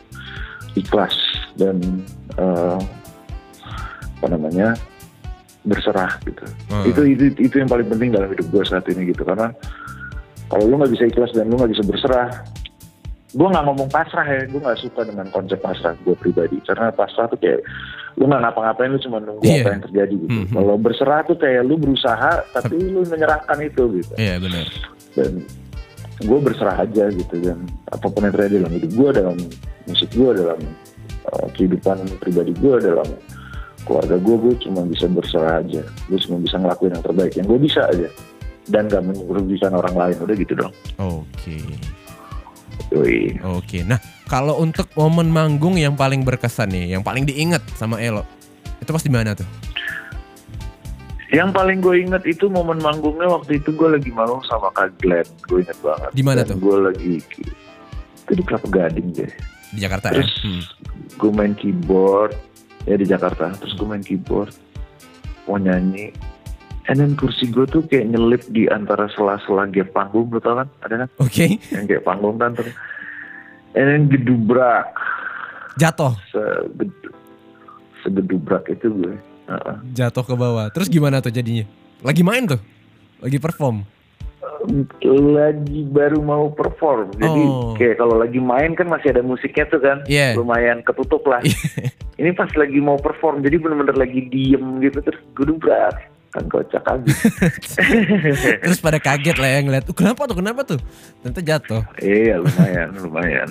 ikhlas 0.77 1.14
dan 1.57 1.81
eh, 2.37 2.81
apa 4.19 4.27
namanya 4.29 4.75
berserah 5.69 6.16
gitu 6.23 6.45
Hmm. 6.66 6.85
itu 6.85 7.01
itu 7.07 7.25
itu 7.39 7.55
yang 7.57 7.69
paling 7.69 7.87
penting 7.87 8.11
dalam 8.11 8.29
hidup 8.29 8.47
gue 8.47 8.62
saat 8.62 8.85
ini 8.87 9.09
gitu 9.09 9.23
karena 9.23 9.53
kalau 10.47 10.64
lu 10.64 10.75
nggak 10.77 10.93
bisa 10.93 11.05
ikhlas 11.07 11.31
dan 11.31 11.47
lu 11.47 11.57
nggak 11.57 11.71
bisa 11.71 11.85
berserah 11.85 12.29
gue 13.29 13.45
nggak 13.47 13.61
ngomong 13.62 13.89
pasrah 13.89 14.25
ya 14.25 14.43
gue 14.43 14.57
nggak 14.57 14.79
suka 14.79 15.05
dengan 15.05 15.29
konsep 15.29 15.61
pasrah 15.61 15.93
gue 15.99 16.16
pribadi 16.16 16.57
karena 16.62 16.89
pasrah 16.91 17.29
tuh 17.29 17.37
kayak 17.37 17.61
lu 18.16 18.25
nggak 18.25 18.41
ngapa-ngapain 18.41 18.89
lu 18.89 18.99
cuma 18.99 19.21
nunggu 19.21 19.45
Iya. 19.45 19.62
apa 19.62 19.71
yang 19.71 19.83
terjadi 19.85 20.14
gitu 20.19 20.33
Mhm. 20.35 20.55
kalau 20.55 20.75
berserah 20.77 21.21
tuh 21.23 21.37
kayak 21.37 21.62
lu 21.62 21.77
berusaha 21.77 22.33
tapi 22.51 22.75
lu 22.81 23.05
menyerahkan 23.05 23.59
itu 23.61 23.83
gitu 23.95 24.12
Iya 24.16 24.41
benar. 24.41 24.64
dan 25.12 25.33
gue 26.19 26.39
berserah 26.41 26.77
aja 26.79 27.05
gitu 27.11 27.35
dan 27.39 27.59
apa 27.87 28.07
pun 28.07 28.21
yang 28.23 28.33
terjadi 28.33 28.55
dalam 28.59 28.73
hidup 28.75 28.91
gue 28.91 29.09
dalam 29.12 29.37
musik 29.85 30.09
gue 30.11 30.31
dalam 30.35 30.59
uh, 31.29 31.47
kehidupan 31.53 31.97
pribadi 32.19 32.53
gue 32.55 32.75
dalam 32.81 33.07
keluarga 33.89 34.14
gue 34.14 34.36
gue 34.39 34.55
cuma 34.61 34.84
bisa 34.84 35.09
berserah 35.09 35.59
aja 35.59 35.80
gue 35.80 36.18
cuma 36.20 36.36
bisa 36.39 36.57
ngelakuin 36.57 36.93
yang 36.93 37.03
terbaik 37.03 37.32
yang 37.32 37.47
gue 37.47 37.59
bisa 37.59 37.80
aja 37.82 38.09
dan 38.68 38.84
gak 38.84 39.01
merugikan 39.01 39.72
orang 39.72 39.97
lain 39.97 40.16
udah 40.20 40.36
gitu 40.36 40.53
dong 40.55 40.72
Oke. 40.99 41.57
Yoi. 42.89 43.36
Oke. 43.51 43.82
Nah, 43.82 43.97
kalau 44.24 44.57
untuk 44.57 44.89
momen 44.95 45.28
manggung 45.28 45.74
yang 45.74 45.93
paling 45.93 46.22
berkesan 46.22 46.68
nih, 46.68 46.84
yang 46.91 47.03
paling 47.03 47.20
diinget 47.22 47.61
sama 47.74 47.99
Elo, 47.99 48.24
itu 48.78 48.89
pasti 48.89 49.09
mana 49.09 49.32
tuh? 49.32 49.45
yang 51.28 51.53
paling 51.53 51.76
gue 51.78 52.01
inget 52.01 52.24
itu 52.24 52.49
momen 52.49 52.80
manggungnya 52.80 53.28
waktu 53.28 53.61
itu 53.61 53.68
gue 53.70 53.89
lagi 53.91 54.09
manggung 54.09 54.41
sama 54.43 54.72
Kak 54.72 54.97
Glenn 54.97 55.28
gue 55.45 55.61
inget 55.61 55.76
banget 55.84 56.11
Di 56.11 56.24
mana 56.24 56.41
tuh? 56.41 56.57
gue 56.57 56.76
lagi 56.80 57.12
itu 58.18 58.32
di 58.32 58.41
Kelapa 58.43 58.64
Gading 58.66 59.12
deh 59.12 59.28
Di 59.68 59.78
Jakarta 59.78 60.09
ya? 60.09 60.16
Terus 60.16 60.32
Hmm. 60.41 60.62
gue 61.14 61.30
main 61.30 61.53
keyboard 61.53 62.32
ya 62.89 62.97
di 62.97 63.07
Jakarta. 63.07 63.53
Terus 63.61 63.76
gue 63.76 63.86
main 63.86 64.03
keyboard, 64.03 64.57
mau 65.45 65.61
nyanyi. 65.61 66.11
And 66.89 67.05
then 67.05 67.12
kursi 67.20 67.53
gue 67.53 67.68
tuh 67.68 67.84
kayak 67.84 68.16
nyelip 68.16 68.43
di 68.49 68.64
antara 68.64 69.12
sela-sela 69.12 69.68
gap 69.68 69.93
panggung, 69.93 70.32
lo 70.32 70.41
tau 70.41 70.57
kan? 70.57 70.68
Ada 70.80 71.05
kan? 71.05 71.09
Oke. 71.20 71.61
Yang 71.68 71.84
kayak 71.84 72.05
panggung 72.09 72.41
kan 72.41 72.57
terus. 72.57 72.72
And 73.76 73.86
then 73.93 74.03
gedubrak. 74.09 74.89
Jatuh, 75.76 76.16
Segedu, 76.32 77.11
segedubrak 78.03 78.66
itu 78.72 78.89
gue. 78.91 79.14
Heeh. 79.49 79.76
jatuh 79.97 80.24
ke 80.24 80.34
bawah. 80.36 80.68
Terus 80.72 80.93
gimana 80.93 81.24
tuh 81.24 81.32
jadinya? 81.32 81.64
Lagi 82.05 82.20
main 82.20 82.45
tuh? 82.45 82.61
Lagi 83.20 83.41
perform? 83.41 83.84
Lagi 85.35 85.81
baru 85.89 86.21
mau 86.21 86.49
perform. 86.49 87.12
Jadi 87.14 87.43
Oh. 87.43 87.73
kayak 87.75 87.97
kalau 87.97 88.16
lagi 88.16 88.39
main 88.39 88.73
kan 88.73 88.87
masih 88.87 89.11
ada 89.11 89.23
musiknya 89.23 89.64
tuh 89.66 89.81
kan. 89.81 89.99
Iya. 90.05 90.35
Lumayan 90.35 90.81
ketutup 90.83 91.25
lah. 91.25 91.41
Ini 92.21 92.35
pas 92.35 92.51
lagi 92.53 92.79
mau 92.79 92.99
perform 92.99 93.41
jadi 93.41 93.57
bener-bener 93.57 93.95
lagi 93.95 94.27
diem 94.27 94.81
gitu 94.81 94.99
terus 95.01 95.21
gedubrak. 95.33 95.95
Kan 96.29 96.45
kocak 96.45 96.85
aja. 96.85 97.09
Terus 98.61 98.85
pada 98.85 99.01
kaget 99.01 99.41
lah 99.41 99.49
ya 99.49 99.59
ngeliat, 99.64 99.89
"Uh, 99.89 99.97
kenapa 99.97 100.29
tuh, 100.29 100.37
kenapa 100.37 100.61
tuh? 100.61 100.77
Ternyata 101.25 101.41
jatuh. 101.41 101.83
iya 102.05 102.37
lumayan, 102.37 102.89
lumayan. 103.01 103.49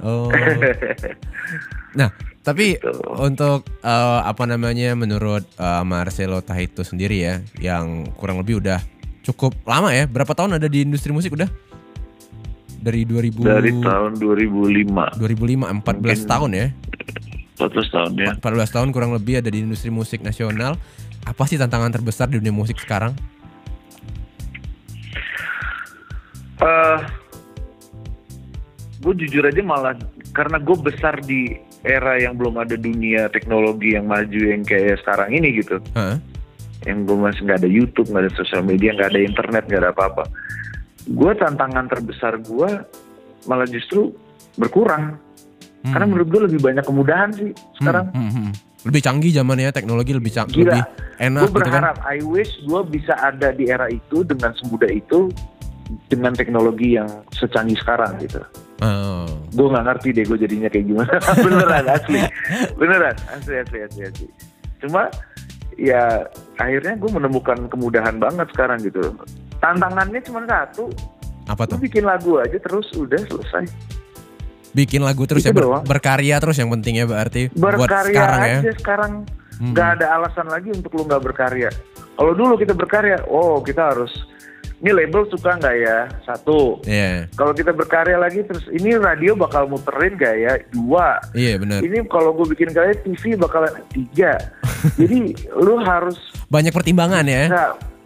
Oh. 0.00 0.32
Nah, 1.94 2.10
tapi 2.42 2.74
Gitu. 2.74 2.90
untuk 3.14 3.62
eh, 3.78 4.20
apa 4.24 4.48
namanya 4.48 4.96
menurut 4.96 5.46
eh, 5.54 5.82
Marcelo 5.84 6.42
Tahito 6.42 6.82
sendiri 6.82 7.22
ya, 7.22 7.34
yang 7.60 8.10
kurang 8.18 8.42
lebih 8.42 8.58
udah 8.58 8.82
cukup 9.24 9.56
lama 9.64 9.90
ya. 9.90 10.04
Berapa 10.04 10.32
tahun 10.32 10.60
ada 10.60 10.68
di 10.68 10.84
industri 10.84 11.10
musik 11.10 11.32
udah? 11.32 11.48
Dari 12.84 13.08
2000 13.08 13.40
Dari 13.40 13.72
tahun 13.80 14.20
2005, 14.20 15.16
2005 15.16 15.72
14 15.72 16.20
Mungkin- 16.20 16.28
tahun 16.28 16.50
ya. 16.52 16.66
14 17.56 17.88
tahun 17.88 18.12
ya. 18.20 18.30
14 18.36 18.68
tahun 18.70 18.88
kurang 18.92 19.16
lebih 19.16 19.40
ada 19.40 19.48
di 19.48 19.64
industri 19.64 19.88
musik 19.88 20.20
nasional. 20.20 20.76
Apa 21.24 21.48
sih 21.48 21.56
tantangan 21.56 21.88
terbesar 21.88 22.28
di 22.28 22.36
dunia 22.36 22.52
musik 22.52 22.76
sekarang? 22.76 23.16
eh 26.54 26.98
gue 29.04 29.14
jujur 29.20 29.44
aja 29.44 29.60
malah 29.60 29.92
karena 30.32 30.56
gue 30.56 30.76
besar 30.80 31.20
di 31.20 31.60
era 31.84 32.16
yang 32.16 32.40
belum 32.40 32.56
ada 32.56 32.72
dunia 32.72 33.28
teknologi 33.28 33.92
yang 33.92 34.08
maju 34.08 34.40
yang 34.40 34.64
kayak 34.64 34.96
sekarang 35.04 35.34
ini 35.34 35.60
gitu. 35.60 35.76
Hah? 35.92 36.16
Yang 36.84 37.08
gue 37.08 37.16
masih 37.16 37.48
nggak 37.48 37.58
ada 37.64 37.70
YouTube, 37.70 38.08
nggak 38.12 38.24
ada 38.28 38.32
sosial 38.36 38.62
media, 38.64 38.92
nggak 38.92 39.10
ada 39.12 39.20
internet, 39.20 39.62
nggak 39.68 39.80
ada 39.80 39.90
apa-apa. 39.92 40.24
Gue 41.08 41.32
tantangan 41.36 41.88
terbesar 41.88 42.40
gue 42.40 42.70
malah 43.48 43.68
justru 43.68 44.12
berkurang. 44.56 45.16
Hmm. 45.84 45.92
Karena 45.92 46.06
menurut 46.08 46.28
gue 46.32 46.42
lebih 46.48 46.60
banyak 46.64 46.84
kemudahan 46.84 47.30
sih 47.32 47.50
sekarang. 47.80 48.08
Hmm, 48.12 48.28
hmm, 48.28 48.44
hmm. 48.48 48.52
Lebih 48.84 49.00
canggih 49.00 49.32
zamannya 49.32 49.72
teknologi 49.72 50.12
lebih 50.12 50.32
canggih, 50.32 50.64
Gila. 50.64 50.72
lebih 50.76 50.84
enak 51.20 51.40
gue 51.40 51.48
gitu 51.48 51.56
kan. 51.56 51.64
berharap, 51.64 51.96
I 52.04 52.18
wish 52.20 52.52
gue 52.68 52.80
bisa 52.88 53.12
ada 53.16 53.48
di 53.52 53.64
era 53.72 53.88
itu 53.88 54.24
dengan 54.24 54.52
semudah 54.60 54.92
itu 54.92 55.32
dengan 56.08 56.32
teknologi 56.32 56.96
yang 56.96 57.08
secanggih 57.32 57.76
sekarang 57.80 58.16
gitu. 58.20 58.40
Oh. 58.84 59.28
Gue 59.52 59.66
nggak 59.72 59.84
ngerti 59.88 60.08
deh 60.16 60.24
gue 60.28 60.38
jadinya 60.40 60.68
kayak 60.68 60.86
gimana. 60.88 61.16
Beneran 61.44 61.86
asli, 61.88 62.20
beneran 62.76 63.16
asli 63.32 63.54
asli 63.60 63.78
asli 63.84 64.02
asli. 64.04 64.28
Cuma 64.84 65.08
ya 65.76 66.26
akhirnya 66.54 66.94
gue 66.94 67.10
menemukan 67.10 67.68
kemudahan 67.68 68.16
banget 68.16 68.46
sekarang 68.50 68.78
gitu. 68.80 69.14
Tantangannya 69.58 70.20
cuma 70.22 70.44
satu, 70.44 70.90
Apa 71.44 71.64
lu 71.64 71.76
tuh? 71.76 71.78
bikin 71.80 72.04
lagu 72.04 72.36
aja 72.36 72.56
terus 72.56 72.88
udah 72.92 73.20
selesai. 73.24 73.64
Bikin 74.70 75.00
lagu 75.00 75.22
terus 75.24 75.40
Itu 75.40 75.50
ya 75.50 75.54
ber- 75.54 75.64
doang. 75.64 75.84
berkarya 75.84 76.36
terus 76.36 76.58
yang 76.58 76.68
penting 76.68 76.98
ya 76.98 77.06
berarti 77.06 77.46
buat 77.50 77.78
Berkarya 77.78 78.10
sekarang 78.10 78.40
ya. 78.42 78.58
aja 78.58 78.72
sekarang 78.74 79.12
Hmm. 79.54 79.70
nggak 79.70 79.88
ada 79.96 80.06
alasan 80.12 80.50
lagi 80.50 80.68
untuk 80.68 80.90
lu 80.92 81.06
nggak 81.06 81.22
berkarya. 81.22 81.70
Kalau 82.14 82.32
dulu 82.32 82.58
kita 82.58 82.74
berkarya, 82.74 83.22
oh 83.24 83.62
kita 83.62 83.94
harus 83.94 84.10
ini 84.84 84.92
label 84.92 85.24
suka 85.26 85.56
nggak 85.56 85.76
ya 85.80 85.98
satu. 86.22 86.76
Iya. 86.84 87.24
Kalau 87.32 87.56
kita 87.56 87.72
berkarya 87.72 88.20
lagi 88.20 88.44
terus 88.44 88.68
ini 88.68 88.92
radio 88.94 89.32
bakal 89.32 89.64
muterin 89.64 90.12
gak 90.14 90.36
ya 90.36 90.52
dua. 90.68 91.24
Iya 91.32 91.56
benar. 91.56 91.80
Ini 91.80 92.04
kalau 92.04 92.36
gue 92.36 92.52
bikin 92.52 92.68
karya 92.68 92.92
TV 93.00 93.32
bakal 93.34 93.64
tiga. 93.88 94.36
Jadi 95.00 95.32
lu 95.56 95.80
harus 95.80 96.20
Banyak 96.46 96.70
pertimbangan 96.70 97.24
ya. 97.24 97.48
bisa 97.48 97.64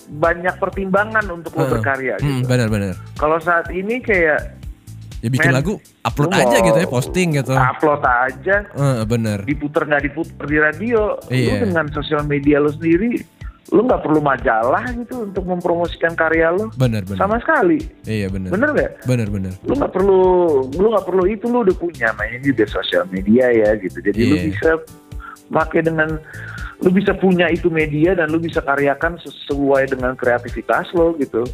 banyak 0.08 0.54
pertimbangan 0.56 1.26
untuk 1.28 1.52
lo 1.52 1.66
Heeh. 1.66 1.72
berkarya 1.74 2.14
Hmm, 2.16 2.40
gitu. 2.40 2.46
benar-benar. 2.46 2.94
Kalau 3.18 3.36
saat 3.38 3.68
ini 3.68 3.98
kayak 3.98 4.54
Ya 5.18 5.34
bikin 5.34 5.50
Men, 5.50 5.58
lagu, 5.58 5.74
upload 6.00 6.30
aja 6.30 6.46
mau 6.54 6.62
gitu 6.62 6.78
ya, 6.78 6.86
posting 6.86 7.28
gitu. 7.34 7.50
Upload 7.50 8.06
aja, 8.06 8.56
Eh, 8.70 9.02
bener. 9.02 9.42
diputer 9.42 9.82
nggak 9.82 10.02
diputer 10.06 10.44
di 10.46 10.58
radio. 10.62 11.18
Iya. 11.26 11.58
Lu 11.58 11.66
dengan 11.66 11.90
sosial 11.90 12.22
media 12.22 12.62
lo 12.62 12.70
sendiri, 12.70 13.18
lu 13.68 13.84
nggak 13.84 14.00
perlu 14.00 14.20
majalah 14.20 14.80
gitu 14.90 15.28
untuk 15.28 15.44
mempromosikan 15.44 16.16
karya 16.16 16.48
lo. 16.48 16.72
Bener, 16.74 17.04
bener. 17.04 17.20
Sama 17.20 17.36
sekali. 17.36 17.76
Iya 18.02 18.32
bener. 18.32 18.48
Bener 18.48 18.68
nggak? 18.72 18.90
Bener, 19.04 19.28
bener. 19.28 19.52
Lu 19.60 19.76
nggak 19.76 19.92
perlu, 19.92 20.20
lu 20.72 20.86
nggak 20.88 21.04
perlu 21.04 21.22
itu 21.24 21.44
lu 21.46 21.60
udah 21.60 21.76
punya. 21.76 22.08
Mainnya 22.16 22.40
juga 22.40 22.64
sosial 22.64 23.04
media 23.08 23.52
ya 23.52 23.76
gitu. 23.76 24.00
Jadi 24.00 24.20
lu 24.24 24.36
Iya. 24.36 24.44
bisa 24.48 24.70
pakai 25.48 25.80
dengan 25.82 26.16
lu 26.78 26.88
bisa 26.88 27.12
punya 27.12 27.50
itu 27.50 27.68
media 27.68 28.14
dan 28.14 28.30
lu 28.30 28.38
bisa 28.38 28.62
karyakan 28.62 29.18
sesuai 29.18 29.90
dengan 29.90 30.14
kreativitas 30.14 30.88
lo 30.94 31.12
gitu. 31.16 31.44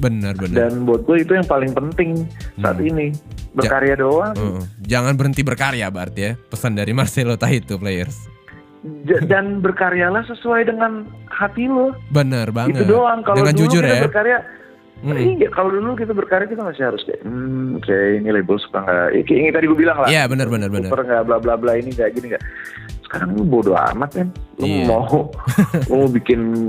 Bener, 0.00 0.32
bener. 0.32 0.72
Dan 0.72 0.88
buat 0.88 1.04
gue 1.04 1.20
itu 1.20 1.36
yang 1.36 1.44
paling 1.44 1.70
penting 1.70 2.24
saat 2.56 2.80
Hmm. 2.80 2.88
ini 2.88 3.06
berkarya 3.52 3.94
doang. 3.94 4.32
Heeh. 4.32 4.62
Jangan 4.88 5.12
berhenti 5.14 5.44
berkarya 5.44 5.86
berarti 5.86 6.20
ya. 6.24 6.32
Pesan 6.48 6.72
dari 6.72 6.90
Marcelo 6.90 7.36
Tahito 7.36 7.76
players. 7.76 8.39
Dan 9.30 9.60
berkaryalah 9.60 10.24
sesuai 10.24 10.64
dengan 10.64 11.04
hati 11.28 11.68
lo. 11.68 11.92
Bener 12.08 12.48
banget. 12.48 12.82
Itu 12.82 12.96
doang. 12.96 13.20
Kalau 13.20 13.36
dulu 13.44 13.52
jujur 13.52 13.82
kita 13.84 13.96
ya. 13.96 14.04
berkarya, 14.08 14.38
Mm. 15.00 15.16
iya 15.40 15.48
kalau 15.48 15.72
dulu 15.72 15.96
kita 15.96 16.12
berkarya 16.12 16.44
kita 16.44 16.60
masih 16.60 16.92
harus 16.92 17.00
kayak, 17.08 17.24
hmm, 17.24 17.80
kayak 17.80 18.20
ini 18.20 18.36
label 18.36 18.60
suka 18.60 18.84
nggak? 18.84 19.08
Ya, 19.16 19.22
kayak 19.24 19.40
yang 19.40 19.54
tadi 19.56 19.66
gue 19.72 19.78
bilang 19.80 19.96
lah. 19.96 20.08
Iya 20.12 20.28
bener, 20.28 20.52
bener, 20.52 20.68
bener. 20.68 20.92
Super 20.92 21.08
nggak 21.08 21.24
bla 21.24 21.36
bla 21.40 21.54
bla 21.56 21.72
ini 21.72 21.88
nggak 21.88 22.08
gini 22.12 22.36
nggak. 22.36 22.44
Sekarang 23.08 23.32
lu 23.32 23.48
bodo 23.48 23.72
amat 23.72 24.10
kan. 24.12 24.28
Lu 24.60 24.68
Iya. 24.68 24.84
mau 24.84 25.32
lu 25.88 25.94
mau 26.04 26.10
bikin 26.12 26.68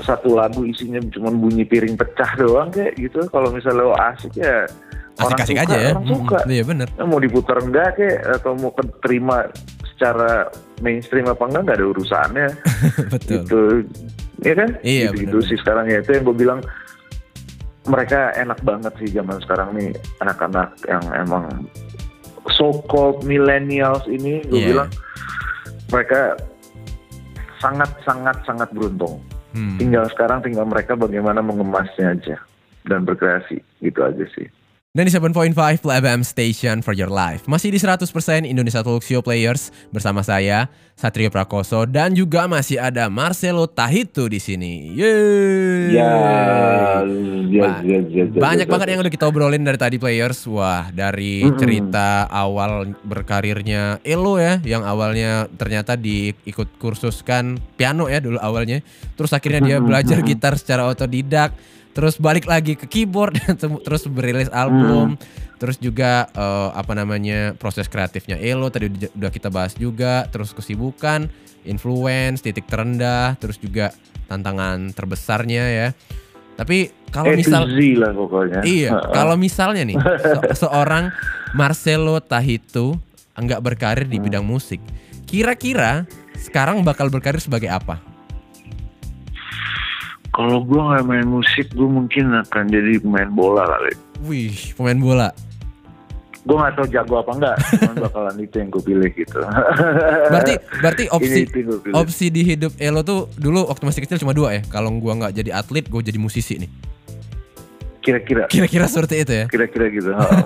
satu 0.00 0.40
lagu 0.40 0.64
isinya 0.64 1.04
cuma 1.12 1.28
bunyi 1.28 1.68
piring 1.68 2.00
pecah 2.00 2.32
doang 2.40 2.72
kayak 2.72 2.96
gitu. 2.96 3.28
Kalau 3.28 3.52
misalnya 3.52 3.84
lo 3.84 3.92
asik 3.92 4.40
ya 4.40 4.64
orang 5.20 5.36
Asik-asik 5.36 5.56
aja 5.60 5.76
ya. 5.76 5.92
Orang 5.92 6.08
suka. 6.08 6.38
Iya 6.48 6.64
bener. 6.64 6.88
Nah, 6.96 7.04
mau 7.04 7.20
diputar 7.20 7.60
enggak 7.60 8.00
kayak 8.00 8.40
atau 8.40 8.56
mau 8.56 8.72
keterima 8.72 9.52
secara 9.96 10.52
mainstream 10.78 11.24
apa 11.24 11.40
enggak 11.42 11.62
nggak 11.64 11.78
ada 11.80 11.86
urusannya 11.88 12.48
Betul. 13.12 13.32
gitu 13.40 13.60
ya 14.44 14.54
kan 14.54 14.70
Iya, 14.84 15.08
gitu, 15.10 15.40
benar-benar. 15.40 15.48
sih 15.48 15.58
sekarang 15.58 15.86
ya 15.88 15.98
itu 15.98 16.10
yang 16.12 16.24
gue 16.24 16.36
bilang 16.36 16.60
mereka 17.86 18.34
enak 18.34 18.60
banget 18.60 18.92
sih 18.98 19.08
zaman 19.10 19.40
sekarang 19.40 19.72
nih 19.72 19.90
anak-anak 20.20 20.68
yang 20.84 21.00
emang 21.16 21.44
so 22.50 22.84
called 22.86 23.22
millennials 23.22 24.04
ini 24.06 24.44
gue 24.44 24.58
Iya. 24.58 24.68
bilang 24.70 24.90
mereka 25.88 26.36
sangat 27.56 27.88
sangat 28.02 28.36
sangat 28.44 28.68
beruntung 28.70 29.22
Hmm. 29.50 29.80
tinggal 29.80 30.04
sekarang 30.12 30.44
tinggal 30.44 30.68
mereka 30.68 30.92
bagaimana 30.92 31.40
mengemasnya 31.40 32.12
aja 32.12 32.36
dan 32.84 33.08
berkreasi 33.08 33.56
gitu 33.80 34.04
aja 34.04 34.28
sih 34.36 34.44
97.5 34.96 35.52
Play 35.84 36.00
FM 36.00 36.24
Station 36.24 36.80
for 36.80 36.96
your 36.96 37.12
life. 37.12 37.44
Masih 37.44 37.68
di 37.68 37.76
100% 37.76 38.08
Indonesia 38.48 38.80
Talk 38.80 39.04
Show 39.04 39.20
Players 39.20 39.68
bersama 39.92 40.24
saya 40.24 40.72
Satrio 40.96 41.28
Prakoso 41.28 41.84
dan 41.84 42.16
juga 42.16 42.48
masih 42.48 42.80
ada 42.80 43.12
Marcelo 43.12 43.68
Tahito 43.68 44.24
di 44.24 44.40
sini. 44.40 44.96
Yeay. 44.96 45.92
ya 46.00 47.60
Ba- 47.60 47.84
Banyak 48.40 48.64
banget 48.64 48.86
yang 48.96 49.04
udah 49.04 49.12
kita 49.12 49.28
obrolin 49.28 49.68
dari 49.68 49.76
tadi 49.76 50.00
players. 50.00 50.48
Wah, 50.48 50.88
dari 50.88 51.44
cerita 51.60 52.24
awal 52.32 52.96
berkarirnya 53.04 54.00
Elo 54.00 54.40
ya, 54.40 54.64
yang 54.64 54.80
awalnya 54.80 55.44
ternyata 55.60 56.00
diikut 56.00 56.72
kursuskan 56.80 57.60
piano 57.76 58.08
ya 58.08 58.24
dulu 58.24 58.40
awalnya. 58.40 58.80
Terus 59.12 59.36
akhirnya 59.36 59.60
dia 59.60 59.76
belajar 59.84 60.24
gitar 60.24 60.56
secara 60.56 60.88
otodidak. 60.88 61.52
Terus 61.96 62.20
balik 62.20 62.44
lagi 62.44 62.76
ke 62.76 62.84
keyboard 62.84 63.40
terus 63.84 64.04
berilis 64.06 64.52
album. 64.52 65.16
Terus 65.56 65.80
juga 65.80 66.28
eh, 66.28 66.70
apa 66.70 66.92
namanya 66.92 67.56
proses 67.56 67.88
kreatifnya 67.88 68.36
Elo 68.36 68.68
tadi 68.68 68.92
udah- 68.92 69.32
kita 69.32 69.48
bahas 69.48 69.72
juga. 69.72 70.28
Terus 70.28 70.52
kesibukan, 70.52 71.32
influence, 71.64 72.44
titik 72.44 72.68
terendah, 72.68 73.34
terus 73.36 73.56
juga 73.56 73.96
tantangan 74.26 74.92
terbesarnya 74.92 75.64
ya. 75.66 75.88
Tapi 76.54 76.88
kalau 77.08 77.32
Eh, 77.32 77.36
misal 77.36 77.68
lah 77.68 78.12
pokoknya 78.12 78.60
Iya, 78.62 78.90
kalau 79.12 79.36
misalnya 79.36 79.84
nih 79.84 79.96
se- 79.96 80.40
seorang 80.64 81.12
Marcelo 81.52 82.16
Tahito 82.18 82.96
enggak 83.32 83.60
berkarir 83.60 84.04
di 84.04 84.16
bidang 84.16 84.40
musik, 84.40 84.80
kira-kira 85.24 86.08
sekarang 86.34 86.80
bakal 86.80 87.08
berkarir 87.08 87.40
sebagai 87.40 87.68
apa? 87.68 88.00
Kalau 90.36 90.60
gue 90.68 90.76
nggak 90.76 91.04
main 91.08 91.24
musik, 91.24 91.72
gue 91.72 91.88
mungkin 91.88 92.28
akan 92.36 92.68
jadi 92.68 93.00
pemain 93.00 93.32
bola 93.32 93.64
kali. 93.64 93.96
Wih, 94.28 94.52
pemain 94.76 95.00
bola. 95.00 95.28
Gue 96.44 96.56
nggak 96.60 96.76
tahu 96.76 96.86
jago 96.92 97.14
apa 97.24 97.32
enggak, 97.32 97.56
cuman 97.80 97.96
bakalan 98.04 98.36
itu 98.44 98.54
yang 98.60 98.68
gue 98.68 98.82
pilih 98.84 99.10
gitu. 99.16 99.40
Berarti 100.30 100.54
berarti 100.78 101.04
opsi 101.08 101.40
gue 101.48 101.96
opsi 101.96 102.26
di 102.28 102.42
hidup 102.44 102.76
Elo 102.76 103.00
tuh 103.00 103.32
dulu 103.40 103.64
waktu 103.64 103.88
masih 103.88 104.04
kecil 104.04 104.20
cuma 104.20 104.36
dua 104.36 104.60
ya. 104.60 104.62
Kalau 104.68 104.92
gua 105.00 105.16
nggak 105.16 105.40
jadi 105.40 105.56
atlet, 105.56 105.88
gue 105.88 106.00
jadi 106.04 106.20
musisi 106.20 106.60
nih. 106.60 106.70
Kira-kira, 108.04 108.46
Kira-kira 108.46 108.86
seperti 108.86 109.26
itu 109.26 109.32
ya. 109.34 109.44
kira-kira 109.50 109.90
gitu. 109.90 110.14
Heeh. 110.20 110.44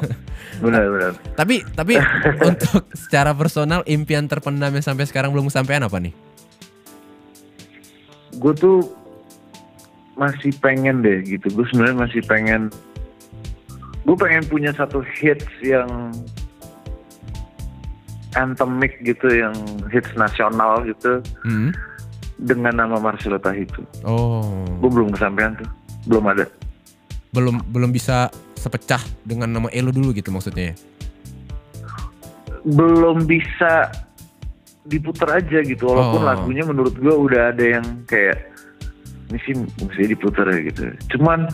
Benar-benar. 0.65 1.13
Tapi 1.35 1.67
tapi 1.75 1.99
untuk 2.41 2.87
secara 2.95 3.35
personal 3.37 3.83
impian 3.85 4.25
terpendam 4.25 4.71
yang 4.73 4.87
sampai 4.87 5.05
sekarang 5.05 5.35
belum 5.35 5.51
sampean 5.51 5.83
apa 5.85 5.99
nih? 6.01 6.15
Gue 8.41 8.55
tuh 8.57 9.01
masih 10.21 10.53
pengen 10.61 11.01
deh 11.01 11.25
gitu. 11.25 11.49
Gue 11.51 11.65
sebenarnya 11.73 11.99
masih 11.99 12.21
pengen. 12.23 12.69
Gue 14.05 14.15
pengen 14.15 14.45
punya 14.45 14.69
satu 14.71 15.01
hits 15.17 15.49
yang 15.65 15.89
anthemic 18.33 19.01
gitu, 19.03 19.27
yang 19.27 19.55
hits 19.89 20.13
nasional 20.15 20.85
gitu 20.85 21.19
Hmm. 21.43 21.75
dengan 22.39 22.73
nama 22.79 22.97
Marcelo 22.97 23.37
Tahito. 23.37 23.83
Oh. 24.01 24.45
Gue 24.79 24.91
belum 24.91 25.11
kesampaian 25.11 25.57
tuh, 25.57 25.69
belum 26.07 26.27
ada. 26.29 26.47
belum 27.31 27.63
belum 27.71 27.95
bisa 27.95 28.27
sepecah 28.59 28.99
dengan 29.23 29.47
nama 29.47 29.71
Elo 29.71 29.95
dulu 29.95 30.11
gitu 30.11 30.35
maksudnya 30.35 30.75
ya? 30.75 30.77
belum 32.61 33.23
bisa 33.23 33.87
diputer 34.83 35.39
aja 35.39 35.63
gitu 35.63 35.87
walaupun 35.87 36.21
Oh. 36.21 36.27
lagunya 36.27 36.67
menurut 36.67 36.91
gue 36.93 37.15
udah 37.15 37.55
ada 37.55 37.79
yang 37.79 37.87
kayak 38.05 38.50
ini 39.31 39.39
sih 39.47 39.55
mesti 39.55 40.11
diputer 40.11 40.47
ya 40.51 40.59
gitu. 40.67 40.83
Cuman 41.17 41.47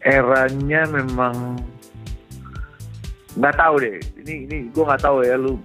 eranya 0.00 0.86
memang 0.88 1.58
nggak 3.34 3.54
tahu 3.58 3.74
deh. 3.82 3.98
Ini 4.22 4.34
ini 4.46 4.56
gue 4.70 4.84
nggak 4.86 5.02
tahu 5.02 5.22
ya 5.26 5.34
lu 5.38 5.58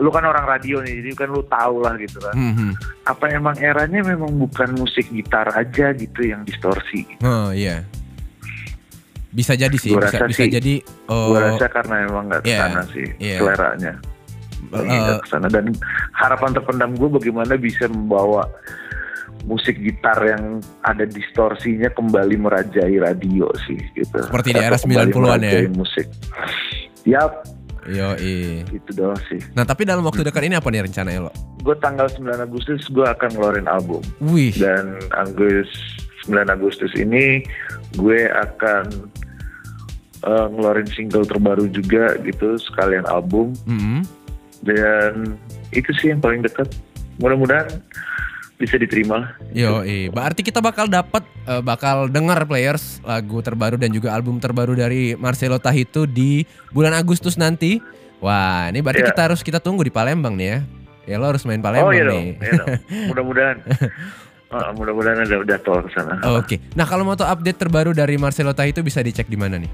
lu 0.00 0.08
kan 0.08 0.24
orang 0.24 0.48
radio 0.48 0.80
nih 0.80 1.04
jadi 1.04 1.10
kan 1.18 1.28
lu 1.30 1.42
tahu 1.46 1.82
lah 1.82 1.94
gitu 1.98 2.18
kan. 2.22 2.34
Hmm, 2.34 2.54
hmm. 2.54 2.72
apa 3.02 3.24
emang 3.34 3.58
eranya 3.58 4.00
memang 4.06 4.30
bukan 4.38 4.78
musik 4.78 5.10
gitar 5.10 5.50
aja 5.52 5.90
gitu 5.94 6.20
yang 6.22 6.46
distorsi? 6.46 7.04
Oh 7.26 7.50
iya. 7.50 7.82
Bisa 9.32 9.56
jadi 9.56 9.74
sih, 9.80 9.96
Gua 9.96 10.06
bisa 10.06 10.20
rasa 10.22 10.28
bisa 10.28 10.44
sih- 10.44 10.52
jadi 10.52 10.74
gue 10.84 11.12
oh, 11.12 11.40
rasa 11.40 11.66
karena 11.72 12.04
emang 12.04 12.24
nggak 12.28 12.42
iya, 12.44 12.52
ke 12.52 12.62
sana 12.62 12.82
sih 12.92 13.06
iya. 13.18 13.38
seleranya. 13.40 13.92
Nggak 14.70 15.20
ke 15.24 15.28
sana. 15.28 15.46
Dan 15.48 15.64
harapan 16.14 16.50
terpendam 16.52 16.90
gue 16.94 17.08
bagaimana 17.10 17.56
bisa 17.56 17.88
membawa 17.88 18.44
musik 19.44 19.74
gitar 19.82 20.18
yang 20.22 20.62
ada 20.86 21.02
distorsinya 21.02 21.90
kembali 21.90 22.36
merajai 22.38 22.94
radio 23.02 23.50
sih 23.66 23.78
gitu. 23.94 24.22
Seperti 24.22 24.54
di 24.54 24.62
era 24.62 24.78
kembali 24.78 25.10
90-an 25.10 25.40
ya? 25.42 25.60
musik. 25.74 26.06
Yap, 27.02 27.42
yo 27.90 28.14
itu 28.70 28.90
doang 28.94 29.18
sih. 29.26 29.42
Nah 29.58 29.66
tapi 29.66 29.82
dalam 29.82 30.06
waktu 30.06 30.22
dekat 30.22 30.46
ini 30.46 30.54
apa 30.54 30.70
nih 30.70 30.86
rencana 30.86 31.10
Elo? 31.10 31.32
Gue 31.62 31.74
tanggal 31.82 32.06
9 32.06 32.26
Agustus 32.38 32.86
gue 32.90 33.06
akan 33.06 33.28
ngeluarin 33.38 33.66
album 33.70 34.02
Wih, 34.22 34.54
dan 34.58 34.98
Agus 35.14 35.70
9 36.26 36.46
Agustus 36.46 36.90
ini 36.94 37.42
gue 37.98 38.20
akan 38.30 38.86
eh, 40.26 40.46
ngeluarin 40.54 40.86
single 40.90 41.26
terbaru 41.26 41.66
juga 41.70 42.14
gitu 42.22 42.54
sekalian 42.58 43.06
album 43.10 43.54
hmm. 43.66 44.06
dan 44.62 45.34
itu 45.74 45.90
sih 45.98 46.14
yang 46.14 46.22
paling 46.22 46.42
dekat. 46.46 46.70
Mudah-mudahan 47.18 47.68
bisa 48.62 48.78
diterima 48.78 49.34
yo 49.50 49.82
berarti 50.14 50.46
kita 50.46 50.62
bakal 50.62 50.86
dapat 50.86 51.26
eh, 51.50 51.58
bakal 51.58 52.06
dengar 52.06 52.46
players 52.46 53.02
lagu 53.02 53.42
terbaru 53.42 53.74
dan 53.74 53.90
juga 53.90 54.14
album 54.14 54.38
terbaru 54.38 54.78
dari 54.78 55.18
Marcelo 55.18 55.58
Tahito 55.58 56.06
di 56.06 56.46
bulan 56.70 56.94
Agustus 56.94 57.34
nanti. 57.34 57.82
Wah, 58.22 58.70
ini 58.70 58.78
berarti 58.78 59.02
Iya. 59.02 59.10
kita 59.10 59.22
harus 59.26 59.40
kita 59.42 59.58
tunggu 59.58 59.82
di 59.82 59.90
Palembang 59.90 60.38
nih 60.38 60.46
ya. 60.46 60.58
Ya 61.10 61.16
lo 61.18 61.26
harus 61.26 61.42
main 61.42 61.58
Palembang 61.58 61.90
oh 61.90 61.98
iya 61.98 62.06
dong, 62.06 62.22
nih. 62.22 62.30
iya 62.38 62.52
dong. 62.54 62.68
Mudah-mudahan. 63.10 63.56
Ah, 64.52 64.68
mudah-mudahan 64.68 65.24
ada 65.24 65.40
udah 65.40 65.56
tol 65.64 65.80
ke 65.80 65.96
sana. 65.96 66.20
Oke. 66.36 66.60
Nah, 66.76 66.84
kalau 66.84 67.08
mau 67.08 67.16
tahu 67.16 67.24
update 67.24 67.56
terbaru 67.56 67.96
dari 67.96 68.20
Marcelo 68.20 68.52
Tahito 68.52 68.84
bisa 68.84 69.00
dicek 69.00 69.24
di 69.24 69.40
mana 69.40 69.56
nih? 69.56 69.72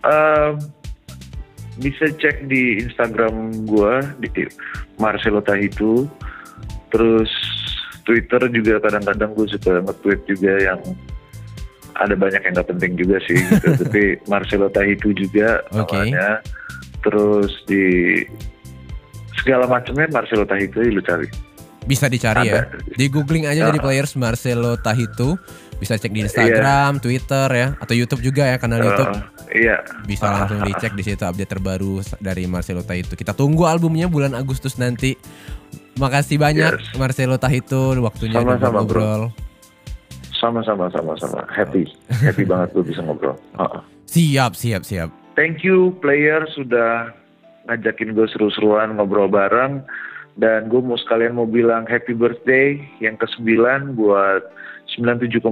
Eh, 0.00 0.50
bisa 1.76 2.08
cek 2.08 2.48
di 2.48 2.88
Instagram 2.88 3.68
gua 3.68 4.00
di 4.16 4.32
Marcelo 4.96 5.44
Tahitu. 5.44 6.08
Terus 6.88 7.30
Twitter 8.02 8.40
juga 8.48 8.80
kadang-kadang 8.80 9.36
gue 9.36 9.46
suka 9.48 9.84
nge-tweet 9.84 10.20
juga 10.24 10.52
yang 10.56 10.80
ada 11.98 12.14
banyak 12.14 12.40
yang 12.40 12.54
nggak 12.54 12.68
penting 12.70 12.92
juga 12.94 13.18
sih 13.26 13.36
gitu. 13.36 13.68
tapi 13.84 14.02
Marcelo 14.24 14.70
Tahitu 14.70 15.12
juga 15.12 15.60
Oke. 15.74 15.92
namanya 15.98 16.40
terus 17.02 17.50
di 17.66 18.22
segala 19.36 19.66
macamnya 19.66 20.06
Marcelo 20.08 20.46
Tahitu 20.46 20.78
lu 20.88 21.02
cari 21.02 21.26
Bisa 21.84 22.04
dicari 22.04 22.52
ya. 22.52 22.68
Ada. 22.68 22.84
Di 23.00 23.08
googling 23.08 23.48
aja 23.48 23.72
jadi 23.72 23.80
Ah. 23.80 23.84
players 23.84 24.12
Marcelo 24.12 24.76
Tahitu. 24.76 25.40
Bisa 25.78 25.94
cek 25.94 26.10
di 26.10 26.20
Instagram, 26.20 26.98
Twitter 27.00 27.48
ya, 27.48 27.68
atau 27.78 27.94
YouTube 27.94 28.20
juga 28.20 28.44
ya 28.44 28.58
kanal 28.58 28.82
YouTube. 28.82 29.14
Eh, 29.48 29.62
iya 29.62 29.80
Bisa 30.04 30.26
langsung 30.28 30.60
dicek 30.66 30.92
di 30.92 31.00
situ 31.00 31.22
update 31.22 31.48
terbaru 31.48 32.02
dari 32.18 32.44
Marcelo 32.44 32.84
Tahitu. 32.84 33.14
Kita 33.14 33.32
tunggu 33.32 33.64
albumnya 33.64 34.04
bulan 34.04 34.36
Agustus 34.36 34.76
nanti. 34.76 35.16
Makasih 35.98 36.38
banyak 36.38 36.72
Yes. 36.78 36.94
Marcelo 36.94 37.36
Tahitu 37.36 37.98
waktunya 37.98 38.38
Sama-sama, 38.38 38.80
bro. 38.80 39.02
ngobrol. 39.02 39.22
sama-sama 40.30 40.86
sama-sama 40.88 41.42
happy 41.48 41.82
happy 42.14 42.46
banget 42.50 42.70
gue 42.70 42.86
bisa 42.86 43.02
ngobrol 43.02 43.34
ah. 43.54 43.82
Siap, 44.06 44.54
siap, 44.54 44.86
siap. 44.86 45.10
Thank 45.34 45.60
you 45.60 45.92
player 45.98 46.46
sudah 46.48 47.10
ngajakin 47.66 48.14
gue 48.14 48.24
seru-seruan 48.28 48.94
ngobrol 48.94 49.26
bareng 49.26 49.82
dan 50.34 50.66
gue 50.66 50.78
mau 50.78 50.94
sekalian 50.96 51.34
mau 51.34 51.44
bilang 51.44 51.84
happy 51.84 52.14
birthday 52.14 52.78
yang 52.98 53.18
ke-9 53.18 53.58
buat 53.92 54.46
97,5 54.88 55.42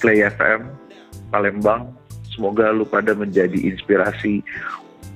Play 0.00 0.24
FM 0.26 0.60
Palembang. 1.28 1.92
Semoga 2.26 2.72
lu 2.72 2.82
pada 2.82 3.12
menjadi 3.12 3.54
inspirasi 3.54 4.40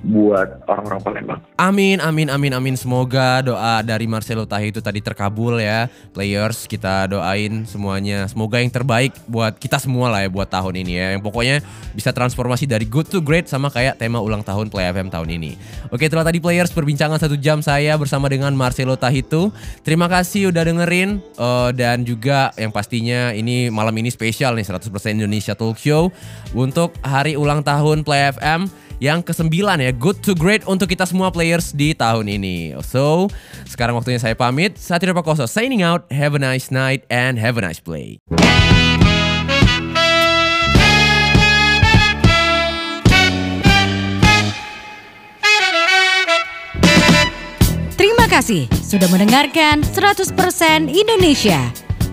buat 0.05 0.61
orang-orang 0.69 1.01
Palembang. 1.01 1.39
Amin, 1.57 1.97
amin, 1.97 2.29
amin, 2.29 2.53
amin. 2.53 2.75
Semoga 2.77 3.41
doa 3.41 3.81
dari 3.81 4.05
Marcelo 4.05 4.45
Tahitu 4.45 4.81
tadi 4.81 5.01
terkabul 5.01 5.57
ya. 5.57 5.89
Players 6.13 6.69
kita 6.69 7.09
doain 7.09 7.65
semuanya. 7.65 8.29
Semoga 8.29 8.61
yang 8.61 8.69
terbaik 8.69 9.13
buat 9.25 9.57
kita 9.57 9.81
semua 9.81 10.13
lah 10.13 10.25
ya 10.25 10.29
buat 10.29 10.47
tahun 10.47 10.85
ini 10.85 10.93
ya. 10.93 11.07
Yang 11.17 11.23
pokoknya 11.25 11.55
bisa 11.97 12.13
transformasi 12.13 12.69
dari 12.69 12.85
good 12.85 13.09
to 13.09 13.23
great 13.23 13.49
sama 13.49 13.73
kayak 13.73 13.97
tema 13.97 14.21
ulang 14.21 14.45
tahun 14.45 14.69
Play 14.69 14.93
FM 14.93 15.09
tahun 15.09 15.29
ini. 15.33 15.57
Oke, 15.89 16.05
itulah 16.05 16.27
tadi 16.27 16.37
players 16.37 16.69
perbincangan 16.69 17.17
satu 17.17 17.33
jam 17.39 17.65
saya 17.65 17.97
bersama 17.97 18.29
dengan 18.29 18.53
Marcelo 18.53 18.93
Tahitu. 18.99 19.49
Terima 19.81 20.05
kasih 20.05 20.53
udah 20.53 20.63
dengerin 20.67 21.19
Eh, 21.37 21.69
dan 21.77 22.01
juga 22.01 22.49
yang 22.57 22.73
pastinya 22.73 23.29
ini 23.29 23.69
malam 23.69 23.93
ini 23.93 24.09
spesial 24.09 24.57
nih 24.57 24.65
100% 24.65 24.89
Indonesia 25.13 25.53
Talk 25.53 25.77
Show 25.77 26.09
untuk 26.57 26.97
hari 27.05 27.37
ulang 27.37 27.61
tahun 27.61 28.01
Play 28.01 28.33
FM 28.33 28.65
yang 28.97 29.21
ke-9 29.21 29.53
ya. 29.53 29.91
Good 29.93 30.25
to 30.25 30.33
Great 30.33 30.65
untuk 30.65 30.89
kita 30.89 31.05
semua 31.05 31.29
players 31.29 31.73
di 31.73 31.93
tahun 31.93 32.29
ini. 32.29 32.77
So 32.85 33.29
sekarang 33.69 33.97
waktunya 33.97 34.21
saya 34.21 34.33
pamit. 34.33 34.77
Satria 34.77 35.13
Pakoso 35.13 35.45
signing 35.45 35.85
out. 35.85 36.09
Have 36.09 36.33
a 36.33 36.41
nice 36.41 36.73
night 36.73 37.05
and 37.09 37.37
have 37.37 37.57
a 37.57 37.63
nice 37.63 37.81
play. 37.81 38.21
Terima 47.97 48.25
kasih 48.29 48.69
sudah 48.69 49.09
mendengarkan 49.09 49.81
100% 49.81 50.37
Indonesia 50.91 51.59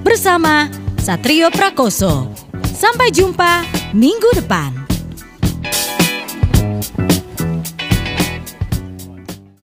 bersama 0.01 0.73
Satrio 0.97 1.53
Prakoso. 1.53 2.33
Sampai 2.75 3.13
jumpa 3.13 3.65
minggu 3.93 4.33
depan. 4.33 4.84